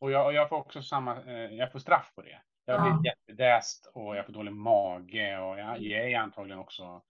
Och 0.00 0.10
jag, 0.10 0.26
och 0.26 0.32
jag 0.32 0.48
får 0.48 0.56
också 0.56 0.82
samma, 0.82 1.22
eh, 1.22 1.54
jag 1.54 1.72
får 1.72 1.78
straff 1.78 2.12
på 2.14 2.22
det. 2.22 2.40
Jag 2.66 2.82
blir 2.82 2.90
ja. 2.90 3.02
jättedäst 3.04 3.90
och 3.94 4.16
jag 4.16 4.26
får 4.26 4.32
dålig 4.32 4.52
mage 4.52 5.38
och 5.38 5.58
jag, 5.58 5.82
jag 5.82 6.10
är 6.10 6.18
antagligen 6.18 6.58
också 6.58 7.02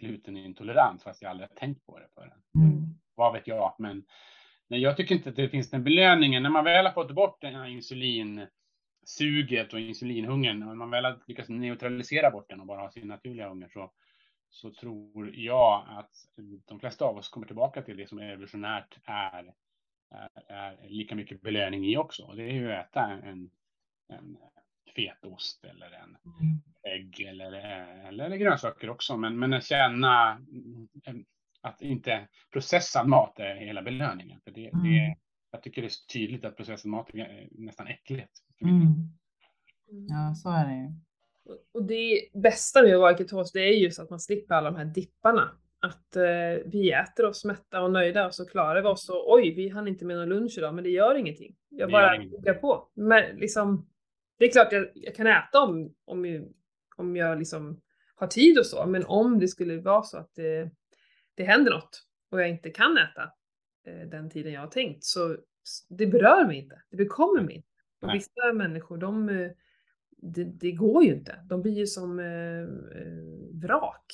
glutenintolerant 0.00 1.02
fast 1.02 1.22
jag 1.22 1.30
aldrig 1.30 1.48
har 1.48 1.56
tänkt 1.56 1.86
på 1.86 1.98
det 1.98 2.08
förrän. 2.14 2.42
Mm. 2.54 2.82
Vad 3.14 3.32
vet 3.32 3.46
jag, 3.46 3.74
men 3.78 4.04
nej, 4.68 4.80
jag 4.80 4.96
tycker 4.96 5.14
inte 5.14 5.30
att 5.30 5.36
det 5.36 5.48
finns 5.48 5.70
den 5.70 5.84
belöningen. 5.84 6.42
När 6.42 6.50
man 6.50 6.64
väl 6.64 6.86
har 6.86 6.92
fått 6.92 7.10
bort 7.10 7.40
den 7.40 7.54
här 7.54 7.66
insulin 7.66 8.46
suget 9.06 9.72
och 9.72 9.80
insulinhungern, 9.80 10.62
om 10.62 10.78
man 10.78 10.90
väl 10.90 11.04
har 11.04 11.18
lyckats 11.26 11.48
neutralisera 11.48 12.30
bort 12.30 12.48
den 12.48 12.60
och 12.60 12.66
bara 12.66 12.80
ha 12.80 12.90
sin 12.90 13.08
naturliga 13.08 13.48
hunger 13.48 13.68
så, 13.68 13.90
så 14.52 14.70
tror 14.70 15.34
jag 15.34 15.86
att 15.88 16.10
de 16.66 16.80
flesta 16.80 17.04
av 17.04 17.16
oss 17.16 17.28
kommer 17.28 17.46
tillbaka 17.46 17.82
till 17.82 17.96
det 17.96 18.08
som 18.08 18.18
evolutionärt 18.18 18.98
är, 19.04 19.54
är, 20.10 20.30
är 20.48 20.88
lika 20.88 21.14
mycket 21.14 21.42
belöning 21.42 21.86
i 21.86 21.96
också. 21.96 22.32
Det 22.32 22.42
är 22.42 22.52
ju 22.52 22.72
att 22.72 22.88
äta 22.88 23.06
en, 23.06 23.50
en 24.08 24.36
fetaost 24.96 25.64
eller 25.64 25.86
en 25.86 26.16
mm. 26.24 26.62
ägg 26.82 27.20
eller, 27.20 27.52
eller, 28.08 28.24
eller 28.24 28.36
grönsaker 28.36 28.90
också. 28.90 29.16
Men, 29.16 29.38
men 29.38 29.52
att 29.52 29.64
känna 29.64 30.40
att 31.62 31.82
inte 31.82 32.28
processad 32.52 33.08
mat 33.08 33.38
är 33.38 33.54
hela 33.54 33.82
belöningen. 33.82 34.40
För 34.40 34.50
det, 34.50 34.68
mm. 34.68 34.84
det, 34.84 35.16
jag 35.50 35.62
tycker 35.62 35.82
det 35.82 35.88
är 35.88 36.12
tydligt 36.12 36.44
att 36.44 36.56
processad 36.56 36.90
mat 36.90 37.14
är 37.14 37.48
nästan 37.50 37.86
äckligt. 37.86 38.32
Mm. 38.60 38.94
Ja, 40.08 40.34
så 40.34 40.50
är 40.50 40.68
det 40.68 40.74
ju. 40.74 40.88
Och 41.72 41.84
det 41.84 42.30
bästa 42.34 42.82
med 42.82 42.94
att 42.94 43.00
vara 43.00 43.18
ketos, 43.18 43.52
det 43.52 43.60
är 43.60 43.72
just 43.72 43.98
att 43.98 44.10
man 44.10 44.20
slipper 44.20 44.54
alla 44.54 44.70
de 44.70 44.76
här 44.76 44.84
dipparna. 44.84 45.58
Att 45.80 46.16
eh, 46.16 46.66
vi 46.66 46.92
äter 46.92 47.26
oss 47.26 47.44
mätta 47.44 47.82
och 47.82 47.92
nöjda 47.92 48.26
och 48.26 48.34
så 48.34 48.46
klarar 48.46 48.82
vi 48.82 48.88
oss 48.88 49.08
och 49.08 49.32
oj, 49.32 49.54
vi 49.54 49.68
hann 49.68 49.88
inte 49.88 50.04
med 50.04 50.16
någon 50.16 50.28
lunch 50.28 50.58
idag, 50.58 50.74
men 50.74 50.84
det 50.84 50.90
gör 50.90 51.14
ingenting. 51.14 51.56
Jag 51.68 51.90
bara 51.90 52.16
tuggar 52.16 52.54
på. 52.54 52.88
Men 52.94 53.36
liksom, 53.36 53.90
det 54.38 54.44
är 54.44 54.50
klart 54.50 54.72
jag, 54.72 54.88
jag 54.94 55.14
kan 55.14 55.26
äta 55.26 55.60
om, 55.60 55.94
om, 56.04 56.24
jag, 56.24 56.48
om 56.96 57.16
jag 57.16 57.38
liksom 57.38 57.80
har 58.14 58.26
tid 58.26 58.58
och 58.58 58.66
så, 58.66 58.86
men 58.86 59.04
om 59.06 59.38
det 59.38 59.48
skulle 59.48 59.80
vara 59.80 60.02
så 60.02 60.18
att 60.18 60.34
det, 60.34 60.70
det 61.34 61.44
händer 61.44 61.72
något 61.72 62.02
och 62.30 62.40
jag 62.40 62.48
inte 62.48 62.70
kan 62.70 62.98
äta 62.98 63.22
eh, 63.86 64.08
den 64.08 64.30
tiden 64.30 64.52
jag 64.52 64.60
har 64.60 64.68
tänkt 64.68 65.04
så 65.04 65.36
det 65.88 66.06
berör 66.06 66.46
mig 66.46 66.58
inte. 66.58 66.82
Det 66.90 66.96
bekommer 66.96 67.42
mig 67.42 67.54
inte. 67.54 67.68
Och 68.00 68.14
vissa 68.14 68.52
människor, 68.52 68.96
de, 68.96 69.28
eh, 69.28 69.50
det, 70.22 70.44
det, 70.44 70.72
går 70.72 71.04
ju 71.04 71.14
inte. 71.14 71.38
De 71.48 71.62
blir 71.62 71.72
ju 71.72 71.86
som 71.86 72.18
eh, 72.18 72.60
eh 73.00 73.62
vrak 73.62 74.04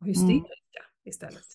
och 0.00 0.06
hysteriska 0.06 0.80
mm. 0.80 1.04
istället. 1.04 1.46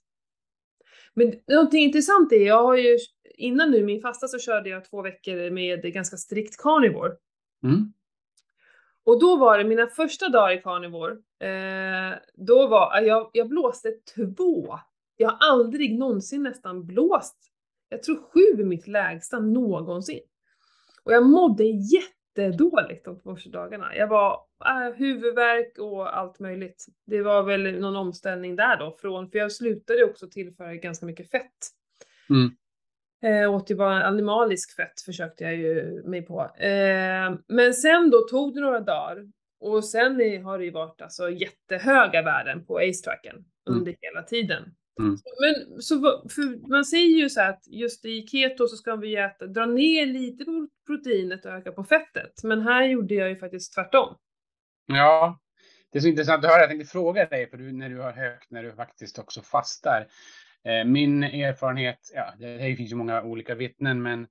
Men 1.14 1.34
någonting 1.48 1.84
intressant 1.84 2.32
är, 2.32 2.46
jag 2.46 2.64
har 2.64 2.76
ju 2.76 2.98
innan 3.36 3.72
nu 3.72 3.84
min 3.84 4.02
fasta 4.02 4.28
så 4.28 4.40
körde 4.40 4.70
jag 4.70 4.86
två 4.86 5.02
veckor 5.02 5.52
med 5.52 5.94
ganska 5.94 6.18
strikt 6.18 6.58
carnivore. 6.58 7.12
Mm. 7.64 7.94
Och 9.04 9.20
då 9.20 9.38
var 9.38 9.58
det 9.58 9.64
mina 9.64 9.88
första 9.88 10.30
dagar 10.30 10.52
i 10.52 10.62
carnivore, 10.62 11.12
eh, 11.40 12.18
då 12.34 12.68
var 12.68 13.02
jag, 13.02 13.30
jag 13.34 13.50
blåste 13.50 13.92
två. 14.16 14.80
Jag 15.18 15.30
har 15.30 15.38
aldrig 15.50 16.00
någonsin 16.00 16.44
nästan 16.44 16.86
blåst, 16.86 17.38
jag 17.90 18.04
tror 18.04 18.16
sju 18.16 18.62
är 18.62 18.66
mitt 18.66 18.88
lägsta 18.88 19.40
någonsin. 19.40 20.22
Och 21.04 21.14
jag 21.14 21.26
mådde 21.26 21.64
jättedåligt 22.36 23.06
de 23.06 23.20
första 23.20 23.50
dagarna. 23.50 23.96
Jag 23.96 24.08
var 24.08 24.40
äh, 24.66 24.94
huvudvärk 24.96 25.78
och 25.78 26.18
allt 26.18 26.40
möjligt. 26.40 26.86
Det 27.06 27.22
var 27.22 27.44
väl 27.44 27.80
någon 27.80 27.96
omställning 27.96 28.56
där 28.56 28.78
då 28.78 28.98
från, 29.02 29.32
för 29.32 29.38
jag 29.40 29.52
slutade 29.52 30.04
också 30.04 30.28
tillföra 30.28 30.76
ganska 30.76 31.06
mycket 31.06 31.32
fett. 31.32 31.70
Mm. 32.30 32.52
Eh, 33.24 33.54
åt 33.54 33.72
ju 33.72 33.76
bara 33.76 34.04
animalisk 34.04 34.76
fett 34.76 35.02
försökte 35.06 35.44
jag 35.44 35.56
ju 35.56 36.04
mig 36.06 36.22
på. 36.22 36.42
Eh, 36.42 37.36
men 37.48 37.74
sen 37.74 38.10
då 38.10 38.22
tog 38.22 38.56
det 38.56 38.62
några 38.62 38.80
dagar 38.80 39.32
och 39.60 39.86
sen 39.86 40.44
har 40.44 40.58
det 40.58 40.66
ju 40.66 40.72
varit 40.72 41.02
alltså 41.02 41.30
jättehöga 41.30 42.22
värden 42.22 42.66
på 42.66 42.78
ACE-tracken 42.78 43.36
mm. 43.36 43.80
under 43.80 43.96
hela 44.02 44.24
tiden. 44.24 44.64
Mm. 45.02 45.18
Men 45.40 45.82
så, 45.82 46.22
man 46.70 46.86
säger 46.86 47.18
ju 47.18 47.30
så 47.30 47.42
att 47.42 47.64
just 47.68 48.06
i 48.06 48.28
keto 48.28 48.68
så 48.68 48.76
ska 48.76 48.96
vi 48.96 49.16
äta, 49.16 49.48
dra 49.48 49.66
ner 49.66 50.06
lite 50.06 50.46
på 50.46 50.68
proteinet 50.88 51.46
och 51.46 51.52
öka 51.52 51.72
på 51.72 51.84
fettet. 51.84 52.44
Men 52.44 52.62
här 52.62 52.84
gjorde 52.84 53.16
jag 53.16 53.30
ju 53.30 53.36
faktiskt 53.36 53.74
tvärtom. 53.74 54.16
Ja, 54.86 55.40
det 55.92 56.00
är 56.00 56.02
så 56.02 56.08
intressant 56.08 56.46
att 56.46 56.52
höra. 56.52 56.60
Jag 56.60 56.70
tänkte 56.70 56.92
fråga 56.92 57.26
dig, 57.26 57.50
för 57.50 57.58
du, 57.58 57.72
när 57.72 57.90
du 57.90 58.00
har 58.00 58.12
högt, 58.12 58.52
när 58.52 58.64
du 58.64 58.74
faktiskt 58.74 59.20
också 59.20 59.42
fastar. 59.42 60.08
Eh, 60.64 60.86
min 60.86 61.24
erfarenhet, 61.24 62.12
ja, 62.16 62.34
det 62.40 62.76
finns 62.76 62.92
ju 62.92 62.96
många 62.96 63.24
olika 63.24 63.56
vittnen, 63.56 64.02
men, 64.02 64.28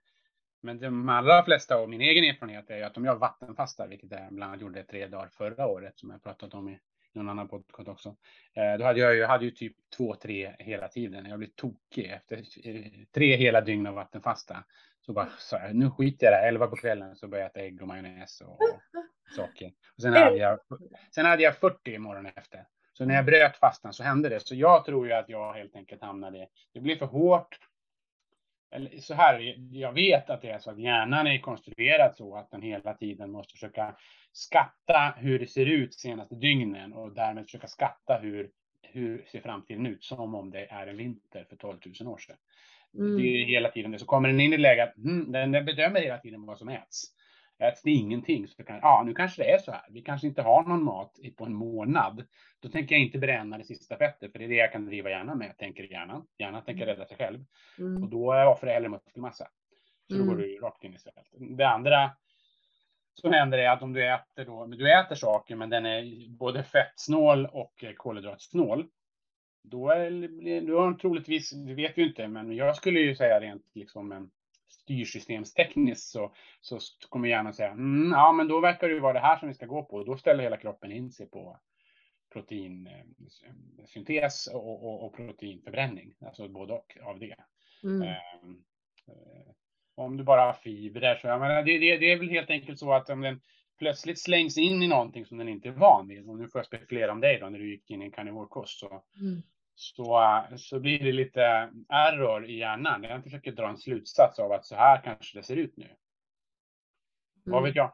men 0.63 0.79
de 0.79 1.09
allra 1.09 1.45
flesta 1.45 1.81
och 1.81 1.89
min 1.89 2.01
egen 2.01 2.25
erfarenhet 2.25 2.71
är 2.71 2.83
att 2.83 2.97
om 2.97 3.05
jag 3.05 3.19
vattenfastar, 3.19 3.89
vilket 3.89 4.11
jag 4.11 4.33
bland 4.33 4.51
annat 4.53 4.63
gjorde 4.63 4.83
tre 4.83 5.07
dagar 5.07 5.29
förra 5.29 5.67
året, 5.67 5.99
som 5.99 6.11
jag 6.11 6.23
pratat 6.23 6.55
om 6.55 6.69
i 6.69 6.79
någon 7.15 7.29
annan 7.29 7.49
podcast 7.49 7.89
också. 7.89 8.17
Eh, 8.55 8.79
då 8.79 8.85
hade 8.85 9.01
jag 9.01 9.15
ju, 9.15 9.25
hade 9.25 9.45
ju 9.45 9.51
typ 9.51 9.77
två, 9.97 10.15
tre 10.15 10.55
hela 10.59 10.89
tiden. 10.89 11.27
Jag 11.27 11.39
blev 11.39 11.49
tokig 11.49 12.11
efter 12.11 12.37
eh, 12.65 12.85
tre 13.15 13.37
hela 13.37 13.61
dygn 13.61 13.87
av 13.87 13.95
vattenfasta. 13.95 14.65
Så 15.01 15.13
bara, 15.13 15.29
så 15.39 15.57
här, 15.57 15.73
nu 15.73 15.91
skiter 15.91 16.27
jag 16.27 16.35
det. 16.35 16.49
Elva 16.49 16.67
på 16.67 16.77
kvällen 16.77 17.17
så 17.17 17.29
började 17.29 17.45
jag 17.45 17.51
äta 17.51 17.67
ägg 17.67 17.83
och 17.83 17.89
majonnäs 17.89 18.41
och, 18.41 18.53
och 18.53 18.81
saker. 19.37 19.73
Och 19.97 20.03
sen, 20.03 20.13
hade 20.13 20.37
jag, 20.37 20.59
sen 21.15 21.27
hade 21.27 21.43
jag 21.43 21.57
40 21.57 21.99
morgonen 21.99 22.33
efter. 22.37 22.67
Så 22.93 23.05
när 23.05 23.15
jag 23.15 23.25
bröt 23.25 23.57
fastan 23.57 23.93
så 23.93 24.03
hände 24.03 24.29
det. 24.29 24.41
Så 24.41 24.55
jag 24.55 24.85
tror 24.85 25.07
ju 25.07 25.13
att 25.13 25.29
jag 25.29 25.53
helt 25.53 25.77
enkelt 25.77 26.03
hamnade, 26.03 26.49
det 26.75 26.81
blev 26.81 26.97
för 26.97 27.07
hårt. 27.07 27.59
Eller 28.71 29.01
så 29.01 29.15
här, 29.15 29.57
jag 29.73 29.93
vet 29.93 30.31
att 30.31 30.43
det 30.43 30.51
är 30.51 30.59
så 30.59 30.71
att 30.71 30.79
hjärnan 30.79 31.27
är 31.27 31.39
konstruerad 31.39 32.17
så 32.17 32.37
att 32.37 32.51
den 32.51 32.63
hela 32.63 32.95
tiden 32.95 33.31
måste 33.33 33.53
försöka 33.53 33.97
skatta 34.33 35.15
hur 35.17 35.39
det 35.39 35.47
ser 35.47 35.67
ut 35.67 35.95
senaste 35.95 36.35
dygnen 36.35 36.93
och 36.93 37.15
därmed 37.15 37.45
försöka 37.45 37.67
skatta 37.67 38.19
hur, 38.19 38.51
hur 38.83 39.25
ser 39.33 39.41
framtiden 39.41 39.87
ut 39.87 40.05
som 40.05 40.35
om 40.35 40.51
det 40.51 40.67
är 40.67 40.87
en 40.87 40.97
vinter 40.97 41.45
för 41.49 41.57
12 41.57 41.79
000 42.01 42.13
år 42.13 42.19
sedan. 42.19 42.37
Mm. 42.99 43.17
Det 43.17 43.23
är 43.23 43.45
hela 43.45 43.71
tiden 43.71 43.91
det. 43.91 43.99
Så 43.99 44.07
kommer 44.07 44.29
den 44.29 44.41
in 44.41 44.53
i 44.53 44.59
läget 44.59 44.89
att 44.89 44.97
hmm, 44.97 45.33
den, 45.33 45.53
den 45.53 45.65
bedömer 45.65 46.01
hela 46.01 46.19
tiden 46.19 46.47
vad 46.47 46.59
som 46.59 46.69
äts. 46.69 47.03
Äts 47.61 47.83
det 47.83 47.91
ingenting 47.91 48.49
så 48.49 48.65
kan, 48.65 48.79
ja 48.83 49.03
nu 49.07 49.15
kanske 49.15 49.43
det 49.43 49.51
är 49.51 49.59
så 49.59 49.73
här. 49.73 49.83
Vi 49.91 50.03
kanske 50.03 50.27
inte 50.27 50.43
har 50.43 50.63
någon 50.63 50.85
mat 50.85 51.19
på 51.37 51.45
en 51.45 51.55
månad. 51.55 52.27
Då 52.61 52.69
tänker 52.69 52.95
jag 52.95 53.05
inte 53.05 53.19
bränna 53.19 53.59
det 53.59 53.65
sista 53.65 53.97
fettet, 53.97 54.33
för 54.33 54.39
det 54.39 54.45
är 54.45 54.49
det 54.49 54.55
jag 54.55 54.73
kan 54.73 54.87
driva 54.87 55.11
hjärnan 55.11 55.39
med, 55.39 55.59
tänker 55.59 55.93
hjärnan. 55.93 56.27
Hjärnan 56.39 56.65
tänker 56.65 56.87
rädda 56.87 57.07
sig 57.07 57.17
själv. 57.17 57.45
Mm. 57.79 58.03
Och 58.03 58.09
då 58.11 58.27
offrar 58.27 58.69
jag 58.69 58.75
hellre 58.75 58.89
muskelmassa. 58.89 59.49
Så 60.09 60.19
då 60.19 60.25
går 60.25 60.33
mm. 60.33 60.43
du 60.43 60.59
rakt 60.59 60.85
in 60.85 60.95
i 60.95 60.99
svält. 60.99 61.57
Det 61.59 61.69
andra 61.69 62.11
som 63.15 63.33
händer 63.33 63.59
är 63.59 63.71
att 63.71 63.83
om 63.83 63.93
du 63.93 64.09
äter 64.09 64.45
då, 64.45 64.67
du 64.67 64.93
äter 64.93 65.15
saker 65.15 65.57
men 65.57 65.71
den 65.71 65.87
är 65.87 66.29
både 66.29 66.63
fettsnål 66.63 67.47
och 67.47 67.85
kolhydratsnål. 67.97 68.89
Då 69.63 69.91
är 69.91 70.11
du 70.61 70.75
har 70.75 70.95
troligtvis, 70.95 71.51
det 71.51 71.75
vet 71.75 71.99
vi 71.99 72.03
inte, 72.03 72.29
men 72.29 72.53
jag 72.53 72.77
skulle 72.77 73.01
ju 73.01 73.17
säga 73.17 73.41
rent 73.41 73.71
liksom 73.75 74.31
styrsystemstekniskt 74.71 76.11
så, 76.11 76.35
så 76.61 76.79
kommer 77.09 77.29
hjärnan 77.29 77.55
säga 77.55 77.71
mm, 77.71 78.13
ja, 78.13 78.33
men 78.33 78.49
då 78.49 78.61
verkar 78.61 78.89
det 78.89 78.95
ju 78.95 79.01
vara 79.01 79.13
det 79.13 79.21
här 79.21 79.39
som 79.39 79.49
vi 79.49 79.55
ska 79.55 79.67
gå 79.67 79.85
på. 79.85 79.97
Och 79.97 80.07
då 80.07 80.17
ställer 80.17 80.43
hela 80.43 80.57
kroppen 80.57 80.93
in 80.93 81.11
sig 81.11 81.31
på 81.31 81.61
proteinsyntes 82.33 84.47
och, 84.47 84.85
och, 84.85 85.07
och 85.07 85.17
proteinförbränning, 85.17 86.15
alltså 86.21 86.49
både 86.49 86.73
och 86.73 86.97
av 87.03 87.19
det. 87.19 87.37
Mm. 87.83 88.09
Um, 88.43 88.65
om 89.95 90.17
du 90.17 90.25
bara 90.25 90.41
har 90.41 90.53
fibrer 90.53 91.17
så 91.17 91.27
jag 91.27 91.41
menar, 91.41 91.63
det, 91.63 91.79
det, 91.79 91.97
det, 91.97 92.13
är 92.13 92.19
väl 92.19 92.31
helt 92.31 92.51
enkelt 92.51 92.79
så 92.79 92.93
att 92.93 93.11
om 93.11 93.21
den 93.21 93.41
plötsligt 93.79 94.19
slängs 94.19 94.59
in 94.59 94.83
i 94.83 94.89
någonting 94.89 95.27
som 95.27 95.39
den 95.39 95.49
inte 95.49 95.69
är 95.69 95.73
van 95.73 96.09
vid, 96.09 96.29
och 96.29 96.39
nu 96.39 96.49
får 96.49 96.59
jag 96.59 96.67
spekulera 96.67 97.13
om 97.13 97.21
dig 97.21 97.39
då 97.39 97.49
när 97.49 97.59
du 97.59 97.71
gick 97.71 97.91
in 97.91 98.03
i 98.03 98.05
en 98.05 98.11
karnivorkost, 98.11 98.79
så, 98.79 99.03
mm. 99.21 99.43
Så, 99.81 100.43
så 100.57 100.81
blir 100.81 100.99
det 100.99 101.13
lite 101.13 101.71
error 101.89 102.47
i 102.47 102.59
hjärnan. 102.59 103.03
Jag 103.03 103.25
försöker 103.25 103.53
dra 103.53 103.69
en 103.69 103.79
slutsats 103.79 104.39
av 104.39 104.53
att 104.53 104.67
så 104.67 104.77
här 104.77 105.01
kanske 105.05 105.39
det 105.39 105.43
ser 105.43 105.57
ut 105.57 105.77
nu. 105.77 105.85
Mm. 105.85 105.97
Vad 107.45 107.63
vet 107.63 107.77
jag? 107.77 107.93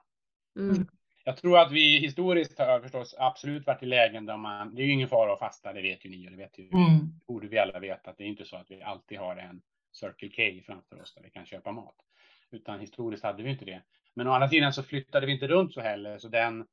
Mm. 0.59 0.87
Jag 1.25 1.37
tror 1.37 1.59
att 1.59 1.73
vi 1.73 1.99
historiskt 1.99 2.59
har 2.59 2.81
förstås 2.81 3.15
absolut 3.19 3.67
varit 3.67 3.83
i 3.83 3.87
lägen 3.87 4.27
där 4.27 4.37
man, 4.37 4.75
det 4.75 4.83
är 4.83 4.87
ju 4.87 4.93
ingen 4.93 5.09
fara 5.09 5.33
att 5.33 5.39
fasta, 5.39 5.73
det 5.73 5.83
vet 5.83 6.05
ju 6.05 6.11
ni 6.11 6.27
och 6.27 6.31
det 6.31 6.37
vet 6.37 6.59
ju, 6.59 6.65
mm. 6.65 7.21
borde 7.27 7.49
vi 7.49 7.59
alla 7.59 7.79
veta, 7.79 8.11
att 8.11 8.19
det 8.19 8.25
är 8.25 8.29
inte 8.29 8.45
så 8.45 8.57
att 8.57 8.71
vi 8.71 8.83
alltid 8.83 9.19
har 9.19 9.37
en 9.37 9.63
Circle 9.93 10.29
K 10.29 10.63
framför 10.67 11.03
oss 11.03 11.15
där 11.15 11.23
vi 11.23 11.31
kan 11.31 11.47
köpa 11.47 11.73
mat. 11.73 11.97
Utan 12.51 12.81
historiskt 12.81 13.25
hade 13.25 13.43
vi 13.43 13.51
inte 13.51 13.65
det. 13.65 13.83
Men 14.15 14.27
å 14.27 14.33
andra 14.33 14.49
sidan 14.49 14.73
så 14.73 14.83
flyttade 14.83 15.27
vi 15.27 15.33
inte 15.33 15.47
runt 15.47 15.75
så 15.75 15.81
heller, 15.81 16.19
så 16.19 16.29
den, 16.29 16.67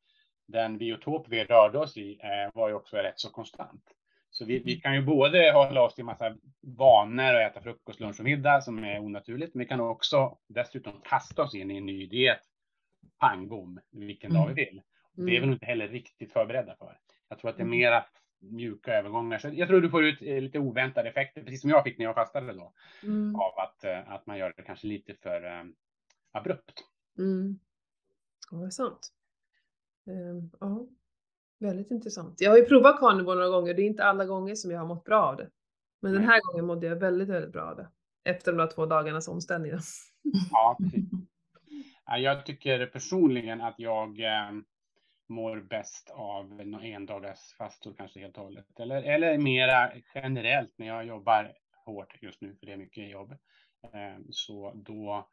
den 0.48 0.78
biotop 0.78 1.28
vi 1.30 1.44
rörde 1.44 1.80
oss 1.80 1.98
i 1.98 2.20
eh, 2.24 2.52
var 2.54 2.70
ju 2.70 2.76
också 2.76 2.98
rätt 2.98 3.20
så 3.20 3.30
konstant. 3.30 3.84
Så 4.34 4.46
vi, 4.46 4.60
vi, 4.60 4.76
kan 4.76 4.96
ju 4.96 5.02
både 5.02 5.52
hålla 5.52 5.82
oss 5.82 5.96
till 5.96 6.06
massa 6.06 6.36
vanor 6.62 7.34
och 7.34 7.42
äta 7.42 7.62
frukost, 7.62 8.00
lunch 8.00 8.20
och 8.20 8.26
middag 8.26 8.62
som 8.62 8.84
är 8.84 9.00
onaturligt, 9.00 9.56
men 9.56 9.60
vi 9.60 9.68
kan 9.68 9.80
också 9.80 10.38
dessutom 10.48 11.02
kasta 11.04 11.44
oss 11.44 11.56
in 11.56 11.72
i 11.72 11.78
en 11.78 11.86
ny 11.86 12.06
diet. 12.06 12.40
Pang 13.20 13.48
bom, 13.48 13.80
vilken 13.92 14.32
mm. 14.32 14.42
dag 14.42 14.48
vi 14.48 14.66
vill. 14.66 14.82
Det 15.14 15.22
är 15.22 15.26
vi 15.26 15.38
mm. 15.38 15.50
nog 15.50 15.56
inte 15.56 15.66
heller 15.66 15.88
riktigt 15.88 16.34
förberedda 16.34 16.76
för. 16.76 17.00
Jag 17.30 17.40
tror 17.40 17.50
att 17.50 17.58
det 17.58 17.62
är 17.62 17.66
mm. 17.66 17.78
mera 17.78 18.06
mjuka 18.40 18.94
övergångar. 18.94 19.38
Så 19.38 19.50
jag 19.54 19.68
tror 19.68 19.82
du 19.82 19.90
får 19.90 20.06
ut 20.06 20.22
eh, 20.22 20.42
lite 20.42 20.60
oväntade 20.60 21.10
effekter, 21.10 21.44
precis 21.44 21.62
som 21.62 21.70
jag 21.70 21.84
fick 21.84 21.98
när 21.98 22.06
jag 22.06 22.16
fastade 22.16 22.54
då. 22.54 22.74
Mm. 23.04 23.36
Av 23.36 23.60
att, 23.60 23.84
eh, 23.84 24.12
att 24.12 24.26
man 24.26 24.38
gör 24.38 24.54
det 24.58 24.64
kanske 24.64 24.88
lite 24.88 25.14
för 25.14 25.60
um, 25.60 25.76
abrupt. 26.32 26.84
Mm. 27.18 27.60
Ja, 28.52 28.58
det 28.58 28.66
är 28.66 28.70
sant. 28.70 29.14
Um, 30.06 30.52
ja, 30.60 30.88
väldigt 31.64 31.92
intressant. 31.92 32.42
Jag 32.42 32.50
har 32.50 32.58
ju 32.58 32.66
provat 32.66 33.00
carnivore 33.00 33.36
några 33.36 33.50
gånger. 33.50 33.74
Det 33.74 33.82
är 33.82 33.88
inte 33.88 34.04
alla 34.04 34.26
gånger 34.26 34.56
som 34.56 34.72
jag 34.72 34.80
har 34.80 34.88
mått 34.88 35.04
bra 35.04 35.24
av 35.24 35.38
det. 35.38 35.50
Men 36.02 36.14
den 36.14 36.24
här 36.24 36.42
gången 36.42 36.66
mådde 36.66 36.88
jag 36.88 36.96
väldigt, 36.96 37.30
väldigt 37.30 37.52
bra 37.52 37.62
av 37.62 37.76
det. 37.76 37.88
Efter 38.24 38.52
de 38.52 38.58
där 38.58 38.68
två 38.68 38.86
dagarnas 38.86 39.28
omställningar. 39.28 39.80
Ja, 40.52 40.78
precis. 40.80 41.10
Jag 42.18 42.46
tycker 42.46 42.86
personligen 42.86 43.62
att 43.62 43.76
jag 43.78 44.20
um, 44.50 44.66
mår 45.28 45.62
bäst 45.62 46.10
av 46.10 46.62
en 46.82 47.06
dagars 47.06 47.54
fastor 47.58 47.94
kanske 47.98 48.20
helt 48.20 48.38
och 48.38 48.44
hållet. 48.44 48.80
Eller, 48.80 49.04
eller 49.04 49.38
mera 49.38 49.92
generellt 50.16 50.74
när 50.78 50.88
jag 50.88 51.06
jobbar 51.06 51.54
hårt 51.86 52.18
just 52.22 52.42
nu, 52.42 52.56
för 52.56 52.66
det 52.66 52.72
är 52.72 52.78
mycket 52.78 53.10
jobb. 53.10 53.32
Eh, 53.84 54.22
så 54.32 54.72
då, 54.76 55.30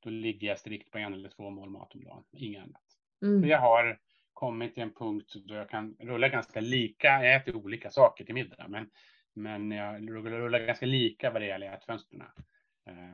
då 0.00 0.10
ligger 0.10 0.48
jag 0.48 0.58
strikt 0.58 0.90
på 0.90 0.98
en 0.98 1.14
eller 1.14 1.28
två 1.28 1.50
mål 1.50 1.70
mat 1.70 1.94
om 1.94 2.04
dagen, 2.04 2.24
inget 2.32 2.62
annat. 2.62 2.82
Mm. 3.22 3.42
För 3.42 3.48
jag 3.48 3.60
har 3.60 3.98
kommit 4.40 4.74
till 4.74 4.82
en 4.82 4.94
punkt 4.94 5.34
då 5.44 5.54
jag 5.54 5.68
kan 5.68 5.96
rulla 5.98 6.28
ganska 6.28 6.60
lika, 6.60 7.08
jag 7.08 7.34
äter 7.34 7.56
olika 7.56 7.90
saker 7.90 8.24
till 8.24 8.34
middag, 8.34 8.68
men, 8.68 8.90
men 9.34 9.70
jag 9.70 10.10
rullar 10.10 10.66
ganska 10.66 10.86
lika 10.86 11.30
vad 11.30 11.42
det 11.42 11.46
gäller 11.46 11.72
ätfönstren. 11.72 12.22
Eh, 12.86 13.10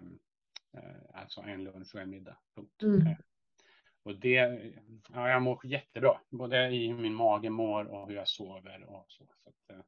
eh, 0.80 1.20
alltså 1.20 1.40
en 1.40 1.64
lunch 1.64 1.94
och 1.94 2.00
en 2.00 2.10
middag, 2.10 2.36
punkt. 2.54 2.82
Mm. 2.82 3.14
Och 4.02 4.20
det, 4.20 4.72
ja, 5.14 5.28
jag 5.28 5.42
mår 5.42 5.66
jättebra, 5.66 6.20
både 6.30 6.70
i 6.70 6.92
min 6.92 7.14
mage 7.14 7.50
mår 7.50 7.84
och 7.84 8.08
hur 8.08 8.16
jag 8.16 8.28
sover 8.28 8.84
och 8.88 9.06
så. 9.08 9.24
så 9.42 9.48
att, 9.48 9.70
eh, 9.70 9.84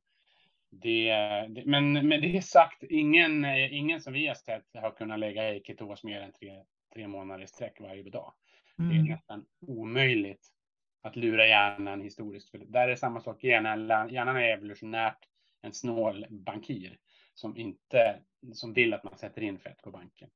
det, 0.70 1.10
det, 1.48 1.62
men 1.66 2.08
med 2.08 2.22
det 2.22 2.44
sagt, 2.44 2.82
ingen, 2.82 3.44
ingen 3.44 4.00
som 4.00 4.12
vi 4.12 4.26
har 4.26 4.34
sett 4.34 4.66
har 4.74 4.90
kunnat 4.90 5.18
lägga 5.18 5.54
i 5.54 5.62
ketos 5.64 6.04
mer 6.04 6.20
än 6.20 6.32
tre, 6.32 6.64
tre 6.94 7.08
månader 7.08 7.44
i 7.44 7.46
sträck 7.46 7.80
varje 7.80 8.10
dag. 8.10 8.32
Mm. 8.78 8.90
Det 8.90 8.96
är 8.96 9.00
mm. 9.00 9.12
nästan 9.12 9.46
omöjligt 9.60 10.57
att 11.02 11.16
lura 11.16 11.46
hjärnan 11.46 12.00
historiskt. 12.00 12.50
För 12.50 12.58
där 12.58 12.82
är 12.82 12.88
det 12.88 12.96
samma 12.96 13.20
sak, 13.20 13.44
hjärnan, 13.44 14.08
hjärnan 14.08 14.36
är 14.36 14.56
evolutionärt 14.56 15.28
en 15.62 15.72
snål 15.72 16.26
bankir 16.30 16.98
som 17.34 17.56
inte, 17.56 18.20
som 18.52 18.72
vill 18.72 18.94
att 18.94 19.04
man 19.04 19.18
sätter 19.18 19.42
in 19.42 19.58
fett 19.58 19.82
på 19.82 19.90
banken. 19.90 20.30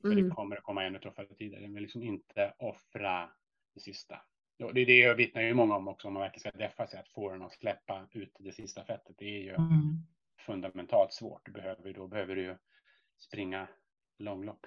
För 0.00 0.12
mm. 0.12 0.24
det 0.24 0.34
kommer 0.34 0.56
att 0.56 0.62
komma 0.62 0.84
ännu 0.84 0.98
tuffare 0.98 1.26
tider. 1.26 1.60
Den 1.60 1.74
vill 1.74 1.82
liksom 1.82 2.02
inte 2.02 2.54
offra 2.58 3.30
det 3.74 3.80
sista. 3.80 4.20
Det 4.72 4.80
är 4.80 4.86
det 4.86 5.14
vittnar 5.14 5.42
ju 5.42 5.54
många 5.54 5.76
om 5.76 5.88
också, 5.88 6.08
om 6.08 6.14
man 6.14 6.22
verkligen 6.22 6.40
ska 6.40 6.58
deffa 6.58 6.86
sig, 6.86 7.00
att 7.00 7.08
få 7.08 7.30
den 7.30 7.42
att 7.42 7.52
släppa 7.52 8.06
ut 8.12 8.36
det 8.38 8.52
sista 8.52 8.84
fettet. 8.84 9.16
Det 9.18 9.24
är 9.24 9.42
ju 9.42 9.54
mm. 9.54 9.96
fundamentalt 10.38 11.12
svårt. 11.12 11.46
Du 11.46 11.52
behöver, 11.52 11.92
då 11.92 12.06
behöver 12.06 12.36
du 12.36 12.58
springa 13.18 13.68
långlopp. 14.18 14.66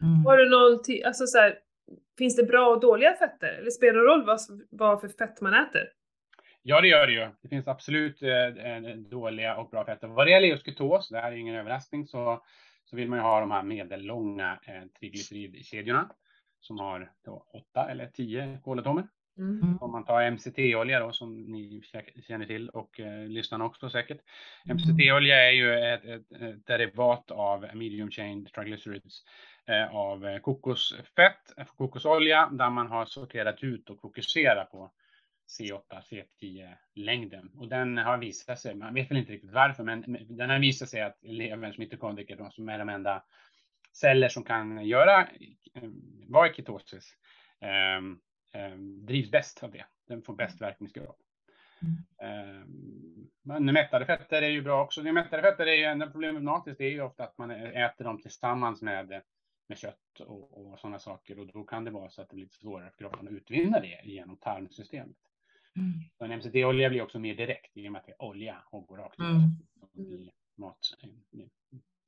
Mm. 0.00 0.26
Har 0.26 0.36
du 0.36 0.48
någon, 0.48 1.06
alltså 1.06 1.26
så 1.26 1.38
här, 1.38 1.58
finns 2.18 2.36
det 2.36 2.42
bra 2.42 2.68
och 2.68 2.80
dåliga 2.80 3.14
fetter? 3.14 3.48
Eller 3.48 3.70
spelar 3.70 4.00
det 4.00 4.06
roll 4.06 4.26
vad, 4.26 4.40
vad 4.70 5.00
för 5.00 5.08
fett 5.08 5.40
man 5.40 5.54
äter? 5.54 5.88
Ja, 6.62 6.80
det 6.80 6.88
gör 6.88 7.06
det 7.06 7.12
ju. 7.12 7.28
Det 7.42 7.48
finns 7.48 7.68
absolut 7.68 8.22
eh, 8.22 8.96
dåliga 9.10 9.56
och 9.56 9.70
bra 9.70 9.84
fetter. 9.84 10.08
Vad 10.08 10.26
det 10.26 10.30
gäller 10.30 10.48
just 10.48 10.66
ketos, 10.66 11.08
det 11.08 11.20
här 11.20 11.32
är 11.32 11.36
ingen 11.36 11.56
överraskning, 11.56 12.06
så, 12.06 12.42
så 12.84 12.96
vill 12.96 13.08
man 13.08 13.18
ju 13.18 13.22
ha 13.22 13.40
de 13.40 13.50
här 13.50 13.62
medellånga 13.62 14.58
eh, 14.66 14.82
triglyceridkedjorna 14.98 16.10
som 16.60 16.78
har 16.78 17.12
då 17.24 17.46
8 17.72 17.90
eller 17.90 18.06
10 18.06 18.58
kolatomer. 18.64 19.08
Mm. 19.38 19.78
Om 19.80 19.92
man 19.92 20.04
tar 20.04 20.30
MCT-olja 20.30 21.00
då 21.00 21.12
som 21.12 21.42
ni 21.42 21.82
känner 22.28 22.46
till 22.46 22.68
och 22.68 23.00
eh, 23.00 23.26
lyssnarna 23.26 23.64
också 23.64 23.90
säkert. 23.90 24.20
Mm. 24.64 24.76
MCT-olja 24.76 25.48
är 25.48 25.52
ju 25.52 25.78
ett, 25.78 26.04
ett, 26.04 26.32
ett, 26.42 26.66
derivat 26.66 27.30
av 27.30 27.66
medium 27.74 28.10
chain 28.10 28.46
triglycerides 28.46 29.22
av 29.90 30.26
eh, 30.26 30.38
kokosfett, 30.38 31.52
kokosolja 31.76 32.48
där 32.52 32.70
man 32.70 32.86
har 32.86 33.04
sorterat 33.04 33.62
ut 33.62 33.90
och 33.90 34.00
fokuserat 34.00 34.70
på 34.70 34.90
C8, 35.58 35.80
C10 35.90 36.74
längden 36.94 37.50
och 37.54 37.68
den 37.68 37.98
har 37.98 38.18
visat 38.18 38.60
sig, 38.60 38.74
man 38.74 38.94
vet 38.94 39.10
väl 39.10 39.18
inte 39.18 39.32
riktigt 39.32 39.52
varför, 39.52 39.84
men 39.84 40.26
den 40.28 40.50
har 40.50 40.58
visat 40.58 40.88
sig 40.88 41.00
att 41.00 41.18
leverns 41.22 41.78
mitokondrier, 41.78 42.50
som 42.50 42.68
är 42.68 42.78
de 42.78 42.88
enda 42.88 43.22
celler 43.92 44.28
som 44.28 44.44
kan 44.44 44.86
göra, 44.86 45.20
eh, 45.74 45.90
vara 46.28 46.48
i 46.48 46.52
ketosis, 46.54 47.14
um, 47.98 48.20
um, 48.54 49.06
drivs 49.06 49.30
bäst 49.30 49.62
av 49.62 49.70
det. 49.70 49.84
Den 50.08 50.22
får 50.22 50.34
bäst 50.34 50.60
verkningsgrad. 50.60 51.14
Mm. 51.82 53.16
Men 53.42 53.66
mättade 53.72 54.06
fetter 54.06 54.42
är 54.42 54.48
ju 54.48 54.62
bra 54.62 54.84
också. 54.84 55.02
Det 55.02 55.12
mättade 55.12 55.42
fetter 55.42 55.66
är 55.66 55.74
ju, 55.74 56.10
problemet 56.10 56.42
med 56.42 56.80
är 56.80 56.88
ju 56.88 57.00
ofta 57.00 57.24
att 57.24 57.38
man 57.38 57.50
äter 57.50 58.04
dem 58.04 58.22
tillsammans 58.22 58.82
med, 58.82 59.22
med 59.68 59.78
kött 59.78 60.20
och, 60.20 60.66
och 60.66 60.78
sådana 60.78 60.98
saker 60.98 61.38
och 61.38 61.46
då 61.46 61.64
kan 61.64 61.84
det 61.84 61.90
vara 61.90 62.10
så 62.10 62.22
att 62.22 62.28
det 62.28 62.34
blir 62.34 62.44
lite 62.44 62.56
svårare 62.56 62.90
för 62.90 62.98
kroppen 62.98 63.28
att 63.28 63.34
utvinna 63.34 63.80
det 63.80 64.00
genom 64.04 64.36
tarmsystemet. 64.36 65.16
Mm. 65.76 66.32
En 66.32 66.38
MCT-olja 66.38 66.88
blir 66.88 67.02
också 67.02 67.18
mer 67.18 67.34
direkt 67.34 67.76
i 67.76 67.88
och 67.88 67.92
med 67.92 67.98
att 67.98 68.06
det 68.06 68.12
är 68.12 68.22
olja 68.22 68.62
och 68.70 68.86
går 68.86 68.96
rakt 68.96 69.18
mm. 69.18 70.10
i 70.10 70.30
mat, 70.54 70.78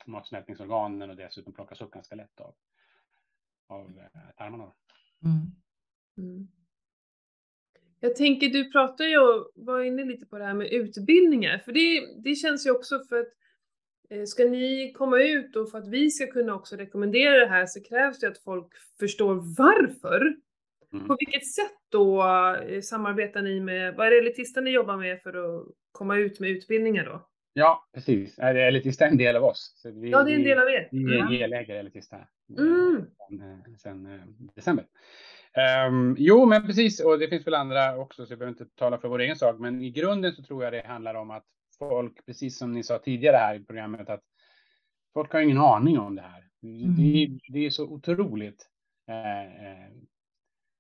matsmältningsorganen 0.07 1.11
och 1.11 1.17
dessutom 1.17 1.53
plockas 1.53 1.81
upp 1.81 1.91
ganska 1.91 2.15
lätt 2.15 2.41
av, 2.41 2.55
av 3.67 3.99
eh, 3.99 4.21
tarmarna. 4.37 4.73
Mm. 5.25 5.47
Mm. 6.19 6.49
Jag 8.01 8.17
tänker, 8.17 8.49
du 8.49 8.71
pratar 8.71 9.05
ju 9.05 9.19
och 9.19 9.53
var 9.55 9.83
inne 9.83 10.05
lite 10.05 10.27
på 10.27 10.39
det 10.39 10.45
här 10.45 10.55
med 10.55 10.67
utbildningar, 10.67 11.59
för 11.59 11.73
det, 11.73 12.15
det 12.23 12.35
känns 12.35 12.67
ju 12.67 12.71
också 12.71 13.05
för 13.09 13.21
att 13.21 13.33
ska 14.27 14.45
ni 14.45 14.93
komma 14.93 15.23
ut 15.23 15.57
och 15.57 15.71
för 15.71 15.79
att 15.79 15.89
vi 15.89 16.11
ska 16.11 16.27
kunna 16.27 16.55
också 16.55 16.77
rekommendera 16.77 17.39
det 17.39 17.47
här 17.47 17.67
så 17.67 17.83
krävs 17.83 18.21
det 18.21 18.29
att 18.29 18.39
folk 18.39 18.73
förstår 19.01 19.35
varför. 19.59 20.37
Mm. 20.93 21.07
På 21.07 21.17
vilket 21.19 21.47
sätt 21.47 21.79
då 21.89 22.27
eh, 22.69 22.81
samarbetar 22.81 23.43
ni 23.43 23.61
med, 23.61 23.95
vad 23.95 24.07
är 24.07 24.11
det 24.11 24.19
elitista 24.19 24.61
ni 24.61 24.71
jobbar 24.71 24.97
med 24.97 25.23
för 25.23 25.59
att 25.59 25.67
komma 25.93 26.17
ut 26.17 26.41
med 26.41 26.51
utbildningar 26.51 27.05
då? 27.05 27.29
Ja, 27.53 27.89
precis. 27.95 28.39
Elitista 28.39 29.07
är 29.07 29.11
en 29.11 29.17
del 29.17 29.37
av 29.37 29.45
oss. 29.45 29.83
Vi, 29.95 30.11
ja, 30.11 30.23
det 30.23 30.33
är 30.33 30.37
en 30.37 30.45
del 30.45 30.59
av 30.59 30.69
er. 30.69 30.89
Vi 30.91 31.19
är 31.19 31.27
helägare 31.27 31.79
Elitista 31.79 32.17
mm. 32.59 33.07
sen, 33.79 33.79
sen 33.79 34.25
december. 34.55 34.87
Um, 35.89 36.17
jo, 36.19 36.47
men 36.47 36.67
precis, 36.67 37.01
och 37.01 37.19
det 37.19 37.29
finns 37.29 37.47
väl 37.47 37.55
andra 37.55 37.97
också, 37.97 38.27
så 38.27 38.33
jag 38.33 38.39
behöver 38.39 38.61
inte 38.61 38.77
tala 38.77 38.99
för 38.99 39.09
vår 39.09 39.19
egen 39.19 39.37
sak, 39.37 39.59
men 39.59 39.83
i 39.83 39.91
grunden 39.91 40.33
så 40.33 40.43
tror 40.43 40.65
jag 40.65 40.73
det 40.73 40.87
handlar 40.87 41.15
om 41.15 41.31
att 41.31 41.45
folk, 41.79 42.27
precis 42.27 42.59
som 42.59 42.73
ni 42.73 42.83
sa 42.83 42.99
tidigare 42.99 43.37
här 43.37 43.55
i 43.55 43.65
programmet, 43.65 44.09
att 44.11 44.23
folk 45.15 45.33
har 45.33 45.41
ingen 45.41 45.59
aning 45.59 45.99
om 45.99 46.15
det 46.15 46.23
här. 46.23 46.45
Mm. 46.63 46.97
Det, 46.97 47.39
det, 47.53 47.67
är 47.67 47.71
så 47.71 47.85
otroligt 47.85 48.69
eh, 49.09 49.71
eh, 49.71 49.91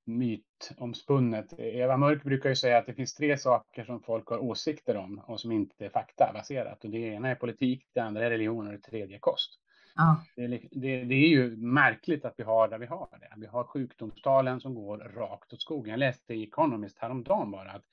mytomspunnet. 0.04 1.52
Eva 1.58 1.96
Mörk 1.96 2.22
brukar 2.22 2.48
ju 2.48 2.56
säga 2.56 2.78
att 2.78 2.86
det 2.86 2.94
finns 2.94 3.14
tre 3.14 3.38
saker 3.38 3.84
som 3.84 4.02
folk 4.02 4.28
har 4.28 4.38
åsikter 4.38 4.96
om 4.96 5.18
och 5.18 5.40
som 5.40 5.52
inte 5.52 5.84
är 5.84 5.90
faktabaserat. 5.90 6.84
Och 6.84 6.90
det 6.90 6.98
ena 6.98 7.28
är 7.28 7.34
politik, 7.34 7.86
det 7.92 8.00
andra 8.00 8.26
är 8.26 8.30
religion 8.30 8.66
och 8.66 8.72
det 8.72 8.78
tredje 8.78 9.16
är 9.16 9.20
kost. 9.20 9.60
Ja. 9.94 10.22
Det, 10.36 10.44
är, 10.44 10.48
det, 10.70 11.04
det, 11.04 11.14
är 11.14 11.28
ju 11.28 11.56
märkligt 11.56 12.24
att 12.24 12.34
vi 12.36 12.44
har 12.44 12.68
där 12.68 12.78
vi 12.78 12.86
har 12.86 13.08
det. 13.20 13.34
Vi 13.36 13.46
har 13.46 13.64
sjukdomstalen 13.64 14.60
som 14.60 14.74
går 14.74 14.98
rakt 14.98 15.52
åt 15.52 15.62
skogen. 15.62 15.90
Jag 15.90 15.98
läste 15.98 16.34
i 16.34 16.42
Economist 16.42 16.98
häromdagen 16.98 17.50
bara 17.50 17.70
att 17.70 17.84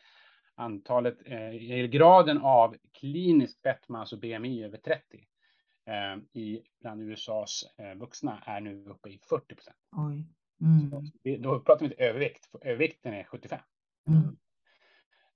antalet, 0.56 1.18
eh, 1.26 1.86
graden 1.86 2.38
av 2.38 2.76
klinisk 3.00 3.62
fetma, 3.62 4.00
alltså 4.00 4.18
BMI 4.18 4.64
över 4.64 4.78
30, 4.78 5.28
eh, 5.86 6.42
i, 6.42 6.62
bland 6.82 7.02
USAs 7.02 7.64
eh, 7.78 7.96
vuxna 7.96 8.44
är 8.46 8.62
nu 8.62 8.86
uppe 8.86 9.10
i 9.10 9.20
40 9.30 9.56
procent. 9.56 9.78
Mm. 10.62 11.42
Då 11.42 11.60
pratar 11.60 11.80
vi 11.80 11.86
inte 11.86 12.04
övervikt, 12.04 12.50
övervikten 12.62 13.14
är 13.14 13.24
75. 13.24 13.60
Mm. 14.08 14.38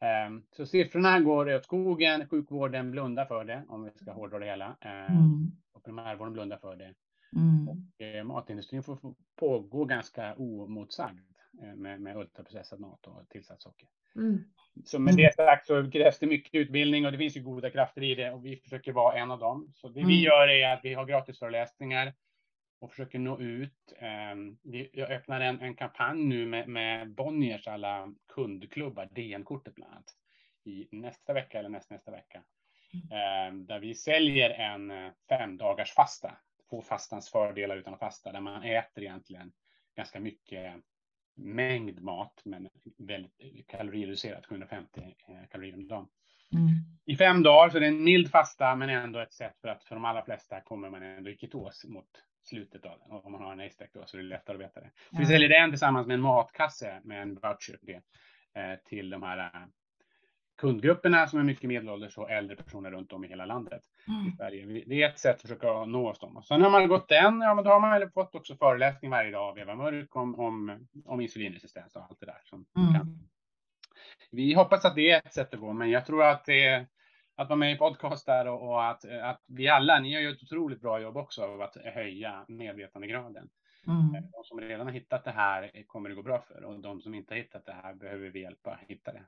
Um, 0.01 0.45
så 0.51 0.65
siffrorna 0.65 1.19
går 1.19 1.55
åt 1.55 1.63
skogen, 1.63 2.27
sjukvården 2.29 2.91
blundar 2.91 3.25
för 3.25 3.45
det, 3.45 3.63
om 3.67 3.83
vi 3.83 3.91
ska 3.91 4.11
hårdra 4.11 4.39
det 4.39 4.45
hela. 4.45 4.77
Um, 4.85 5.17
mm. 5.17 5.51
Och 5.71 5.83
primärvården 5.83 6.33
blundar 6.33 6.57
för 6.57 6.75
det. 6.75 6.93
Mm. 7.35 7.69
Och 7.69 8.01
eh, 8.01 8.23
matindustrin 8.23 8.83
får 8.83 9.15
pågå 9.35 9.85
ganska 9.85 10.35
omotsagd 10.35 11.28
med, 11.51 12.01
med 12.01 12.17
ultraprocessad 12.17 12.79
mat 12.79 13.07
och 13.07 13.29
tillsatt 13.29 13.61
socker. 13.61 13.87
Mm. 14.15 14.43
Så 14.85 14.99
med 14.99 15.15
det 15.15 15.35
sagt 15.35 15.67
så 15.67 15.91
krävs 15.91 16.19
det 16.19 16.27
mycket 16.27 16.55
utbildning 16.55 17.05
och 17.05 17.11
det 17.11 17.17
finns 17.17 17.37
ju 17.37 17.41
goda 17.41 17.69
krafter 17.69 18.03
i 18.03 18.15
det 18.15 18.31
och 18.31 18.45
vi 18.45 18.57
försöker 18.57 18.91
vara 18.91 19.19
en 19.19 19.31
av 19.31 19.39
dem. 19.39 19.73
Så 19.75 19.87
det 19.87 19.99
vi 19.99 20.01
mm. 20.01 20.23
gör 20.23 20.47
är 20.47 20.73
att 20.73 20.79
vi 20.83 20.93
har 20.93 21.05
gratisföreläsningar 21.05 22.13
och 22.79 22.89
försöker 22.89 23.19
nå 23.19 23.39
ut. 23.39 23.93
Ehm, 23.97 24.57
jag 24.93 25.11
öppnar 25.11 25.41
en, 25.41 25.61
en 25.61 25.75
kampanj 25.75 26.23
nu 26.23 26.45
med, 26.45 26.67
med 26.67 27.13
Bonniers 27.13 27.67
alla 27.67 28.13
kundklubbar, 28.27 29.09
DN-kortet 29.11 29.75
bland 29.75 29.93
annat, 29.93 30.15
i 30.65 30.87
nästa 30.91 31.33
vecka 31.33 31.59
eller 31.59 31.69
näst, 31.69 31.89
nästa 31.89 32.11
vecka. 32.11 32.43
Mm. 33.11 33.65
Där 33.65 33.79
vi 33.79 33.95
säljer 33.95 34.49
en 34.49 34.91
eh, 34.91 35.11
fem 35.29 35.57
dagars 35.57 35.91
fasta, 35.91 36.37
få 36.69 36.81
fastans 36.81 37.29
fördelar 37.29 37.77
utan 37.77 37.93
att 37.93 37.99
fasta, 37.99 38.31
där 38.31 38.41
man 38.41 38.63
äter 38.63 39.03
egentligen 39.03 39.51
ganska 39.95 40.19
mycket 40.19 40.75
mängd 41.39 42.01
mat, 42.01 42.41
men 42.45 42.69
väldigt 42.97 43.67
kalorireducerat, 43.67 44.45
750 44.45 45.01
eh, 45.01 45.49
kalorier 45.51 45.73
om 45.73 45.87
dagen. 45.87 46.07
Mm. 46.53 46.67
I 47.05 47.15
fem 47.15 47.43
dagar, 47.43 47.69
så 47.69 47.79
det 47.79 47.85
är 47.85 47.89
en 47.89 48.03
mild 48.03 48.31
fasta, 48.31 48.75
men 48.75 48.89
ändå 48.89 49.19
ett 49.19 49.33
sätt 49.33 49.57
för 49.61 49.67
att 49.67 49.83
för 49.83 49.95
de 49.95 50.05
allra 50.05 50.25
flesta 50.25 50.61
kommer 50.61 50.89
man 50.89 51.03
ändå 51.03 51.29
i 51.29 51.37
ketos 51.37 51.85
mot 51.85 52.09
slutet 52.43 52.85
av 52.85 52.99
den. 52.99 53.11
Om 53.11 53.31
man 53.31 53.41
har 53.41 53.51
en 53.51 53.59
A-stack 53.59 53.89
då 53.93 54.03
så 54.05 54.17
är 54.17 54.21
det 54.21 54.27
lättare 54.27 54.55
att 54.55 54.61
veta 54.61 54.79
det. 54.79 54.89
Så 54.95 55.07
ja. 55.11 55.19
vi 55.19 55.25
säljer 55.25 55.49
den 55.49 55.71
tillsammans 55.71 56.07
med 56.07 56.13
en 56.13 56.21
matkasse 56.21 57.01
med 57.03 57.21
en 57.21 57.35
voucher 57.35 57.79
eh, 58.55 58.79
till 58.85 59.09
de 59.09 59.23
här 59.23 59.37
eh, 59.37 59.67
kundgrupperna 60.59 61.27
som 61.27 61.39
är 61.39 61.43
mycket 61.43 61.67
medelålders 61.67 62.17
och 62.17 62.31
äldre 62.31 62.55
personer 62.55 62.91
runt 62.91 63.13
om 63.13 63.25
i 63.25 63.27
hela 63.27 63.45
landet 63.45 63.81
mm. 64.07 64.27
i 64.27 64.31
Sverige. 64.31 64.83
Det 64.87 65.03
är 65.03 65.09
ett 65.09 65.19
sätt 65.19 65.35
att 65.35 65.41
försöka 65.41 65.85
nå 65.85 66.09
oss 66.09 66.19
dem. 66.19 66.43
Sen 66.43 66.61
har 66.61 66.69
man 66.69 66.87
gått 66.87 67.09
den, 67.09 67.41
ja 67.41 67.55
men 67.55 67.63
då 67.63 67.69
har 67.69 67.79
man 67.79 68.11
fått 68.11 68.35
också 68.35 68.55
föreläsning 68.55 69.11
varje 69.11 69.31
dag 69.31 69.49
av 69.49 69.59
Eva 69.59 69.75
Mörk 69.75 70.15
om, 70.15 70.39
om, 70.39 70.87
om 71.05 71.21
insulinresistens 71.21 71.95
och 71.95 72.01
allt 72.01 72.19
det 72.19 72.25
där. 72.25 72.41
Som 72.43 72.65
mm. 72.77 72.93
kan. 72.93 73.19
Vi 74.31 74.53
hoppas 74.53 74.85
att 74.85 74.95
det 74.95 75.11
är 75.11 75.17
ett 75.17 75.33
sätt 75.33 75.53
att 75.53 75.59
gå, 75.59 75.73
men 75.73 75.89
jag 75.89 76.05
tror 76.05 76.23
att 76.23 76.45
det 76.45 76.87
att 77.35 77.49
vara 77.49 77.57
med 77.57 77.71
i 77.71 77.77
podcastar 77.77 78.45
och, 78.45 78.69
och 78.69 78.89
att, 78.89 79.05
att 79.05 79.41
vi 79.47 79.67
alla, 79.67 79.99
ni 79.99 80.13
gör 80.13 80.21
ju 80.21 80.31
ett 80.31 80.43
otroligt 80.43 80.81
bra 80.81 80.99
jobb 80.99 81.17
också 81.17 81.43
av 81.43 81.61
att 81.61 81.75
höja 81.75 82.45
medvetandegraden. 82.47 83.49
Mm. 83.87 84.15
Eh, 84.15 84.21
de 84.31 84.43
som 84.43 84.61
redan 84.61 84.87
har 84.87 84.93
hittat 84.93 85.23
det 85.23 85.31
här 85.31 85.83
kommer 85.87 86.09
det 86.09 86.15
gå 86.15 86.23
bra 86.23 86.41
för 86.41 86.63
och 86.63 86.79
de 86.79 87.01
som 87.01 87.13
inte 87.13 87.33
har 87.33 87.39
hittat 87.39 87.65
det 87.65 87.73
här 87.83 87.93
behöver 87.93 88.29
vi 88.29 88.41
hjälpa 88.41 88.79
hitta 88.87 89.11
det. 89.11 89.23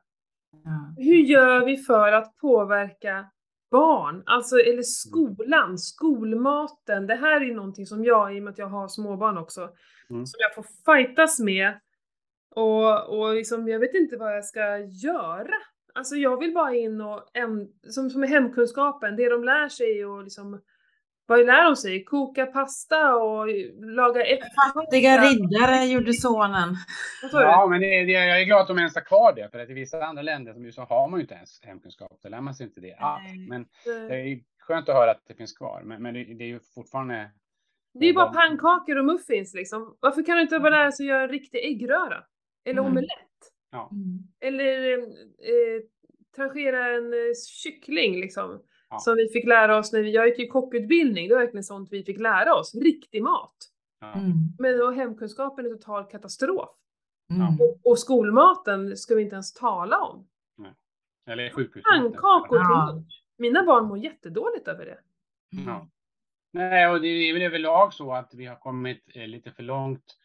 Hur 0.98 1.16
gör 1.16 1.66
vi 1.66 1.78
för 1.78 2.12
att 2.12 2.38
påverka 2.38 3.26
barn, 3.72 4.24
alltså 4.26 4.56
eller 4.58 4.84
skolan, 4.84 5.78
skolmaten. 5.78 7.08
Det 7.08 7.16
här 7.16 7.42
är 7.42 7.56
någonting 7.56 7.86
som 7.86 8.04
jag, 8.04 8.36
i 8.36 8.40
och 8.40 8.44
med 8.44 8.52
att 8.52 8.58
jag 8.58 8.68
har 8.68 8.88
småbarn 8.88 9.38
också, 9.38 9.62
mm. 10.10 10.26
som 10.26 10.38
jag 10.40 10.56
får 10.56 10.66
fightas 10.86 11.40
med. 11.40 11.80
Och, 12.56 13.20
och 13.20 13.36
liksom, 13.36 13.68
jag 13.68 13.80
vet 13.80 13.94
inte 13.94 14.18
vad 14.18 14.36
jag 14.36 14.46
ska 14.46 14.78
göra 14.78 15.56
Alltså 15.94 16.16
jag 16.16 16.40
vill 16.40 16.54
bara 16.54 16.76
in 16.76 17.02
och, 17.02 17.30
en, 17.34 17.68
som, 17.88 18.10
som 18.10 18.24
är 18.24 18.28
hemkunskapen, 18.28 19.16
det 19.16 19.30
de 19.30 19.44
lär 19.44 19.70
sig 19.70 20.06
och 20.06 20.24
liksom 20.24 20.62
vad 21.32 21.46
lär 21.46 21.64
de 21.64 21.76
sig? 21.76 22.04
Koka 22.04 22.46
pasta 22.46 23.16
och 23.16 23.48
laga 23.80 24.22
äppelpasta? 24.26 24.74
Fattiga 24.74 25.18
riddare 25.18 25.86
gjorde 25.86 26.14
sonen. 26.14 26.76
Ja, 27.32 27.68
men 27.70 27.82
det, 27.82 27.88
det, 27.88 28.12
jag 28.12 28.42
är 28.42 28.46
glad 28.46 28.62
att 28.62 28.68
de 28.68 28.78
ens 28.78 28.96
har 28.96 29.02
kvar 29.02 29.34
det, 29.36 29.50
för 29.52 29.60
att 29.60 29.70
i 29.70 29.74
vissa 29.74 30.04
andra 30.04 30.22
länder 30.22 30.54
som 30.54 30.66
USA 30.66 30.86
har 30.90 31.08
man 31.10 31.20
ju 31.20 31.22
inte 31.22 31.36
ens 31.36 31.64
hemkunskap, 31.64 32.20
så 32.22 32.30
lär 32.30 32.42
man 32.42 32.56
sig 32.56 32.66
inte 32.66 32.82
det 32.82 32.94
alls. 32.94 33.24
Men 33.50 33.66
det 33.86 34.16
är 34.16 34.40
skönt 34.60 34.90
att 34.90 34.96
höra 34.96 35.12
att 35.12 35.22
det 35.28 35.34
finns 35.34 35.54
kvar, 35.54 35.82
men, 35.86 36.02
men 36.02 36.14
det, 36.14 36.24
det 36.24 36.44
är 36.44 36.48
ju 36.48 36.60
fortfarande 36.76 37.32
det 37.94 38.06
är 38.06 38.08
ju 38.08 38.14
bara 38.14 38.34
pannkakor 38.34 38.98
och 38.98 39.06
muffins 39.06 39.54
liksom. 39.54 39.98
Varför 40.00 40.24
kan 40.24 40.36
du 40.36 40.42
inte 40.42 40.60
bara 40.60 40.70
lära 40.70 40.92
sig 40.92 41.04
att 41.04 41.10
göra 41.10 41.24
en 41.24 41.30
riktig 41.30 41.66
äggröra? 41.66 42.24
Eller 42.66 42.80
mm. 42.80 42.92
omelett? 42.92 43.10
Ja. 43.72 43.90
Mm. 43.92 44.20
Eller 44.40 44.98
eh, 44.98 45.82
tangera 46.36 46.96
en 46.96 47.14
eh, 47.14 47.34
kyckling 47.64 48.20
liksom. 48.22 48.64
Ja. 48.92 49.00
Som 49.00 49.16
vi 49.16 49.30
fick 49.30 49.46
lära 49.46 49.78
oss 49.78 49.94
när 49.94 50.02
vi, 50.02 50.12
jag 50.12 50.28
gick 50.28 50.40
ju 50.40 50.48
kockutbildning, 50.48 51.28
det 51.28 51.34
var 51.34 51.42
verkligen 51.42 51.64
sånt 51.64 51.90
vi 51.92 52.04
fick 52.04 52.20
lära 52.20 52.56
oss. 52.56 52.76
Riktig 52.76 53.24
mat. 53.24 53.56
Mm. 54.16 54.34
Men 54.60 54.78
då 54.78 54.92
hemkunskapen 54.92 55.66
är 55.66 55.70
total 55.70 56.06
katastrof. 56.06 56.70
Mm. 57.30 57.48
Och, 57.62 57.92
och, 57.92 58.00
skolmaten 58.00 58.98
ska 58.98 59.16
vi 59.16 59.22
inte 59.22 59.34
ens 59.34 59.54
tala 59.54 60.00
om. 60.00 60.28
Nej. 60.58 60.72
Eller 61.28 61.50
sjukhusmaten. 61.50 62.02
Pannkakor 62.02 62.58
till 62.58 62.96
lunch. 62.96 63.24
Mina 63.38 63.64
barn 63.64 63.86
mår 63.86 63.98
jättedåligt 63.98 64.68
över 64.68 64.86
det. 64.86 65.00
Ja. 65.50 65.88
Nej, 66.54 66.88
och 66.88 67.02
det 67.02 67.08
är 67.08 67.34
väl 67.34 67.42
överlag 67.42 67.94
så 67.94 68.14
att 68.14 68.34
vi 68.34 68.46
har 68.46 68.56
kommit 68.56 69.04
eh, 69.16 69.28
lite 69.28 69.52
för 69.52 69.64
långt. 69.64 70.18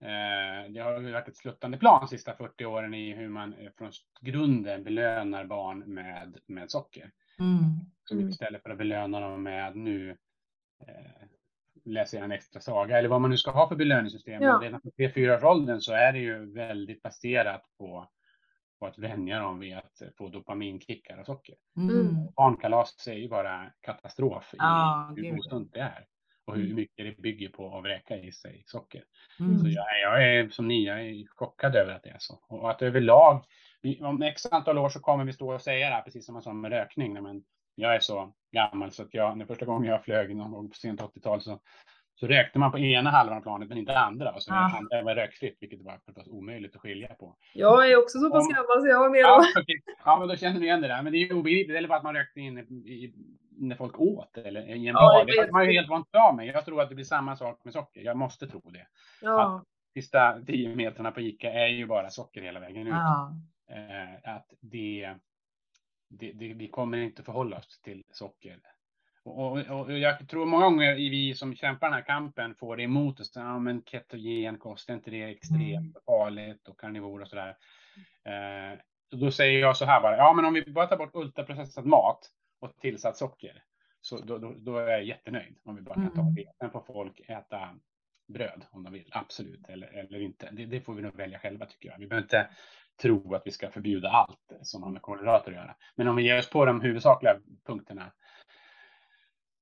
Eh, 0.00 0.72
det 0.72 0.80
har 0.80 1.12
varit 1.12 1.28
ett 1.28 1.36
sluttande 1.36 1.78
plan 1.78 2.00
de 2.00 2.08
sista 2.08 2.36
40 2.36 2.64
åren 2.64 2.94
i 2.94 3.12
hur 3.12 3.28
man 3.28 3.54
eh, 3.54 3.70
från 3.78 3.92
grunden 4.20 4.84
belönar 4.84 5.44
barn 5.44 5.78
med, 5.78 6.38
med 6.46 6.70
socker. 6.70 7.10
Mm. 7.38 7.62
Så 8.04 8.14
mm. 8.14 8.28
istället 8.28 8.62
för 8.62 8.70
att 8.70 8.78
belöna 8.78 9.20
dem 9.20 9.42
med 9.42 9.76
nu 9.76 10.16
läser 11.84 12.18
jag 12.18 12.24
en 12.24 12.32
extra 12.32 12.60
saga 12.60 12.98
eller 12.98 13.08
vad 13.08 13.20
man 13.20 13.30
nu 13.30 13.36
ska 13.36 13.50
ha 13.50 13.68
för 13.68 13.76
belöningssystem. 13.76 14.42
Ja. 14.42 14.60
Redan 14.62 14.80
på 14.80 14.88
3-4 14.88 15.36
års 15.36 15.44
åldern 15.44 15.80
så 15.80 15.92
är 15.92 16.12
det 16.12 16.18
ju 16.18 16.52
väldigt 16.52 17.02
baserat 17.02 17.62
på 17.78 18.08
på 18.82 18.86
att 18.86 18.98
vänja 18.98 19.38
dem 19.38 19.58
vid 19.58 19.76
att 19.76 20.02
få 20.18 20.28
dopaminkickar 20.28 21.18
av 21.18 21.24
socker. 21.24 21.54
Mm. 21.76 22.32
Barnkalas 22.36 23.06
är 23.08 23.14
ju 23.14 23.28
bara 23.28 23.72
katastrof 23.80 24.54
i 24.54 24.56
ah, 24.60 25.14
hur 25.16 25.38
osunt 25.38 25.72
det 25.72 25.80
är 25.80 26.06
och 26.44 26.54
hur 26.54 26.64
mm. 26.64 26.76
mycket 26.76 27.06
det 27.16 27.22
bygger 27.22 27.48
på 27.48 27.76
att 27.76 27.84
vräka 27.84 28.16
i 28.16 28.32
sig 28.32 28.62
socker. 28.66 29.04
Mm. 29.40 29.58
Så 29.58 29.68
jag, 29.68 29.84
jag, 30.02 30.34
är 30.34 30.48
som 30.48 30.68
ni, 30.68 30.86
jag 30.86 31.00
är 31.00 31.26
chockad 31.26 31.76
över 31.76 31.94
att 31.94 32.02
det 32.02 32.10
är 32.10 32.16
så. 32.18 32.34
Och 32.48 32.70
att 32.70 32.82
överlag, 32.82 33.44
om 34.00 34.22
x 34.22 34.46
antal 34.46 34.78
år 34.78 34.88
så 34.88 35.00
kommer 35.00 35.24
vi 35.24 35.32
stå 35.32 35.54
och 35.54 35.60
säga 35.60 35.88
det 35.88 35.94
här, 35.94 36.02
precis 36.02 36.26
som 36.26 36.32
man 36.32 36.42
sa 36.42 36.52
med 36.52 36.70
rökning. 36.70 37.22
Men 37.22 37.42
jag 37.74 37.94
är 37.94 38.00
så 38.00 38.32
gammal 38.52 38.90
så 38.90 39.02
att 39.02 39.14
jag, 39.14 39.38
den 39.38 39.46
första 39.46 39.66
gången 39.66 39.90
jag 39.90 40.04
flög 40.04 40.36
någon 40.36 40.50
gång 40.52 40.68
på 40.68 40.74
sent 40.74 41.00
80-tal 41.00 41.40
så 41.40 41.60
så 42.22 42.26
rökte 42.26 42.58
man 42.58 42.72
på 42.72 42.78
ena 42.78 43.10
halvan 43.10 43.36
av 43.36 43.40
planet 43.40 43.68
men 43.68 43.78
inte 43.78 43.98
andra. 43.98 44.32
Och 44.32 44.42
så 44.42 44.52
ja. 44.52 44.76
andra 44.78 45.02
var 45.02 45.14
rökfritt, 45.14 45.56
vilket 45.60 45.82
var 45.82 45.98
förstås 46.06 46.28
omöjligt 46.28 46.76
att 46.76 46.82
skilja 46.82 47.08
på. 47.08 47.36
Jag 47.54 47.90
är 47.90 47.98
också 47.98 48.18
så 48.18 48.30
pass 48.30 48.48
gammal 48.48 48.80
så 48.80 48.88
jag 48.88 49.00
var 49.00 49.10
med 49.10 49.24
då. 49.24 49.28
Ja, 49.28 49.60
okay. 49.60 49.76
ja, 50.04 50.18
men 50.18 50.28
då 50.28 50.36
känner 50.36 50.60
ni 50.60 50.66
igen 50.66 50.80
det 50.80 50.88
där. 50.88 51.02
Men 51.02 51.12
det 51.12 51.18
är 51.18 51.26
ju 51.26 51.34
obegripligt. 51.34 51.76
Eller 51.76 51.88
bara 51.88 51.98
att 51.98 52.04
man 52.04 52.14
rökte 52.14 52.40
in 52.40 52.58
i, 52.58 53.14
när 53.58 53.76
folk 53.76 54.00
åt 54.00 54.36
eller 54.38 54.68
i 54.68 54.72
en 54.72 54.82
ja, 54.82 54.92
bar. 54.92 55.24
Det 55.24 55.40
hade 55.40 55.52
man 55.52 55.66
ju 55.66 55.72
helt 55.72 55.88
vant 55.88 56.14
av 56.16 56.36
med. 56.36 56.46
Jag 56.46 56.64
tror 56.64 56.82
att 56.82 56.88
det 56.88 56.94
blir 56.94 57.04
samma 57.04 57.36
sak 57.36 57.60
med 57.64 57.72
socker. 57.72 58.00
Jag 58.00 58.16
måste 58.16 58.46
tro 58.46 58.60
det. 58.60 58.86
Ja. 59.22 59.56
Att 59.56 59.64
sista 59.94 60.40
tio 60.46 60.76
metrarna 60.76 61.10
på 61.10 61.20
Ica 61.20 61.52
är 61.52 61.66
ju 61.66 61.86
bara 61.86 62.10
socker 62.10 62.42
hela 62.42 62.60
vägen 62.60 62.86
ut. 62.86 62.92
Ja. 62.92 63.32
Eh, 63.72 64.34
att 64.34 64.52
det, 64.60 65.14
det, 66.08 66.32
det, 66.32 66.54
vi 66.54 66.68
kommer 66.68 66.98
inte 66.98 67.22
förhålla 67.22 67.58
oss 67.58 67.80
till 67.80 68.02
socker 68.10 68.60
och, 69.24 69.52
och, 69.52 69.80
och, 69.80 69.98
jag 69.98 70.28
tror 70.28 70.46
många 70.46 70.64
gånger 70.64 70.94
vi 70.94 71.34
som 71.34 71.54
kämpar 71.54 71.86
den 71.86 71.94
här 71.94 72.04
kampen 72.04 72.54
får 72.54 72.76
det 72.76 72.82
emot 72.82 73.20
oss. 73.20 73.32
Ja, 73.34 73.58
men 73.58 73.82
ketogen 73.84 74.58
kost, 74.58 74.88
är 74.88 74.94
inte 74.94 75.10
det 75.10 75.22
extremt 75.22 75.96
mm. 75.96 76.02
farligt 76.06 76.68
och 76.68 76.80
karnivor 76.80 77.20
och 77.22 77.28
sådär. 77.28 77.56
Eh, 78.24 78.78
då 79.10 79.30
säger 79.30 79.60
jag 79.60 79.76
så 79.76 79.84
här 79.84 80.00
bara, 80.02 80.16
ja 80.16 80.32
men 80.32 80.44
om 80.44 80.54
vi 80.54 80.72
bara 80.72 80.86
tar 80.86 80.96
bort 80.96 81.14
ultraprocessad 81.14 81.86
mat 81.86 82.30
och 82.60 82.76
tillsatt 82.80 83.16
socker, 83.16 83.64
så 84.00 84.18
då, 84.18 84.38
då, 84.38 84.54
då 84.58 84.78
är 84.78 84.88
jag 84.88 85.04
jättenöjd 85.04 85.58
om 85.64 85.76
vi 85.76 85.82
bara 85.82 85.94
kan 85.94 86.14
ta 86.14 86.20
mm. 86.20 86.34
det. 86.34 86.52
Sen 86.58 86.70
får 86.70 86.82
folk 86.82 87.20
äta 87.28 87.78
bröd 88.28 88.64
om 88.70 88.82
de 88.82 88.92
vill, 88.92 89.08
absolut, 89.12 89.68
eller, 89.68 89.86
eller 89.86 90.20
inte. 90.20 90.48
Det, 90.52 90.66
det, 90.66 90.80
får 90.80 90.94
vi 90.94 91.02
nog 91.02 91.16
välja 91.16 91.38
själva 91.38 91.66
tycker 91.66 91.88
jag. 91.88 91.98
Vi 91.98 92.06
behöver 92.06 92.24
inte 92.24 92.48
tro 93.02 93.34
att 93.34 93.42
vi 93.44 93.50
ska 93.50 93.70
förbjuda 93.70 94.08
allt 94.08 94.52
som 94.62 94.82
har 94.82 94.90
med 94.90 95.02
kolhydrater 95.02 95.50
att 95.50 95.56
göra. 95.56 95.74
Men 95.96 96.08
om 96.08 96.16
vi 96.16 96.22
ger 96.22 96.38
oss 96.38 96.50
på 96.50 96.64
de 96.64 96.80
huvudsakliga 96.80 97.36
punkterna 97.66 98.12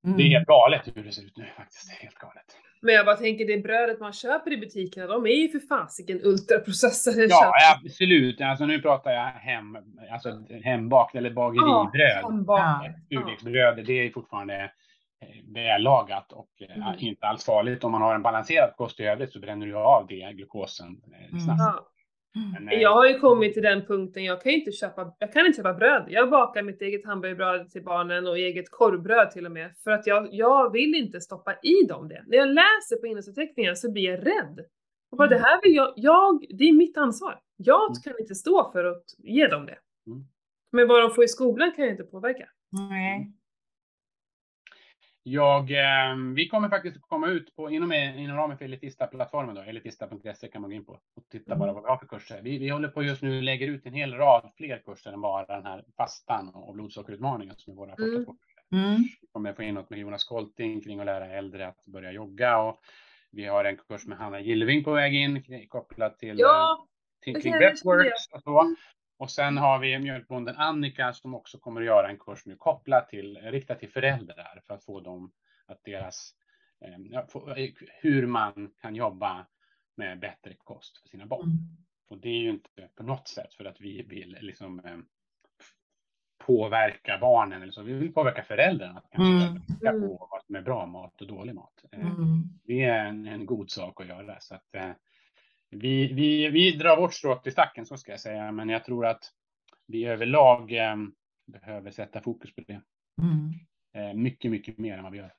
Mm. 0.04 0.16
Det 0.16 0.22
är 0.22 0.28
helt 0.28 0.46
galet 0.46 0.82
hur 0.94 1.04
det 1.04 1.12
ser 1.12 1.22
ut 1.22 1.36
nu 1.36 1.46
faktiskt. 1.56 1.88
Det 1.88 1.96
är 1.96 2.02
helt 2.02 2.18
galet. 2.18 2.44
Men 2.82 2.94
jag 2.94 3.06
bara 3.06 3.16
tänker 3.16 3.46
det 3.46 3.58
brödet 3.58 4.00
man 4.00 4.12
köper 4.12 4.52
i 4.52 4.56
butikerna, 4.56 5.06
de 5.06 5.26
är 5.26 5.30
ju 5.30 5.48
för 5.48 5.58
fasiken 5.58 6.20
ultraprocessade. 6.24 7.26
Ja, 7.26 7.52
absolut. 7.74 8.40
Alltså 8.40 8.66
nu 8.66 8.82
pratar 8.82 9.10
jag 9.10 9.26
hem, 9.26 9.78
alltså 10.12 10.44
hembakt 10.64 11.14
eller 11.14 11.30
bageribröd. 11.30 12.44
Ja, 12.46 12.84
Surdegsbröd, 13.10 13.86
det 13.86 13.92
är 13.92 14.10
fortfarande 14.10 14.62
eh, 15.20 15.52
vällagat 15.54 16.32
och 16.32 16.50
eh, 16.60 16.76
mm. 16.76 16.94
inte 16.98 17.26
alls 17.26 17.44
farligt. 17.44 17.84
Om 17.84 17.92
man 17.92 18.02
har 18.02 18.14
en 18.14 18.22
balanserad 18.22 18.76
kost 18.76 19.00
i 19.00 19.04
övrigt 19.04 19.32
så 19.32 19.40
bränner 19.40 19.66
du 19.66 19.76
av 19.76 20.06
det 20.06 20.32
glukosen 20.32 21.02
eh, 21.12 21.38
snabbt. 21.38 21.60
Mm. 21.60 21.84
Men, 22.34 22.62
mm. 22.62 22.80
jag 22.80 22.92
har 22.92 23.06
ju 23.06 23.18
kommit 23.18 23.54
till 23.54 23.62
den 23.62 23.86
punkten, 23.86 24.24
jag 24.24 24.42
kan 24.42 24.52
inte 24.52 24.72
köpa, 24.72 25.12
jag 25.18 25.32
kan 25.32 25.46
inte 25.46 25.56
köpa 25.56 25.74
bröd. 25.74 26.06
Jag 26.08 26.30
bakar 26.30 26.62
mitt 26.62 26.82
eget 26.82 27.06
hamburgerbröd 27.06 27.70
till 27.70 27.84
barnen 27.84 28.26
och 28.26 28.38
eget 28.38 28.70
korvbröd 28.70 29.30
till 29.30 29.46
och 29.46 29.52
med. 29.52 29.70
För 29.84 29.90
att 29.90 30.06
jag, 30.06 30.28
jag 30.32 30.72
vill 30.72 30.94
inte 30.94 31.20
stoppa 31.20 31.54
i 31.62 31.86
dem 31.88 32.08
det. 32.08 32.24
När 32.26 32.36
jag 32.36 32.48
läser 32.48 32.96
på 33.00 33.06
innehållsförteckningen 33.06 33.76
så 33.76 33.92
blir 33.92 34.02
jag 34.02 34.26
rädd. 34.26 34.64
Och 35.10 35.18
bara, 35.18 35.26
mm. 35.26 35.38
det 35.38 35.44
här 35.44 35.62
vill 35.62 35.74
jag, 35.74 35.92
jag, 35.96 36.46
det 36.58 36.64
är 36.64 36.72
mitt 36.72 36.96
ansvar. 36.96 37.40
Jag 37.56 37.90
mm. 37.90 38.02
kan 38.04 38.20
inte 38.20 38.34
stå 38.34 38.72
för 38.72 38.84
att 38.84 39.04
ge 39.18 39.46
dem 39.46 39.66
det. 39.66 39.78
Mm. 40.06 40.24
Men 40.72 40.88
vad 40.88 41.02
de 41.02 41.10
får 41.10 41.24
i 41.24 41.28
skolan 41.28 41.72
kan 41.72 41.84
jag 41.84 41.92
inte 41.92 42.04
påverka. 42.04 42.48
Nej. 42.90 43.32
Jag, 45.22 45.70
eh, 45.70 46.16
vi 46.36 46.48
kommer 46.48 46.68
faktiskt 46.68 47.00
komma 47.00 47.28
ut 47.28 47.56
på, 47.56 47.70
inom, 47.70 47.92
inom 47.92 48.36
ramen 48.36 48.58
för 48.58 48.64
Elitista-plattformen, 48.64 49.54
då, 49.54 49.60
elitista.se 49.60 50.48
kan 50.48 50.62
man 50.62 50.70
gå 50.70 50.76
in 50.76 50.84
på 50.84 50.92
och 50.92 51.28
titta 51.30 51.56
bara 51.56 51.70
mm. 51.70 51.74
vad 51.74 51.84
vi 51.84 51.90
har 51.90 51.96
för 51.96 52.06
kurser. 52.06 52.40
Vi, 52.42 52.58
vi 52.58 52.68
håller 52.68 52.88
på 52.88 53.02
just 53.02 53.22
nu 53.22 53.42
lägger 53.42 53.68
ut 53.68 53.86
en 53.86 53.92
hel 53.92 54.14
rad 54.14 54.50
fler 54.56 54.78
kurser 54.78 55.12
än 55.12 55.20
bara 55.20 55.46
den 55.46 55.66
här 55.66 55.84
fastan 55.96 56.48
och 56.48 56.74
blodsockerutmaningen 56.74 57.54
som 57.56 57.72
är 57.72 57.76
våra 57.76 57.90
första 57.90 58.04
mm. 58.04 58.24
kurser. 58.24 58.60
Mm. 58.72 58.96
Vi 59.20 59.26
kommer 59.32 59.52
få 59.52 59.62
in 59.62 59.74
något 59.74 59.90
med 59.90 59.98
Jonas 59.98 60.24
Kolting 60.24 60.80
kring 60.80 61.00
att 61.00 61.06
lära 61.06 61.26
äldre 61.26 61.68
att 61.68 61.84
börja 61.84 62.12
jogga 62.12 62.58
och 62.58 62.80
vi 63.30 63.46
har 63.46 63.64
en 63.64 63.76
kurs 63.76 64.06
med 64.06 64.18
Hanna 64.18 64.40
Gillving 64.40 64.84
på 64.84 64.92
väg 64.92 65.14
in 65.14 65.66
kopplat 65.68 66.18
till, 66.18 66.38
ja, 66.38 66.72
eh, 66.72 67.24
till 67.24 67.42
kring 67.42 67.52
breathworks 67.52 68.26
och 68.32 68.42
så. 68.42 68.74
Och 69.20 69.30
sen 69.30 69.58
har 69.58 69.78
vi 69.78 69.98
mjölkbonden 69.98 70.56
Annika 70.56 71.12
som 71.12 71.34
också 71.34 71.58
kommer 71.58 71.80
att 71.80 71.86
göra 71.86 72.08
en 72.08 72.18
kurs 72.18 72.46
nu 72.46 72.56
kopplat 72.56 73.08
till, 73.08 73.36
riktad 73.36 73.74
till 73.74 73.90
föräldrar 73.90 74.62
för 74.66 74.74
att 74.74 74.84
få 74.84 75.00
dem 75.00 75.32
att 75.66 75.84
deras, 75.84 76.34
eh, 76.80 77.22
hur 78.00 78.26
man 78.26 78.70
kan 78.80 78.94
jobba 78.94 79.46
med 79.96 80.20
bättre 80.20 80.54
kost 80.64 80.98
för 81.02 81.08
sina 81.08 81.26
barn. 81.26 81.42
Mm. 81.42 81.58
Och 82.08 82.18
det 82.18 82.28
är 82.28 82.40
ju 82.40 82.50
inte 82.50 82.88
på 82.94 83.02
något 83.02 83.28
sätt 83.28 83.54
för 83.54 83.64
att 83.64 83.80
vi 83.80 84.02
vill 84.02 84.38
liksom 84.40 84.80
eh, 84.80 84.98
påverka 86.46 87.18
barnen 87.20 87.62
eller 87.62 87.72
så. 87.72 87.82
Vi 87.82 87.92
vill 87.92 88.14
påverka 88.14 88.42
föräldrarna 88.42 88.98
att 88.98 89.10
kanske 89.10 89.88
mm. 89.88 90.00
på 90.00 90.28
vad 90.30 90.44
som 90.44 90.54
är 90.54 90.62
bra 90.62 90.86
mat 90.86 91.20
och 91.20 91.26
dålig 91.26 91.54
mat. 91.54 91.84
Eh, 91.92 92.00
mm. 92.00 92.42
Det 92.64 92.84
är 92.84 93.04
en, 93.04 93.26
en, 93.26 93.46
god 93.46 93.70
sak 93.70 94.00
att 94.00 94.08
göra 94.08 94.40
så 94.40 94.54
att 94.54 94.74
eh, 94.74 94.90
vi, 95.70 96.12
vi, 96.12 96.48
vi 96.48 96.76
drar 96.76 96.96
vårt 96.96 97.14
strå 97.14 97.36
till 97.36 97.52
stacken, 97.52 97.86
så 97.86 97.96
ska 97.96 98.10
jag 98.10 98.20
säga, 98.20 98.52
men 98.52 98.68
jag 98.68 98.84
tror 98.84 99.06
att 99.06 99.32
vi 99.86 100.04
överlag 100.04 100.72
eh, 100.72 100.96
behöver 101.46 101.90
sätta 101.90 102.20
fokus 102.20 102.54
på 102.54 102.60
det. 102.60 102.82
Mm. 103.22 103.52
Eh, 103.94 104.14
mycket, 104.14 104.50
mycket 104.50 104.78
mer 104.78 104.96
än 104.96 105.02
vad 105.02 105.12
vi 105.12 105.18
gör. 105.18 105.34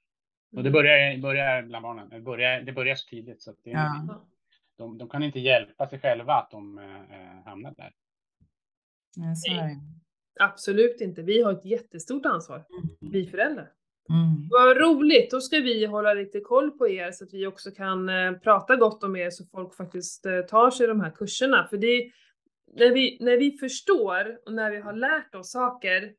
Och 0.56 0.64
det 0.64 0.70
mm. 0.70 0.74
börjar, 0.74 1.18
börjar 1.18 1.64
bland 1.64 1.84
barnen. 1.84 2.10
Det 2.10 2.22
börjar, 2.22 2.62
det 2.62 2.72
börjar 2.72 2.96
så 2.96 3.10
tidigt 3.10 3.42
så 3.42 3.52
att 3.52 3.64
det, 3.64 3.70
ja. 3.70 4.26
de, 4.78 4.98
de 4.98 5.10
kan 5.10 5.24
inte 5.24 5.40
hjälpa 5.40 5.90
sig 5.90 6.00
själva 6.00 6.34
att 6.34 6.52
de 6.52 6.78
eh, 6.78 7.46
hamnar 7.46 7.74
där. 7.78 7.94
Ja, 9.16 9.36
Absolut 10.40 11.02
inte. 11.02 11.22
Vi 11.22 11.42
har 11.42 11.52
ett 11.52 11.66
jättestort 11.66 12.26
ansvar, 12.26 12.56
mm. 12.56 13.12
vi 13.12 13.28
föräldrar. 13.28 13.72
Mm. 14.10 14.48
Vad 14.50 14.78
roligt, 14.78 15.32
då 15.32 15.42
ska 15.42 15.58
vi 15.58 15.86
hålla 15.86 16.14
lite 16.14 16.40
koll 16.40 16.72
på 16.72 16.90
er 16.90 17.12
så 17.12 17.24
att 17.24 17.34
vi 17.34 17.48
också 17.48 17.72
kan 17.72 18.10
eh, 18.10 18.32
prata 18.32 18.76
gott 18.76 19.04
om 19.04 19.16
er 19.16 19.30
så 19.30 19.46
folk 19.46 19.76
faktiskt 19.76 20.26
eh, 20.26 20.42
tar 20.42 20.72
sig 20.72 20.88
de 20.88 21.02
här 21.02 21.12
kurserna. 21.12 21.68
För 21.70 21.78
det 21.78 22.12
när 22.78 22.92
vi, 22.92 23.18
när 23.20 23.38
vi 23.38 23.52
förstår 23.52 24.38
och 24.46 24.54
när 24.54 24.72
vi 24.72 24.80
har 24.80 24.94
lärt 24.94 25.36
oss 25.36 25.52
saker, 25.52 26.12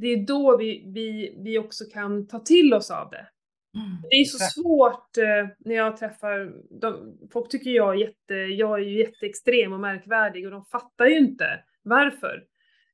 det 0.00 0.06
är 0.06 0.26
då 0.26 0.56
vi, 0.56 0.92
vi, 0.94 1.38
vi 1.44 1.58
också 1.58 1.84
kan 1.92 2.26
ta 2.26 2.38
till 2.38 2.74
oss 2.74 2.90
av 2.90 3.10
det. 3.10 3.28
Mm. 3.74 3.96
Det 4.10 4.16
är 4.16 4.24
så 4.24 4.38
svårt 4.38 5.16
eh, 5.18 5.48
när 5.58 5.74
jag 5.74 5.96
träffar, 5.96 6.52
de, 6.80 7.18
folk 7.32 7.50
tycker 7.50 7.70
jag 7.70 7.94
är 7.94 7.98
jätte, 7.98 8.34
jag 8.34 8.80
är 8.80 8.84
ju 8.84 8.98
jätteextrem 8.98 9.72
och 9.72 9.80
märkvärdig 9.80 10.44
och 10.44 10.50
de 10.50 10.64
fattar 10.64 11.06
ju 11.06 11.18
inte 11.18 11.64
varför. 11.82 12.44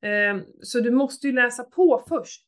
Eh, 0.02 0.42
så 0.60 0.80
du 0.80 0.90
måste 0.90 1.26
ju 1.26 1.32
läsa 1.32 1.64
på 1.64 2.04
först, 2.08 2.44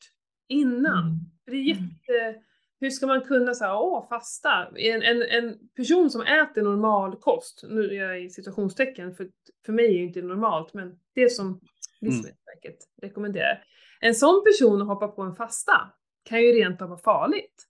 innan. 0.48 1.06
Mm. 1.06 1.18
För 1.44 1.50
det 1.50 1.56
är 1.56 1.72
mm. 1.72 1.84
jätte... 1.84 2.42
Hur 2.80 2.90
ska 2.90 3.06
man 3.06 3.20
kunna 3.20 3.54
säga, 3.54 3.78
åh, 3.78 4.08
fasta? 4.08 4.68
En, 4.76 5.02
en, 5.02 5.22
en 5.22 5.58
person 5.76 6.10
som 6.10 6.22
äter 6.22 6.62
normal 6.62 7.16
kost, 7.16 7.64
nu 7.68 7.84
är 7.84 7.94
jag 7.94 8.24
i 8.24 8.30
situationstecken, 8.30 9.14
för, 9.14 9.28
för 9.66 9.72
mig 9.72 9.84
är 9.84 9.98
det 9.98 10.04
inte 10.04 10.22
normalt, 10.22 10.74
men 10.74 10.98
det 11.14 11.30
som 11.30 11.60
Livsmedelsverket 12.00 12.64
mm. 12.64 13.08
rekommenderar. 13.08 13.64
En 14.00 14.14
sån 14.14 14.44
person 14.44 14.82
att 14.82 14.88
hoppa 14.88 15.08
på 15.08 15.22
en 15.22 15.34
fasta 15.34 15.92
kan 16.22 16.42
ju 16.42 16.52
rent 16.52 16.82
av 16.82 16.88
vara 16.88 16.98
farligt. 16.98 17.66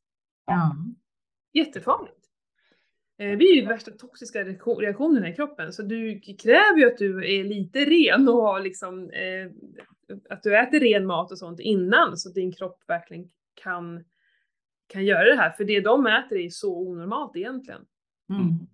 Ja. 0.47 0.77
Jättefarligt. 1.53 2.26
Eh, 3.19 3.37
vi 3.37 3.51
är 3.51 3.55
ju 3.55 3.67
värsta 3.67 3.91
toxiska 3.91 4.45
reaktionerna 4.45 5.29
i 5.29 5.35
kroppen, 5.35 5.73
så 5.73 5.83
du 5.83 6.21
kräver 6.21 6.79
ju 6.79 6.87
att 6.87 6.99
du 6.99 7.39
är 7.39 7.45
lite 7.45 7.85
ren 7.85 8.29
och 8.29 8.35
har 8.35 8.61
liksom 8.61 9.11
eh, 9.11 9.51
att 10.31 10.43
du 10.43 10.59
äter 10.59 10.81
ren 10.81 11.07
mat 11.07 11.33
och 11.33 11.39
sånt 11.39 11.61
innan 11.61 12.17
så 12.17 12.29
att 12.29 12.35
din 12.35 12.53
kropp 12.53 12.83
verkligen 12.87 13.31
kan, 13.63 14.05
kan 14.87 15.05
göra 15.05 15.25
det 15.25 15.37
här. 15.37 15.51
För 15.51 15.65
det 15.65 15.81
de 15.81 16.07
äter 16.07 16.39
är 16.39 16.49
så 16.49 16.79
onormalt 16.79 17.37
egentligen. 17.37 17.85
Mm. 18.31 18.67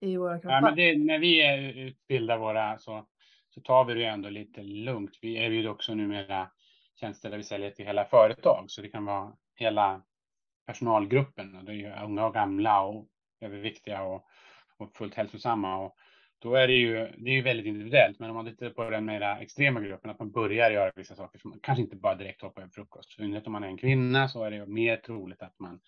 I 0.00 0.16
våra 0.16 0.40
kroppar. 0.40 0.54
Ja, 0.54 0.60
men 0.60 0.76
det, 0.76 0.98
när 0.98 1.18
vi 1.18 1.80
utbildar 1.80 2.38
våra 2.38 2.78
så, 2.78 3.06
så 3.50 3.60
tar 3.60 3.84
vi 3.84 3.94
det 3.94 4.04
ändå 4.04 4.28
lite 4.28 4.62
lugnt. 4.62 5.18
Vi 5.22 5.36
erbjuder 5.36 5.70
också 5.70 5.94
numera 5.94 6.50
tjänster 7.00 7.30
där 7.30 7.36
vi 7.36 7.44
säljer 7.44 7.70
till 7.70 7.86
hela 7.86 8.04
företag. 8.04 8.64
Så 8.68 8.82
det 8.82 8.88
kan 8.88 9.04
vara 9.04 9.32
hela 9.54 10.02
personalgruppen. 10.66 11.56
Och 11.56 11.64
det 11.64 11.72
är 11.72 11.76
ju 11.76 12.04
unga 12.04 12.26
och 12.26 12.34
gamla 12.34 12.82
och 12.82 13.08
överviktiga 13.42 14.02
och, 14.02 14.24
och 14.76 14.96
fullt 14.96 15.14
hälsosamma. 15.14 15.78
Och 15.78 15.96
då 16.38 16.54
är 16.54 16.68
det 16.68 16.74
ju, 16.74 16.94
det 16.94 17.30
är 17.30 17.34
ju 17.34 17.42
väldigt 17.42 17.66
individuellt. 17.66 18.18
Men 18.18 18.30
om 18.30 18.36
man 18.36 18.46
tittar 18.46 18.70
på 18.70 18.90
den 18.90 19.04
mera 19.04 19.38
extrema 19.38 19.80
gruppen, 19.80 20.10
att 20.10 20.18
man 20.18 20.30
börjar 20.30 20.70
göra 20.70 20.92
vissa 20.96 21.14
saker 21.14 21.38
som 21.38 21.50
man 21.50 21.60
kanske 21.62 21.82
inte 21.82 21.96
bara 21.96 22.14
direkt 22.14 22.42
hoppar 22.42 22.62
över 22.62 22.72
frukost. 22.72 23.12
För 23.12 23.46
om 23.46 23.52
man 23.52 23.64
är 23.64 23.68
en 23.68 23.78
kvinna 23.78 24.28
så 24.28 24.44
är 24.44 24.50
det 24.50 24.66
mer 24.66 24.96
troligt 24.96 25.42
att 25.42 25.58
man 25.58 25.80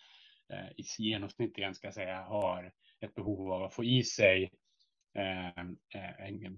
eh, 0.53 0.71
i 0.77 0.85
genomsnitt 0.99 1.59
igen 1.59 1.75
ska 1.75 1.93
säga 1.93 2.23
har 2.23 2.73
ett 3.01 3.15
behov 3.15 3.53
av 3.53 3.63
att 3.63 3.75
få 3.75 3.85
i 3.85 4.03
sig 4.03 4.51
Eh, 5.17 5.49
eh, 5.49 6.53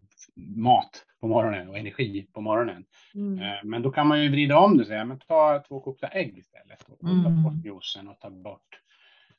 mat 0.57 1.05
på 1.21 1.29
morgonen 1.29 1.69
och 1.69 1.79
energi 1.79 2.27
på 2.33 2.41
morgonen. 2.41 2.85
Mm. 3.15 3.43
Eh, 3.43 3.65
men 3.65 3.83
då 3.83 3.91
kan 3.91 4.07
man 4.07 4.23
ju 4.23 4.31
vrida 4.31 4.59
om 4.59 4.77
det 4.77 4.83
och 4.83 4.87
säga, 4.87 5.05
men 5.05 5.19
ta 5.19 5.63
två 5.69 5.81
kokta 5.81 6.09
ägg 6.09 6.39
istället 6.39 6.83
och, 6.83 6.93
och 6.93 7.25
ta 7.25 7.31
bort 7.31 7.53
mm. 7.53 7.65
juicen 7.65 8.09
och 8.09 8.21
ta 8.21 8.31
bort 8.31 8.81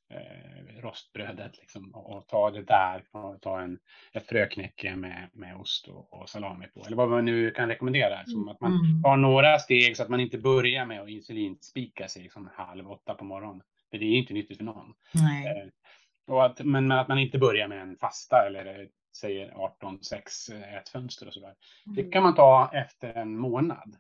eh, 0.10 0.82
rostbrödet 0.82 1.58
liksom, 1.58 1.92
och, 1.96 2.18
och, 2.18 2.28
ta 2.28 2.52
det 2.52 2.64
där 2.64 3.04
och 3.12 3.42
ta 3.42 3.62
en, 3.62 3.80
ett 4.14 4.28
fröknäcke 4.28 4.96
med, 4.96 5.30
med 5.34 5.56
ost 5.56 5.88
och, 5.88 6.14
och, 6.14 6.30
salami 6.30 6.68
på. 6.68 6.86
Eller 6.86 6.98
vad 6.98 7.10
man 7.10 7.26
nu 7.26 7.52
kan 7.52 7.70
rekommendera. 7.70 8.26
Som 8.26 8.50
att 8.50 8.62
man 8.62 8.72
mm. 8.72 9.04
tar 9.04 9.18
några 9.18 9.60
steg 9.60 9.98
så 9.98 10.04
att 10.04 10.10
man 10.10 10.20
inte 10.20 10.38
börjar 10.38 10.86
med 10.86 11.02
att 11.02 11.10
insulinspika 11.10 12.08
sig 12.08 12.24
liksom 12.24 12.50
halv 12.54 12.92
åtta 12.92 13.14
på 13.14 13.26
morgonen. 13.26 13.62
För 13.92 13.98
det 13.98 14.06
är 14.06 14.18
inte 14.18 14.34
nyttigt 14.34 14.58
för 14.58 14.66
någon. 14.66 14.94
Eh, 15.14 15.70
och 16.28 16.46
att, 16.46 16.66
men 16.66 16.92
att 16.92 17.08
man 17.08 17.20
inte 17.20 17.38
börjar 17.38 17.68
med 17.68 17.82
en 17.82 17.98
fasta 17.98 18.48
eller 18.48 18.88
säger 19.18 19.52
18-6 19.52 20.54
eh, 20.54 20.74
ätfönster 20.74 21.28
och 21.28 21.34
sådär. 21.34 21.56
Mm. 21.86 21.96
Det 21.96 22.04
kan 22.04 22.24
man 22.24 22.36
ta 22.36 22.72
efter 22.74 23.14
en 23.14 23.38
månad. 23.38 23.96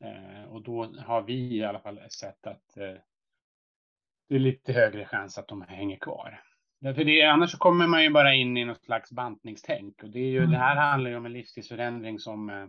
Eh, 0.00 0.52
och 0.52 0.62
då 0.62 0.84
har 0.84 1.22
vi 1.22 1.56
i 1.56 1.64
alla 1.64 1.80
fall 1.80 2.00
sett 2.08 2.46
att 2.46 2.76
eh, 2.76 2.94
det 4.28 4.34
är 4.34 4.38
lite 4.38 4.72
högre 4.72 5.06
chans 5.06 5.38
att 5.38 5.48
de 5.48 5.62
hänger 5.62 5.98
kvar. 5.98 6.42
Därför 6.80 7.04
det, 7.04 7.22
annars 7.22 7.50
så 7.50 7.58
kommer 7.58 7.86
man 7.86 8.02
ju 8.02 8.10
bara 8.10 8.34
in 8.34 8.56
i 8.56 8.64
något 8.64 8.84
slags 8.84 9.12
bantningstänk. 9.12 10.02
Och 10.02 10.10
det, 10.10 10.18
är 10.18 10.30
ju, 10.30 10.38
mm. 10.38 10.50
det 10.50 10.58
här 10.58 10.76
handlar 10.76 11.10
ju 11.10 11.16
om 11.16 11.26
en 11.26 11.32
livsstilsförändring 11.32 12.18
som 12.18 12.50
eh, 12.50 12.66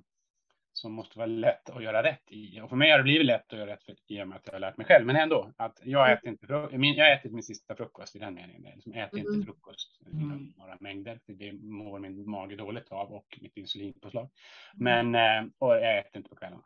som 0.78 0.93
måste 0.93 1.18
vara 1.18 1.26
lätt 1.26 1.70
att 1.70 1.84
göra 1.84 2.03
rätt 2.03 2.32
i. 2.32 2.62
Och 2.62 2.70
för 2.70 2.76
mig 2.76 2.91
har 2.91 2.97
det 2.97 3.03
blivit 3.03 3.26
lätt 3.26 3.53
att 3.53 3.60
göra 3.60 3.72
rätt 3.72 3.84
för, 3.84 3.95
i 4.08 4.24
och 4.24 4.28
med 4.28 4.36
att 4.36 4.45
jag 4.45 4.53
har 4.53 4.60
lärt 4.60 4.78
mig 4.78 4.88
själv. 4.88 5.05
Men 5.05 5.16
ändå, 5.16 5.53
att 5.58 5.80
jag 5.84 6.05
mm. 6.05 6.18
äter 6.18 6.30
inte 6.30 6.78
min, 6.78 6.95
jag 6.95 7.14
ätit 7.14 7.32
min 7.32 7.43
sista 7.43 7.76
frukost 7.76 8.16
i 8.16 8.20
den 8.20 8.34
meningen. 8.34 8.64
Jag 8.64 8.76
liksom 8.76 8.93
äter 8.93 9.20
mm. 9.20 9.34
inte 9.34 9.45
frukost 9.45 10.01
i 10.01 10.12
mm. 10.12 10.53
några 10.58 10.78
mängder, 10.80 11.20
för 11.26 11.34
det 11.34 11.53
mår 11.53 11.99
min 11.99 12.30
mage 12.30 12.55
dåligt 12.55 12.91
av 12.91 13.12
och 13.14 13.39
mitt 13.41 13.58
insulinpåslag. 13.58 14.30
Mm. 14.80 15.12
Men, 15.12 15.45
eh, 15.45 15.51
och 15.58 15.76
jag 15.76 15.97
äter 15.97 16.18
inte 16.18 16.30
på 16.30 16.36
kvällarna. 16.36 16.64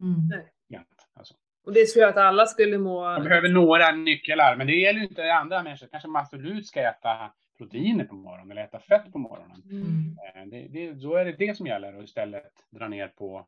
Mm. 0.00 0.46
Jämt, 0.68 1.08
alltså. 1.14 1.34
Och 1.64 1.72
det 1.72 1.86
tror 1.86 2.02
jag 2.02 2.10
att 2.10 2.16
alla 2.16 2.46
skulle 2.46 2.78
må... 2.78 3.00
Man 3.00 3.24
behöver 3.24 3.48
några 3.48 3.90
nycklar, 3.92 4.56
men 4.56 4.66
det 4.66 4.72
gäller 4.72 5.00
ju 5.00 5.06
inte 5.06 5.34
andra 5.34 5.62
människor. 5.62 5.86
Kanske 5.86 6.08
man 6.08 6.22
absolut 6.22 6.66
ska 6.66 6.80
äta 6.80 7.32
proteiner 7.58 8.04
på 8.04 8.14
morgonen 8.14 8.50
eller 8.50 8.64
äta 8.64 8.78
fett 8.78 9.12
på 9.12 9.18
morgonen. 9.18 9.62
Mm. 9.70 10.18
Eh, 10.34 10.46
det, 10.46 10.68
det, 10.68 10.92
då 10.92 11.16
är 11.16 11.24
det 11.24 11.32
det 11.32 11.56
som 11.56 11.66
gäller 11.66 11.96
och 11.96 12.04
istället 12.04 12.52
dra 12.70 12.88
ner 12.88 13.08
på 13.08 13.46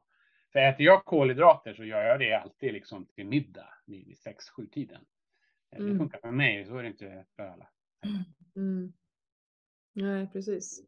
för 0.53 0.61
äter 0.61 0.87
jag 0.87 1.05
kolhydrater 1.05 1.75
så 1.75 1.85
gör 1.85 2.03
jag 2.03 2.19
det 2.19 2.35
alltid 2.35 2.73
liksom 2.73 3.07
till 3.07 3.27
middag 3.27 3.69
vid 3.87 4.17
6-7 4.59 4.71
tiden. 4.71 5.01
Eh, 5.73 5.79
det 5.79 5.85
mm. 5.85 5.99
funkar 5.99 6.19
för 6.19 6.31
mig, 6.31 6.67
så 6.67 6.77
är 6.77 6.83
det 6.83 6.89
inte 6.89 7.25
för 7.37 7.43
alla. 7.43 7.67
Mm. 8.57 8.93
Nej, 9.93 10.31
precis. 10.33 10.83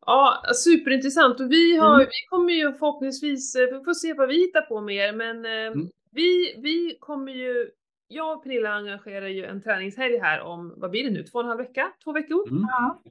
Ja, 0.00 0.42
superintressant 0.54 1.40
och 1.40 1.52
vi 1.52 1.76
har, 1.76 1.94
mm. 1.94 2.06
vi 2.06 2.26
kommer 2.28 2.52
ju 2.52 2.72
förhoppningsvis, 2.72 3.54
eh, 3.54 3.78
vi 3.78 3.84
får 3.84 3.94
se 3.94 4.14
vad 4.14 4.28
vi 4.28 4.34
hittar 4.34 4.62
på 4.62 4.80
mer, 4.80 5.12
men 5.12 5.44
mm. 5.44 5.90
Vi, 6.10 6.54
vi 6.62 6.96
kommer 7.00 7.32
ju 7.32 7.70
jag 8.10 8.36
och 8.36 8.42
Pernilla 8.42 8.70
engagerar 8.70 9.28
ju 9.28 9.44
en 9.44 9.62
träningshelg 9.62 10.18
här 10.18 10.40
om, 10.40 10.74
vad 10.76 10.90
blir 10.90 11.04
det 11.04 11.10
nu, 11.10 11.22
två 11.22 11.38
och 11.38 11.44
en 11.44 11.48
halv 11.48 11.58
vecka? 11.58 11.92
Två 12.04 12.12
veckor? 12.12 12.48
Mm. 12.50 12.64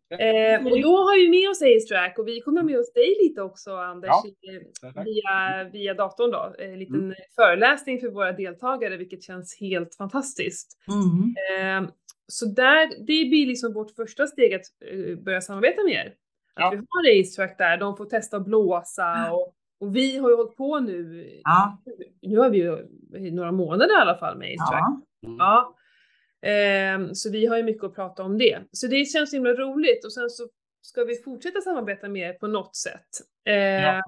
Eh, 0.09 0.71
och 0.71 0.81
då 0.81 0.97
har 0.97 1.17
vi 1.17 1.29
med 1.29 1.49
oss 1.49 1.61
Ace 1.61 2.13
och 2.17 2.27
vi 2.27 2.41
kommer 2.41 2.63
med 2.63 2.79
oss 2.79 2.93
dig 2.93 3.15
lite 3.23 3.41
också 3.41 3.71
Anders, 3.71 4.09
ja. 4.81 5.03
via, 5.03 5.63
via 5.73 5.93
datorn 5.93 6.31
då. 6.31 6.55
En 6.59 6.79
liten 6.79 6.95
mm. 6.95 7.15
föreläsning 7.35 7.99
för 7.99 8.07
våra 8.07 8.31
deltagare, 8.31 8.97
vilket 8.97 9.23
känns 9.23 9.59
helt 9.59 9.95
fantastiskt. 9.95 10.77
Mm. 10.87 11.85
Eh, 11.85 11.91
så 12.27 12.45
där, 12.45 12.87
det 12.87 13.29
blir 13.29 13.47
liksom 13.47 13.73
vårt 13.73 13.91
första 13.91 14.27
steg 14.27 14.53
att 14.53 14.65
uh, 14.93 15.17
börja 15.19 15.41
samarbeta 15.41 15.83
med 15.83 15.93
er. 15.93 16.13
Ja. 16.55 16.67
Att 16.67 16.73
vi 16.73 16.77
har 16.77 17.21
Ace 17.21 17.55
där, 17.57 17.77
de 17.77 17.97
får 17.97 18.05
testa 18.05 18.37
att 18.37 18.45
blåsa 18.45 19.31
och 19.31 19.53
och 19.79 19.95
vi 19.95 20.17
har 20.17 20.29
ju 20.29 20.35
hållit 20.35 20.55
på 20.57 20.79
nu, 20.79 21.27
ja. 21.43 21.81
nu 22.21 22.37
har 22.37 22.49
vi 22.49 22.57
ju 22.57 22.87
några 23.31 23.51
månader 23.51 23.99
i 23.99 24.01
alla 24.01 24.17
fall 24.17 24.37
med 24.37 24.47
Ace 24.47 24.73
ja. 24.73 25.01
Mm. 25.25 25.37
ja. 25.37 25.75
Eh, 26.41 27.11
så 27.13 27.31
vi 27.31 27.45
har 27.45 27.57
ju 27.57 27.63
mycket 27.63 27.83
att 27.83 27.95
prata 27.95 28.23
om 28.23 28.37
det. 28.37 28.59
Så 28.71 28.87
det 28.87 29.05
känns 29.05 29.33
himla 29.33 29.53
roligt 29.53 30.05
och 30.05 30.13
sen 30.13 30.29
så 30.29 30.47
ska 30.81 31.03
vi 31.03 31.15
fortsätta 31.15 31.61
samarbeta 31.61 32.09
med 32.09 32.29
er 32.29 32.33
på 32.33 32.47
något 32.47 32.75
sätt. 32.75 33.07
Eh, 33.45 33.55
ja. 33.55 34.03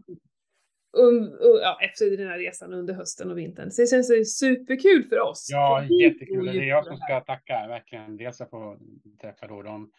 Um, 0.97 1.24
uh, 1.24 1.59
ja, 1.61 1.80
efter 1.82 2.17
den 2.17 2.28
här 2.28 2.38
resan 2.38 2.74
under 2.74 2.93
hösten 2.93 3.32
och 3.32 3.38
vintern. 3.38 3.72
Så 3.72 3.82
det 3.82 3.88
känns 3.88 4.39
superkul 4.39 5.03
för 5.09 5.20
oss. 5.20 5.47
Ja, 5.51 5.84
jättekul. 5.84 6.45
Det 6.45 6.51
är 6.51 6.63
jag 6.63 6.86
som 6.86 6.97
ska 6.97 7.20
tacka 7.22 7.67
verkligen. 7.67 8.17
Dels 8.17 8.41
att 8.41 8.49
få 8.49 8.78
träffa 9.22 9.47
då 9.47 9.61
dem 9.61 9.91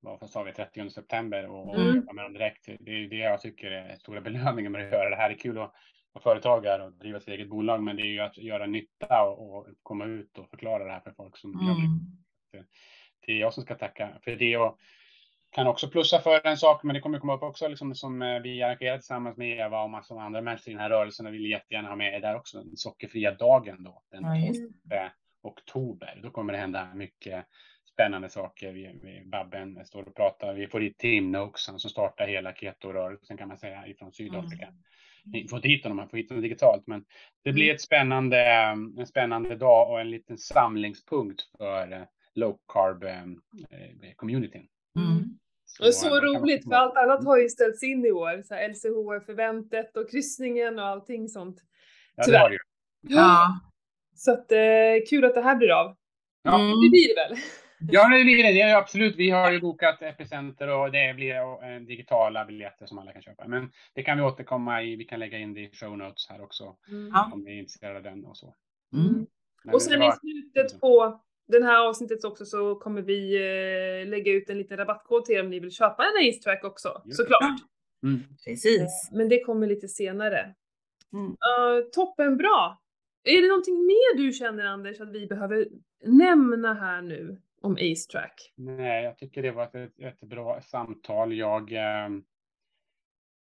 vad 0.00 0.30
sa 0.30 0.42
vi, 0.42 0.52
30 0.52 0.90
september 0.90 1.46
och, 1.46 1.74
mm. 1.74 1.96
jobba 1.96 2.12
med 2.12 2.24
dem 2.24 2.32
direkt. 2.32 2.68
Det 2.80 2.90
är 2.90 3.08
det 3.08 3.16
jag 3.16 3.40
tycker 3.40 3.70
är 3.70 3.96
stora 3.96 4.20
belöningen 4.20 4.72
med 4.72 4.86
att 4.86 4.92
göra 4.92 5.10
det 5.10 5.16
här. 5.16 5.28
Det 5.28 5.34
är 5.34 5.38
kul 5.38 5.58
att 5.58 5.72
vara 6.12 6.22
företagare 6.22 6.84
och 6.84 6.92
driva 6.92 7.20
sitt 7.20 7.28
eget 7.28 7.48
bolag, 7.48 7.82
men 7.82 7.96
det 7.96 8.02
är 8.02 8.12
ju 8.12 8.20
att 8.20 8.38
göra 8.38 8.66
nytta 8.66 9.22
och, 9.22 9.56
och 9.56 9.66
komma 9.82 10.04
ut 10.04 10.38
och 10.38 10.50
förklara 10.50 10.84
det 10.84 10.92
här 10.92 11.00
för 11.00 11.12
folk 11.12 11.36
som 11.36 11.52
mm. 11.52 11.76
det. 12.52 12.64
Det 13.26 13.32
är 13.32 13.40
jag 13.40 13.54
som 13.54 13.62
ska 13.62 13.74
tacka 13.74 14.18
för 14.24 14.36
det 14.36 14.56
och 14.56 14.78
kan 15.50 15.66
också 15.66 15.88
plussa 15.88 16.20
för 16.20 16.46
en 16.46 16.56
sak, 16.56 16.82
men 16.82 16.94
det 16.94 17.00
kommer 17.00 17.18
komma 17.18 17.36
upp 17.36 17.42
också, 17.42 17.68
liksom, 17.68 17.94
som 17.94 18.22
eh, 18.22 18.40
vi 18.40 18.62
arrangerar 18.62 18.96
tillsammans 18.96 19.36
med 19.36 19.58
Eva 19.58 19.82
och 19.82 19.90
massor 19.90 20.14
av 20.14 20.20
andra 20.20 20.40
människor 20.40 20.68
i 20.68 20.72
den 20.72 20.82
här 20.82 20.90
rörelsen 20.90 21.26
och 21.26 21.34
vill 21.34 21.50
jättegärna 21.50 21.88
ha 21.88 21.96
med 21.96 22.14
er 22.14 22.20
där 22.20 22.36
också, 22.36 22.58
den 22.58 22.76
sockerfria 22.76 23.34
dagen 23.34 23.84
då, 23.84 24.02
den 24.10 24.22
12 24.22 24.54
oktober. 25.42 26.20
Då 26.22 26.30
kommer 26.30 26.52
det 26.52 26.58
hända 26.58 26.94
mycket 26.94 27.44
spännande 27.98 28.28
saker. 28.28 28.72
Vi, 28.72 29.00
vi, 29.02 29.22
Babben 29.24 29.84
står 29.84 30.08
och 30.08 30.14
pratar. 30.14 30.54
Vi 30.54 30.66
får 30.66 30.80
hit 30.80 30.98
Tim 30.98 31.32
Noakes 31.32 31.62
som 31.62 31.78
startar 31.78 32.26
hela 32.26 32.52
keto-rörelsen 32.52 33.36
kan 33.36 33.48
man 33.48 33.58
säga 33.58 33.86
ifrån 33.86 34.12
Sydafrika. 34.12 34.66
Mm. 34.66 34.80
Ni 35.24 35.48
får 35.48 35.56
inte 35.56 35.68
hit 35.68 35.82
honom, 35.82 35.96
man 35.96 36.08
får 36.08 36.16
hit 36.16 36.30
honom 36.30 36.42
digitalt, 36.42 36.86
men 36.86 37.04
det 37.44 37.52
blir 37.52 37.64
mm. 37.64 37.74
ett 37.74 37.80
spännande, 37.80 38.38
en 38.98 39.06
spännande 39.06 39.56
dag 39.56 39.90
och 39.90 40.00
en 40.00 40.10
liten 40.10 40.38
samlingspunkt 40.38 41.42
för 41.58 41.92
eh, 41.92 42.02
low 42.34 42.58
carb 42.68 43.02
eh, 43.02 43.22
eh, 43.22 44.14
communityn. 44.16 44.66
Mm. 44.96 45.38
Så, 45.66 45.86
och 45.86 45.94
så 45.94 46.20
roligt, 46.20 46.64
för 46.64 46.74
allt 46.74 46.96
annat 46.96 47.24
har 47.24 47.38
ju 47.38 47.48
ställts 47.48 47.82
in 47.82 48.04
i 48.04 48.10
år. 48.10 48.42
Så 48.42 48.54
LCHF-eventet 48.54 49.96
och 49.96 50.10
kryssningen 50.10 50.78
och 50.78 50.86
allting 50.86 51.28
sånt. 51.28 51.56
Ja, 52.14 52.26
det 52.26 52.38
har 52.38 52.48
det 52.48 52.54
ju. 52.54 52.60
Ja. 53.16 53.60
Så 54.14 54.32
att, 54.32 54.52
eh, 54.52 55.08
kul 55.10 55.24
att 55.24 55.34
det 55.34 55.42
här 55.42 55.56
blir 55.56 55.72
av. 55.72 55.96
Ja. 56.42 56.58
Det 56.58 56.90
blir 56.90 57.14
det 57.14 57.28
väl? 57.28 57.38
Ja, 57.80 58.08
det 58.08 58.24
blir 58.24 58.42
det. 58.42 58.52
det 58.52 58.60
är 58.60 58.76
absolut. 58.76 59.16
Vi 59.16 59.30
har 59.30 59.52
ju 59.52 59.60
bokat 59.60 60.02
Epicenter 60.02 60.68
och 60.68 60.92
det 60.92 61.14
blir 61.14 61.34
eh, 61.34 61.80
digitala 61.80 62.44
biljetter 62.44 62.86
som 62.86 62.98
alla 62.98 63.12
kan 63.12 63.22
köpa. 63.22 63.48
Men 63.48 63.70
det 63.94 64.02
kan 64.02 64.18
vi 64.18 64.24
återkomma 64.24 64.82
i. 64.82 64.96
Vi 64.96 65.04
kan 65.04 65.20
lägga 65.20 65.38
in 65.38 65.54
det 65.54 65.60
i 65.60 65.70
show 65.72 65.98
notes 65.98 66.28
här 66.28 66.42
också. 66.42 66.76
Mm. 66.88 67.12
Om 67.32 67.40
ni 67.40 67.50
är 67.50 67.58
intresserade 67.58 67.96
av 67.96 68.02
den 68.02 68.24
och 68.24 68.36
så. 68.36 68.54
Mm. 68.92 69.26
Och 69.72 69.82
sen 69.82 70.00
var... 70.00 70.08
i 70.08 70.12
slutet 70.12 70.80
på 70.80 71.20
den 71.48 71.62
här 71.62 71.88
avsnittet 71.88 72.24
också 72.24 72.44
så 72.44 72.74
kommer 72.74 73.02
vi 73.02 73.36
eh, 73.36 74.08
lägga 74.08 74.32
ut 74.32 74.50
en 74.50 74.58
liten 74.58 74.76
rabattkod 74.76 75.24
till 75.24 75.34
er 75.34 75.40
om 75.40 75.50
ni 75.50 75.60
vill 75.60 75.70
köpa 75.70 76.02
en 76.02 76.28
Ace 76.28 76.42
Track 76.42 76.64
också, 76.64 77.02
Just. 77.04 77.16
såklart. 77.16 77.60
Mm. 78.02 78.20
Precis. 78.44 78.80
Eh, 78.80 79.16
men 79.16 79.28
det 79.28 79.44
kommer 79.44 79.66
lite 79.66 79.88
senare. 79.88 80.54
Mm. 81.12 81.26
Uh, 81.26 81.90
toppen 81.92 82.36
bra. 82.36 82.82
Är 83.24 83.42
det 83.42 83.48
någonting 83.48 83.86
mer 83.86 84.16
du 84.16 84.32
känner 84.32 84.64
Anders 84.64 85.00
att 85.00 85.12
vi 85.12 85.26
behöver 85.26 85.68
nämna 86.04 86.74
här 86.74 87.02
nu? 87.02 87.40
Om 87.60 87.72
Ace 87.72 88.10
Track? 88.12 88.52
Nej, 88.56 89.04
jag 89.04 89.18
tycker 89.18 89.42
det 89.42 89.50
var 89.50 89.64
ett, 89.64 90.00
ett 90.00 90.20
bra 90.20 90.60
samtal. 90.60 91.34
Jag, 91.34 91.72
eh, 91.72 92.08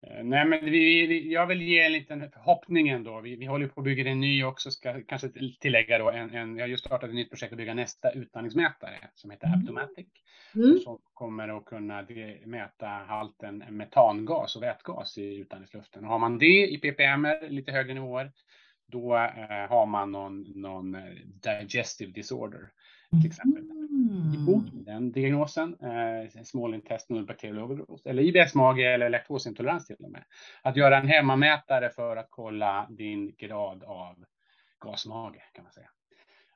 Eh, 0.02 0.24
nej, 0.24 0.46
men 0.46 0.66
vi, 0.66 1.08
vi, 1.08 1.34
jag 1.34 1.48
vill 1.48 1.62
ge 1.62 1.80
en 1.80 1.92
liten 1.92 2.32
förhoppning 2.32 2.90
ändå. 2.90 3.22
Vi, 3.22 3.36
vi 3.36 3.46
håller 3.46 3.68
på 3.68 3.82
att 3.82 3.84
bygga 3.84 4.12
en 4.12 4.20
ny 4.20 4.44
också, 4.44 4.72
ska 4.72 5.02
kanske 5.08 5.30
tillägga 5.60 5.98
då. 5.98 6.12
En, 6.12 6.36
en, 6.36 6.56
jag 6.58 6.64
har 6.64 6.68
just 6.70 6.86
startat 6.86 7.10
ett 7.10 7.16
nytt 7.16 7.30
projekt 7.30 7.52
att 7.52 7.58
bygga 7.58 7.74
nästa 7.74 8.12
utandningsmätare 8.12 8.98
som 9.14 9.32
heter 9.32 9.48
mm. 9.48 9.60
Abdomatic. 9.60 10.08
Mm. 10.56 10.80
Som 10.80 11.00
kommer 11.14 11.58
att 11.58 11.66
kunna 11.66 12.08
mäta 12.46 12.88
halten 12.88 13.64
metangas 13.70 14.56
och 14.56 14.64
vätgas 14.64 15.18
i 15.18 15.36
utandningsluften. 15.36 16.06
Och 16.06 16.12
har 16.12 16.20
man 16.20 16.38
det 16.38 16.68
i 16.68 16.78
ppm, 16.78 17.28
lite 17.50 17.72
högre 17.72 17.94
nivåer, 17.94 18.32
då 18.88 19.16
eh, 19.16 19.70
har 19.70 19.86
man 19.86 20.12
någon, 20.12 20.42
någon 20.42 20.96
eh, 20.96 21.04
digestive 21.26 22.12
disorder 22.12 22.70
till 23.10 23.26
exempel. 23.26 23.64
Mm. 23.64 24.84
Den 24.86 25.12
diagnosen, 25.12 25.78
eh, 25.82 26.44
small 26.44 26.74
intestinal 26.74 27.26
bacterial 27.26 27.60
overgrowth, 27.60 28.08
eller 28.08 28.24
IBS-mage 28.24 28.94
eller 28.94 29.10
laktosintolerans 29.10 29.88
till 29.88 29.96
och 30.00 30.12
med. 30.12 30.24
Att 30.62 30.76
göra 30.76 30.98
en 30.98 31.08
hemmamätare 31.08 31.90
för 31.90 32.18
att 32.18 32.28
kolla 32.30 32.88
din 32.90 33.36
grad 33.36 33.84
av 33.84 34.26
gasmage 34.86 35.52
kan 35.54 35.64
man 35.64 35.74
säga. 35.74 35.90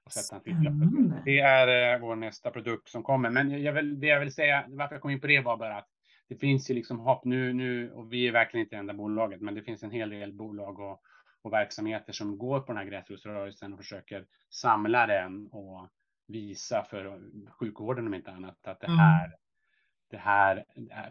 Och 0.06 0.12
sätta 0.12 0.41
en 0.49 1.22
det 1.26 1.39
är 1.39 1.93
eh, 1.93 1.99
vår 1.99 2.16
nästa 2.16 2.52
produkt 2.52 2.89
som 2.89 3.04
kommer. 3.04 3.30
Men 3.30 3.64
jag 3.64 3.74
vill, 3.74 3.99
det 3.99 4.08
jag 4.08 4.20
vill 4.20 4.34
säga, 4.34 4.66
varför 4.68 4.95
jag 4.95 5.02
kom 5.02 5.12
in 5.12 5.22
på 5.22 5.28
det 5.28 5.39
var 5.39 5.58
bara 5.58 5.78
att 5.78 5.88
det 6.30 6.36
finns 6.36 6.72
ju 6.72 6.74
liksom 6.74 6.99
hopp 6.99 7.26
nu, 7.26 7.54
nu 7.54 7.91
och 7.91 8.14
vi 8.14 8.28
är 8.28 8.32
verkligen 8.32 8.66
inte 8.66 8.76
det 8.76 8.80
enda 8.80 8.93
bolaget, 8.93 9.41
men 9.41 9.56
det 9.56 9.62
finns 9.62 9.84
en 9.84 9.91
hel 9.91 10.10
del 10.10 10.34
bolag 10.34 10.80
och, 10.80 11.02
och 11.41 11.54
verksamheter 11.54 12.14
som 12.14 12.38
går 12.38 12.60
på 12.60 12.68
den 12.68 12.78
här 12.78 12.86
gräsrotsrörelsen 12.86 13.74
och 13.74 13.80
försöker 13.80 14.26
samla 14.49 15.08
den 15.08 15.47
och 15.47 15.89
visa 16.32 16.84
för 16.84 17.20
sjukvården 17.60 18.08
om 18.08 18.14
inte 18.14 18.32
annat 18.32 18.68
att 18.68 18.80
det 18.80 18.88
mm. 18.88 19.00
här, 19.00 19.26
mm. 19.26 19.38
det 20.10 20.18
här 20.18 20.66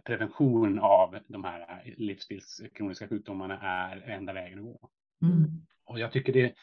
prevention 0.05 0.79
av 0.79 1.19
de 1.27 1.45
här 1.45 1.83
livsstilskroniska 1.97 3.09
sjukdomarna 3.09 3.61
är 3.61 4.11
enda 4.11 4.33
vägen 4.33 4.59
att 4.59 4.65
gå. 4.65 4.89
Mm. 5.23 5.67
Och 5.85 5.99
jag 5.99 6.13
tycker 6.13 6.33
det 6.33 6.55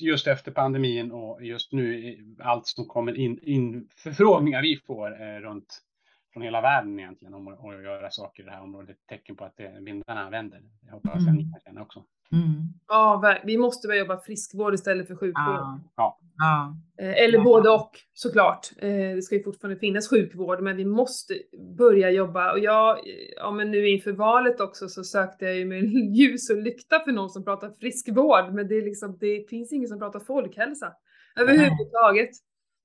just 0.00 0.26
efter 0.26 0.52
pandemin 0.52 1.12
och 1.12 1.44
just 1.44 1.72
nu 1.72 2.16
allt 2.38 2.66
som 2.66 2.86
kommer 2.86 3.16
in, 3.16 3.38
in 3.42 3.88
förfrågningar 3.96 4.62
vi 4.62 4.76
får 4.86 5.22
eh, 5.22 5.40
runt 5.40 5.82
från 6.38 6.44
hela 6.44 6.60
världen 6.60 6.98
egentligen 6.98 7.34
om 7.34 7.48
att, 7.48 7.64
att 7.64 7.82
göra 7.82 8.10
saker 8.10 8.42
i 8.42 8.46
det 8.46 8.52
här 8.52 8.62
området, 8.62 8.96
tecken 9.08 9.36
på 9.36 9.44
att 9.44 9.56
det, 9.56 9.80
vindarna 9.80 10.30
vänder. 10.30 10.60
Jag 10.86 10.92
hoppas 10.92 11.14
mm. 11.14 11.28
att 11.28 11.34
ni 11.34 11.42
kan 11.42 11.60
känna 11.64 11.82
också. 11.82 12.04
Mm. 12.32 12.62
Ja, 12.88 13.38
vi 13.44 13.58
måste 13.58 13.88
börja 13.88 14.00
jobba 14.00 14.20
friskvård 14.20 14.74
istället 14.74 15.06
för 15.06 15.14
sjukvård. 15.14 15.80
Ja. 15.96 16.18
ja. 16.36 16.76
Eh, 16.98 17.24
eller 17.24 17.38
ja. 17.38 17.44
både 17.44 17.70
och 17.70 17.90
såklart. 18.12 18.70
Eh, 18.78 19.14
det 19.14 19.22
ska 19.22 19.34
ju 19.34 19.42
fortfarande 19.42 19.80
finnas 19.80 20.10
sjukvård, 20.10 20.62
men 20.62 20.76
vi 20.76 20.84
måste 20.84 21.34
börja 21.78 22.10
jobba. 22.10 22.52
Och 22.52 22.58
jag, 22.58 22.98
ja 23.36 23.50
men 23.50 23.70
nu 23.70 23.88
inför 23.88 24.12
valet 24.12 24.60
också 24.60 24.88
så 24.88 25.04
sökte 25.04 25.44
jag 25.44 25.56
ju 25.56 25.64
med 25.64 25.84
ljus 26.16 26.50
och 26.50 26.56
lykta 26.56 27.00
för 27.00 27.12
någon 27.12 27.30
som 27.30 27.44
pratar 27.44 27.70
friskvård, 27.80 28.54
men 28.54 28.68
det 28.68 28.74
är 28.74 28.82
liksom, 28.82 29.18
det 29.20 29.48
finns 29.50 29.72
ingen 29.72 29.88
som 29.88 29.98
pratar 29.98 30.20
folkhälsa 30.20 30.92
överhuvudtaget. 31.36 32.30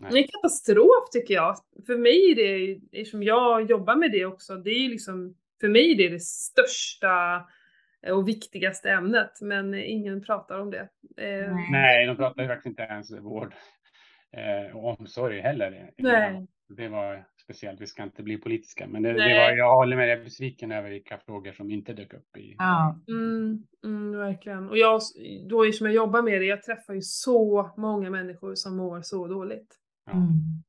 Nej. 0.04 0.12
Det 0.12 0.20
är 0.20 0.22
en 0.22 0.28
katastrof 0.28 1.10
tycker 1.12 1.34
jag. 1.34 1.56
För 1.86 1.98
mig 1.98 2.32
är 2.32 2.36
det, 2.36 2.80
eftersom 3.00 3.24
jag 3.24 3.70
jobbar 3.70 3.96
med 3.96 4.12
det 4.12 4.26
också, 4.26 4.56
det 4.56 4.70
är 4.70 4.90
liksom, 4.90 5.36
för 5.62 5.68
mig 5.68 5.92
är 5.92 5.98
det 5.98 6.10
det 6.10 6.22
största 6.22 7.46
och 8.12 8.28
viktigaste 8.28 8.90
ämnet, 8.90 9.42
men 9.42 9.74
ingen 9.74 10.22
pratar 10.22 10.60
om 10.60 10.72
det. 10.72 10.90
Eh, 11.18 11.56
Nej, 11.72 12.08
de 12.08 12.16
pratar 12.16 12.44
ju 12.44 12.48
faktiskt 12.48 12.66
inte 12.66 12.84
ens 12.84 13.12
vård 13.12 13.54
eh, 14.32 14.78
och 14.78 15.00
omsorg 15.00 15.42
heller. 15.42 15.92
Nej. 15.98 16.48
Det 16.78 16.88
var 16.88 17.26
speciellt, 17.44 17.82
vi 17.82 17.88
ska 17.88 18.04
inte 18.04 18.24
bli 18.24 18.38
politiska, 18.38 18.88
men 18.88 19.04
det, 19.04 19.14
det 19.14 19.20
var, 19.20 19.58
jag 19.58 19.76
håller 19.76 19.98
med, 19.98 20.08
dig 20.08 20.24
besviken 20.24 20.72
över 20.72 20.90
vilka 20.90 21.18
frågor 21.18 21.52
som 21.52 21.72
inte 21.72 21.94
dök 21.94 22.14
upp 22.14 22.38
i. 22.38 22.56
Ja, 22.58 23.00
mm, 23.08 23.64
mm, 23.84 24.18
verkligen. 24.18 24.70
Och 24.70 24.78
jag, 24.78 25.02
då 25.50 25.72
som 25.72 25.86
jag 25.86 25.96
jobbar 25.96 26.22
med 26.22 26.42
det, 26.42 26.46
jag 26.46 26.64
träffar 26.64 26.94
ju 26.94 27.02
så 27.02 27.72
många 27.78 28.10
människor 28.10 28.56
som 28.56 28.78
mår 28.78 29.02
så 29.02 29.28
dåligt. 29.28 29.76
Ja. 30.06 30.12
Mm. 30.12 30.64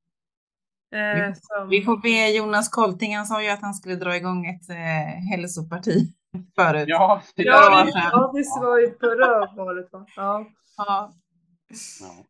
Eh, 0.94 1.28
vi, 1.28 1.34
som... 1.34 1.68
vi, 1.68 1.82
får 1.82 1.96
be 1.96 2.36
Jonas 2.36 2.68
Kolting, 2.68 3.16
han 3.16 3.26
sa 3.26 3.42
ju 3.42 3.48
att 3.48 3.62
han 3.62 3.74
skulle 3.74 3.94
dra 3.94 4.16
igång 4.16 4.46
ett 4.46 4.70
eh, 4.70 5.30
hälsoparti 5.30 6.12
förut. 6.56 6.84
Ja, 6.88 7.22
det, 7.36 7.42
ja, 7.42 7.84
det, 7.84 7.90
ja, 7.94 8.32
det 8.34 8.66
var 8.66 8.78
ju 8.78 8.98
förra 9.00 9.54
valet 9.64 9.92
va? 9.92 10.06
Ja. 10.16 10.46
Ja. 10.76 11.12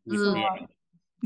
Ja, 0.05 0.15
mm. 0.15 0.67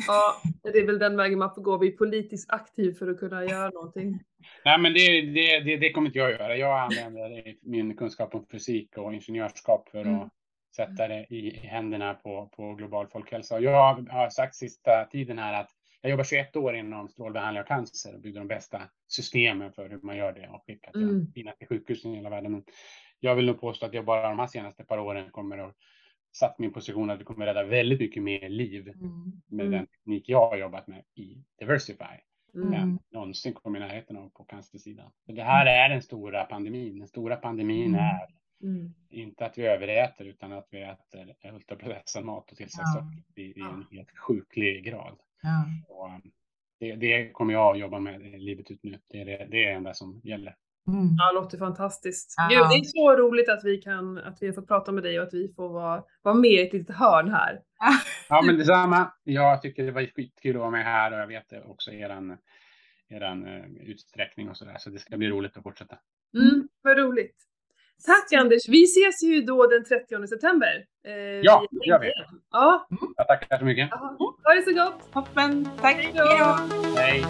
ja, 0.07 0.41
det 0.63 0.79
är 0.79 0.85
väl 0.85 0.99
den 0.99 1.17
vägen 1.17 1.39
man 1.39 1.55
får 1.55 1.61
gå. 1.61 1.77
Vi 1.77 1.87
är 1.87 1.97
politiskt 1.97 2.51
aktiv 2.51 2.93
för 2.93 3.07
att 3.07 3.19
kunna 3.19 3.45
göra 3.45 3.69
någonting. 3.69 4.19
Nej, 4.65 4.79
men 4.79 4.93
det, 4.93 5.21
det, 5.21 5.59
det, 5.59 5.77
det 5.77 5.91
kommer 5.91 6.07
inte 6.07 6.19
jag 6.19 6.31
göra. 6.31 6.55
Jag 6.55 6.79
använder 6.79 7.55
min 7.61 7.97
kunskap 7.97 8.35
om 8.35 8.45
fysik 8.51 8.97
och 8.97 9.13
ingenjörskap 9.13 9.89
för 9.89 10.01
mm. 10.01 10.29
Sätta 10.75 11.07
det 11.07 11.25
i 11.29 11.67
händerna 11.67 12.13
på, 12.13 12.49
på 12.55 12.73
global 12.73 13.07
folkhälsa. 13.07 13.59
Jag 13.59 14.09
har 14.09 14.29
sagt 14.29 14.55
sista 14.55 15.05
tiden 15.05 15.39
här 15.39 15.61
att 15.61 15.69
jag 16.01 16.09
jobbar 16.09 16.23
21 16.23 16.55
år 16.55 16.75
inom 16.75 17.09
strålbehandling 17.09 17.61
av 17.61 17.67
cancer 17.67 18.15
och 18.15 18.21
bygger 18.21 18.39
de 18.39 18.47
bästa 18.47 18.81
systemen 19.07 19.71
för 19.71 19.89
hur 19.89 19.99
man 20.01 20.17
gör 20.17 20.33
det 20.33 20.47
och 20.47 20.63
skickar 20.65 20.91
till 20.91 21.03
mm. 21.03 21.31
finaste 21.33 21.65
sjukhusen 21.65 22.13
i 22.13 22.15
hela 22.15 22.29
världen. 22.29 22.51
Men 22.51 22.63
jag 23.19 23.35
vill 23.35 23.45
nog 23.45 23.61
påstå 23.61 23.85
att 23.85 23.93
jag 23.93 24.05
bara 24.05 24.29
de 24.29 24.39
här 24.39 24.47
senaste 24.47 24.83
par 24.83 24.99
åren 24.99 25.31
kommer 25.31 25.57
att 25.57 25.75
satt 26.31 26.59
min 26.59 26.73
position 26.73 27.09
att 27.09 27.19
vi 27.19 27.23
kommer 27.23 27.45
rädda 27.45 27.63
väldigt 27.63 27.99
mycket 27.99 28.23
mer 28.23 28.49
liv 28.49 28.87
mm. 28.87 29.41
med 29.47 29.65
mm. 29.65 29.71
den 29.71 29.87
teknik 29.87 30.29
jag 30.29 30.49
har 30.49 30.57
jobbat 30.57 30.87
med 30.87 31.03
i 31.15 31.43
Diversify 31.59 32.03
mm. 32.55 32.73
än 32.73 32.99
någonsin 33.11 33.53
kommer 33.53 33.79
i 33.79 33.81
närheten 33.81 34.17
av 34.17 34.29
på 34.29 34.43
cancersidan. 34.43 35.11
För 35.25 35.33
det 35.33 35.43
här 35.43 35.65
är 35.65 35.89
den 35.89 36.01
stora 36.01 36.43
pandemin. 36.43 36.99
Den 36.99 37.07
stora 37.07 37.35
pandemin 37.35 37.95
mm. 37.95 37.99
är 37.99 38.38
mm. 38.61 38.93
inte 39.09 39.45
att 39.45 39.57
vi 39.57 39.65
överäter 39.65 40.25
utan 40.25 40.53
att 40.53 40.67
vi 40.71 40.81
äter 40.81 41.35
ultraprocessad 41.53 42.25
mat 42.25 42.51
och 42.51 42.57
tillsatt 42.57 42.81
ja. 42.95 43.01
socker 43.01 43.41
i, 43.41 43.59
i 43.59 43.61
en 43.61 43.85
helt 43.91 44.17
sjuklig 44.17 44.83
grad. 44.85 45.19
Ja. 45.41 45.65
Och, 45.87 46.05
um, 46.05 46.31
det, 46.79 46.95
det, 46.95 47.31
kommer 47.31 47.53
jag 47.53 47.71
att 47.71 47.79
jobba 47.79 47.99
med 47.99 48.21
livet 48.21 48.71
ut 48.71 48.83
nu. 48.83 48.99
Det 49.09 49.21
är 49.21 49.25
det, 49.25 49.47
det, 49.51 49.63
är 49.63 49.69
det 49.69 49.71
enda 49.71 49.93
som 49.93 50.21
gäller. 50.23 50.55
Mm. 50.87 51.15
Ja, 51.17 51.33
det 51.33 51.39
låter 51.39 51.57
fantastiskt. 51.57 52.35
Gud, 52.49 52.59
det 52.69 52.75
är 52.75 52.83
så 52.83 53.15
roligt 53.15 53.49
att 53.49 53.63
vi 53.63 53.77
kan, 53.77 54.17
att 54.17 54.37
vi 54.41 54.47
har 54.47 54.53
fått 54.53 54.67
prata 54.67 54.91
med 54.91 55.03
dig 55.03 55.19
och 55.19 55.27
att 55.27 55.33
vi 55.33 55.53
får 55.55 55.69
vara, 55.69 56.03
vara 56.21 56.35
med 56.35 56.51
i 56.51 56.67
ett 56.67 56.73
litet 56.73 56.95
hörn 56.95 57.31
här. 57.31 57.61
Ja, 58.29 58.41
men 58.45 58.57
detsamma. 58.57 59.11
Jag 59.23 59.61
tycker 59.61 59.85
det 59.85 59.91
var 59.91 60.05
skitkul 60.15 60.55
att 60.55 60.59
vara 60.59 60.71
med 60.71 60.83
här 60.83 61.11
och 61.11 61.19
jag 61.19 61.27
vet 61.27 61.53
också 61.65 61.91
eran, 61.91 62.37
eran 63.07 63.47
uh, 63.47 63.65
utsträckning 63.81 64.49
och 64.49 64.57
så 64.57 64.65
där. 64.65 64.77
Så 64.77 64.89
det 64.89 64.99
ska 64.99 65.17
bli 65.17 65.29
roligt 65.29 65.57
att 65.57 65.63
fortsätta. 65.63 65.97
Mm, 66.33 66.67
vad 66.81 66.97
roligt. 66.97 67.35
Tack 68.05 68.33
Anders! 68.33 68.69
Vi 68.69 68.83
ses 68.83 69.23
ju 69.23 69.41
då 69.41 69.67
den 69.67 69.83
30 69.85 70.27
september. 70.27 70.85
Eh, 71.07 71.13
ja, 71.13 71.67
det 71.71 71.89
gör 71.89 71.99
vi. 71.99 72.11
Ja. 72.51 72.87
Mm. 72.91 73.13
Jag 73.17 73.27
tackar 73.27 73.57
så 73.57 73.65
mycket. 73.65 73.93
Aha. 73.93 74.15
Ha 74.43 74.53
det 74.53 74.61
så 74.61 74.73
gott! 74.73 75.13
Toppen! 75.13 75.69
Tack! 75.81 75.95
Hej 75.95 76.13
då! 76.15 76.59
Hej! 76.95 77.25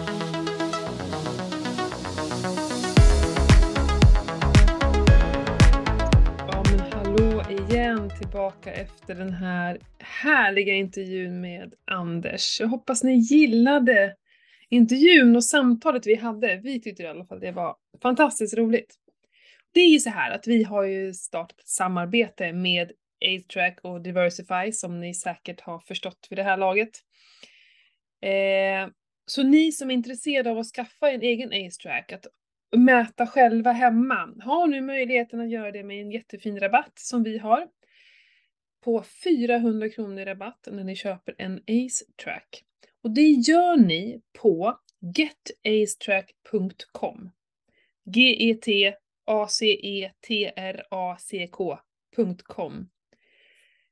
Ja 6.48 6.62
men 6.70 6.80
hallå 6.92 7.42
igen 7.50 8.10
tillbaka 8.18 8.72
efter 8.72 9.14
den 9.14 9.32
här 9.32 9.78
härliga 9.98 10.74
intervjun 10.74 11.40
med 11.40 11.74
Anders. 11.84 12.60
Jag 12.60 12.68
hoppas 12.68 13.02
ni 13.02 13.14
gillade 13.14 14.14
intervjun 14.68 15.36
och 15.36 15.44
samtalet 15.44 16.06
vi 16.06 16.14
hade. 16.14 16.60
Vi 16.64 16.80
tyckte 16.80 17.02
i 17.02 17.06
alla 17.06 17.24
fall 17.24 17.40
det 17.40 17.52
var 17.52 17.76
fantastiskt 18.02 18.58
roligt. 18.58 18.96
Det 19.72 19.80
är 19.80 19.88
ju 19.88 19.98
så 19.98 20.10
här 20.10 20.30
att 20.30 20.46
vi 20.46 20.62
har 20.62 20.84
ju 20.84 21.14
startat 21.14 21.60
ett 21.60 21.68
samarbete 21.68 22.52
med 22.52 22.92
AceTrack 23.24 23.78
och 23.82 24.02
Diversify 24.02 24.72
som 24.72 25.00
ni 25.00 25.14
säkert 25.14 25.60
har 25.60 25.78
förstått 25.78 26.26
vid 26.30 26.38
det 26.38 26.42
här 26.42 26.56
laget. 26.56 26.90
Eh, 28.22 28.88
så 29.26 29.42
ni 29.42 29.72
som 29.72 29.90
är 29.90 29.94
intresserade 29.94 30.50
av 30.50 30.58
att 30.58 30.66
skaffa 30.66 31.10
en 31.10 31.22
egen 31.22 31.48
AceTrack, 31.48 32.12
att 32.12 32.26
mäta 32.76 33.26
själva 33.26 33.72
hemma, 33.72 34.34
har 34.40 34.66
nu 34.66 34.80
möjligheten 34.80 35.40
att 35.40 35.50
göra 35.50 35.70
det 35.70 35.84
med 35.84 36.00
en 36.00 36.10
jättefin 36.10 36.60
rabatt 36.60 36.92
som 36.94 37.22
vi 37.22 37.38
har 37.38 37.66
på 38.84 39.04
400 39.24 39.88
kronor 39.88 40.20
i 40.20 40.24
rabatt 40.24 40.68
när 40.70 40.84
ni 40.84 40.96
köper 40.96 41.34
en 41.38 41.56
AceTrack. 41.56 42.64
Och 43.02 43.10
det 43.10 43.28
gör 43.28 43.76
ni 43.76 44.20
på 44.32 44.78
getacetrack.com. 45.16 47.30
G-E-T 48.04 48.94
acetrack.com. 50.90 52.90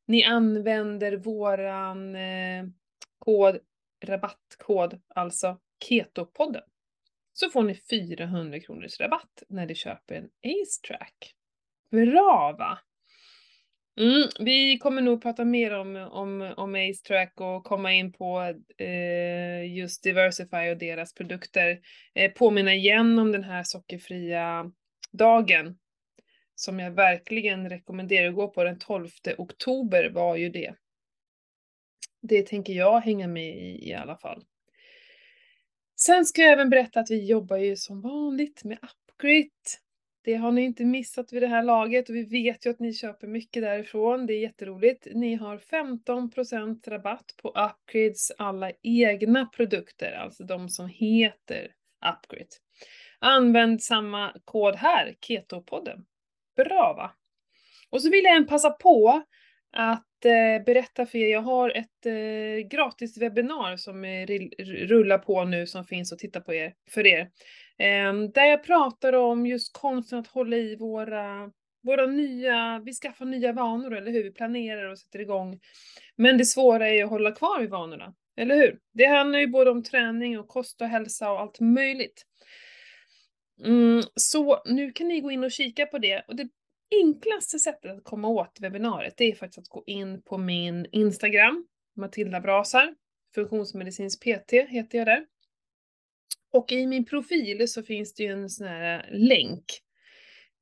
Ni 0.07 0.25
använder 0.25 1.17
våran 1.17 2.17
eh, 2.17 2.65
kod, 3.19 3.59
rabattkod, 4.05 5.01
alltså 5.15 5.59
Ketopodden. 5.89 6.63
Så 7.33 7.51
får 7.51 7.63
ni 7.63 7.75
400 7.75 8.61
kronors 8.61 9.01
rabatt 9.01 9.43
när 9.49 9.67
ni 9.67 9.75
köper 9.75 10.15
en 10.15 10.25
AceTrack. 10.25 11.35
Bra 11.91 12.57
va? 12.59 12.79
Mm, 14.01 14.29
vi 14.41 14.79
kommer 14.79 15.03
nog 15.03 15.23
prata 15.23 15.45
mer 15.45 15.79
om, 15.79 15.97
om, 15.97 16.55
om 16.57 16.75
AceTrack 16.75 17.41
och 17.41 17.65
komma 17.65 17.93
in 17.93 18.13
på 18.13 18.55
eh, 18.79 19.77
just 19.77 20.03
Diversify 20.03 20.71
och 20.71 20.79
deras 20.79 21.15
produkter. 21.15 21.81
Eh, 22.15 22.33
påminna 22.33 22.75
igen 22.75 23.19
om 23.19 23.33
den 23.33 23.45
här 23.45 23.63
sockerfria 23.63 24.73
dagen 25.13 25.79
som 26.55 26.81
jag 26.81 26.91
verkligen 26.91 27.69
rekommenderar 27.69 28.29
att 28.29 28.35
gå 28.35 28.49
på 28.49 28.65
den 28.65 28.79
12 28.79 29.09
oktober 29.39 30.11
var 30.11 30.37
ju 30.37 30.49
det. 30.49 30.75
Det 32.21 32.43
tänker 32.43 32.73
jag 32.73 33.01
hänga 33.01 33.29
med 33.29 33.57
i 33.57 33.89
i 33.89 33.95
alla 33.95 34.17
fall. 34.17 34.45
Sen 35.97 36.25
ska 36.25 36.43
jag 36.43 36.53
även 36.53 36.71
berätta 36.71 37.01
att 37.01 37.11
vi 37.11 37.27
jobbar 37.27 37.57
ju 37.57 37.77
som 37.77 38.01
vanligt 38.01 38.65
med 38.65 38.79
Upgrid. 38.83 39.51
Det 40.25 40.35
har 40.35 40.53
ni 40.53 40.63
inte 40.63 40.85
missat 40.85 41.33
vid 41.33 41.43
det 41.43 41.47
här 41.47 41.63
laget 41.63 42.09
och 42.09 42.15
vi 42.15 42.25
vet 42.25 42.67
ju 42.67 42.71
att 42.71 42.81
ni 42.81 42.95
köper 42.95 43.27
mycket 43.27 43.63
därifrån. 43.63 44.27
Det 44.27 44.35
är 44.35 44.41
jätteroligt. 44.41 45.07
Ni 45.15 45.35
har 45.35 45.59
15% 45.59 46.91
rabatt 46.91 47.35
på 47.43 47.49
Upgrids 47.49 48.33
alla 48.39 48.73
egna 48.83 49.47
produkter, 49.47 50.13
alltså 50.13 50.45
de 50.45 50.69
som 50.69 50.89
heter 50.89 51.73
upgrid. 52.13 52.49
Använd 53.21 53.83
samma 53.83 54.33
kod 54.45 54.77
här, 54.77 55.15
Ketopodden. 55.21 56.05
Bra 56.57 56.95
va? 56.97 57.11
Och 57.91 58.03
så 58.03 58.11
vill 58.11 58.25
jag 58.25 58.35
även 58.37 58.47
passa 58.47 58.71
på 58.71 59.23
att 59.73 60.25
eh, 60.25 60.65
berätta 60.65 61.07
för 61.07 61.19
er, 61.19 61.29
jag 61.29 61.41
har 61.41 61.71
ett 61.71 62.07
eh, 62.07 62.69
gratis 62.69 63.19
webbinar 63.19 63.77
som 63.77 64.05
eh, 64.05 64.27
rullar 64.87 65.19
på 65.19 65.45
nu 65.45 65.67
som 65.67 65.85
finns 65.85 66.13
att 66.13 66.19
titta 66.19 66.41
på 66.41 66.55
er, 66.55 66.75
för 66.91 67.07
er. 67.07 67.21
Eh, 67.79 68.15
där 68.35 68.45
jag 68.45 68.65
pratar 68.65 69.13
om 69.13 69.47
just 69.47 69.73
konsten 69.73 70.19
att 70.19 70.27
hålla 70.27 70.57
i 70.57 70.77
våra, 70.77 71.53
våra 71.83 72.07
nya, 72.07 72.83
vi 72.85 72.93
skaffar 72.93 73.25
nya 73.25 73.53
vanor, 73.53 73.97
eller 73.97 74.13
hur? 74.13 74.23
Vi 74.23 74.33
planerar 74.33 74.89
och 74.89 74.99
sätter 74.99 75.19
igång. 75.19 75.61
Men 76.17 76.39
det 76.39 76.45
svåra 76.45 76.89
är 76.89 77.05
att 77.05 77.11
hålla 77.11 77.33
kvar 77.33 77.61
vid 77.61 77.71
vanorna, 77.71 78.15
eller 78.37 78.57
hur? 78.57 78.79
Det 78.93 79.07
handlar 79.07 79.39
ju 79.39 79.47
både 79.47 79.71
om 79.71 79.83
träning 79.83 80.39
och 80.39 80.49
kost 80.49 80.81
och 80.81 80.89
hälsa 80.89 81.31
och 81.33 81.41
allt 81.41 81.61
möjligt. 81.61 82.25
Mm, 83.65 84.03
så 84.15 84.63
nu 84.65 84.93
kan 84.93 85.09
ni 85.09 85.21
gå 85.21 85.31
in 85.31 85.45
och 85.45 85.51
kika 85.51 85.87
på 85.87 85.99
det. 85.99 86.25
Och 86.29 86.37
det 86.37 86.49
enklaste 87.03 87.59
sättet 87.59 87.91
att 87.91 88.05
komma 88.05 88.29
åt 88.29 88.59
webbinariet, 88.61 89.15
det 89.17 89.25
är 89.25 89.35
faktiskt 89.35 89.59
att 89.59 89.69
gå 89.69 89.85
in 89.87 90.23
på 90.23 90.39
min 90.39 90.87
Instagram, 90.93 91.67
Matilda 91.97 92.41
Brasar, 92.41 92.95
funktionsmedicinsk 93.35 94.21
PT 94.21 94.53
heter 94.53 94.99
jag 94.99 95.07
där. 95.07 95.27
Och 96.53 96.73
i 96.73 96.87
min 96.87 97.05
profil 97.05 97.69
så 97.69 97.83
finns 97.83 98.15
det 98.15 98.23
ju 98.23 98.33
en 98.33 98.51
sån 98.51 98.67
här 98.67 98.99
eh, 98.99 99.19
länk 99.19 99.65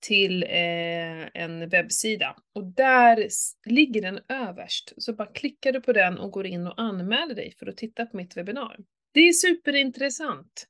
till 0.01 0.43
eh, 0.43 1.43
en 1.43 1.69
webbsida. 1.69 2.37
Och 2.55 2.65
där 2.65 3.29
ligger 3.67 4.03
den 4.03 4.21
överst. 4.29 4.93
Så 4.97 5.13
bara 5.13 5.33
klickar 5.33 5.73
du 5.73 5.81
på 5.81 5.93
den 5.93 6.19
och 6.19 6.31
går 6.31 6.47
in 6.47 6.67
och 6.67 6.81
anmäler 6.81 7.35
dig 7.35 7.55
för 7.59 7.67
att 7.67 7.77
titta 7.77 8.07
på 8.07 8.17
mitt 8.17 8.37
webbinar. 8.37 8.77
Det 9.13 9.21
är 9.21 9.33
superintressant. 9.33 10.67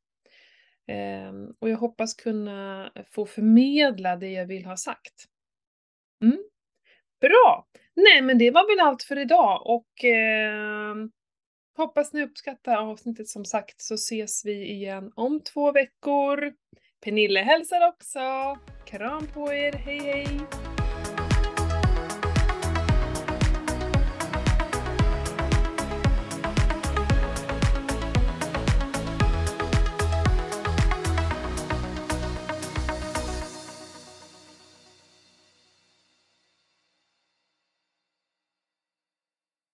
Ehm, 0.89 1.55
och 1.59 1.69
jag 1.69 1.77
hoppas 1.77 2.15
kunna 2.15 2.91
få 3.11 3.27
förmedla 3.27 4.17
det 4.17 4.31
jag 4.31 4.47
vill 4.47 4.65
ha 4.65 4.77
sagt. 4.77 5.25
Mm. 6.23 6.39
Bra! 7.21 7.67
Nej, 7.95 8.23
men 8.23 8.39
det 8.39 8.51
var 8.51 8.77
väl 8.77 8.87
allt 8.87 9.03
för 9.03 9.19
idag 9.19 9.67
och 9.67 10.05
eh, 10.05 10.95
hoppas 11.77 12.13
ni 12.13 12.23
uppskattar 12.23 12.77
avsnittet 12.77 13.29
som 13.29 13.45
sagt 13.45 13.81
så 13.81 13.95
ses 13.95 14.45
vi 14.45 14.71
igen 14.71 15.13
om 15.15 15.41
två 15.41 15.73
veckor. 15.73 16.53
Pernille 17.05 17.41
hälsar 17.41 17.89
också. 17.89 18.21
Kram 18.87 19.27
på 19.27 19.53
er, 19.53 19.73
hej 19.73 19.99
hej! 19.99 20.27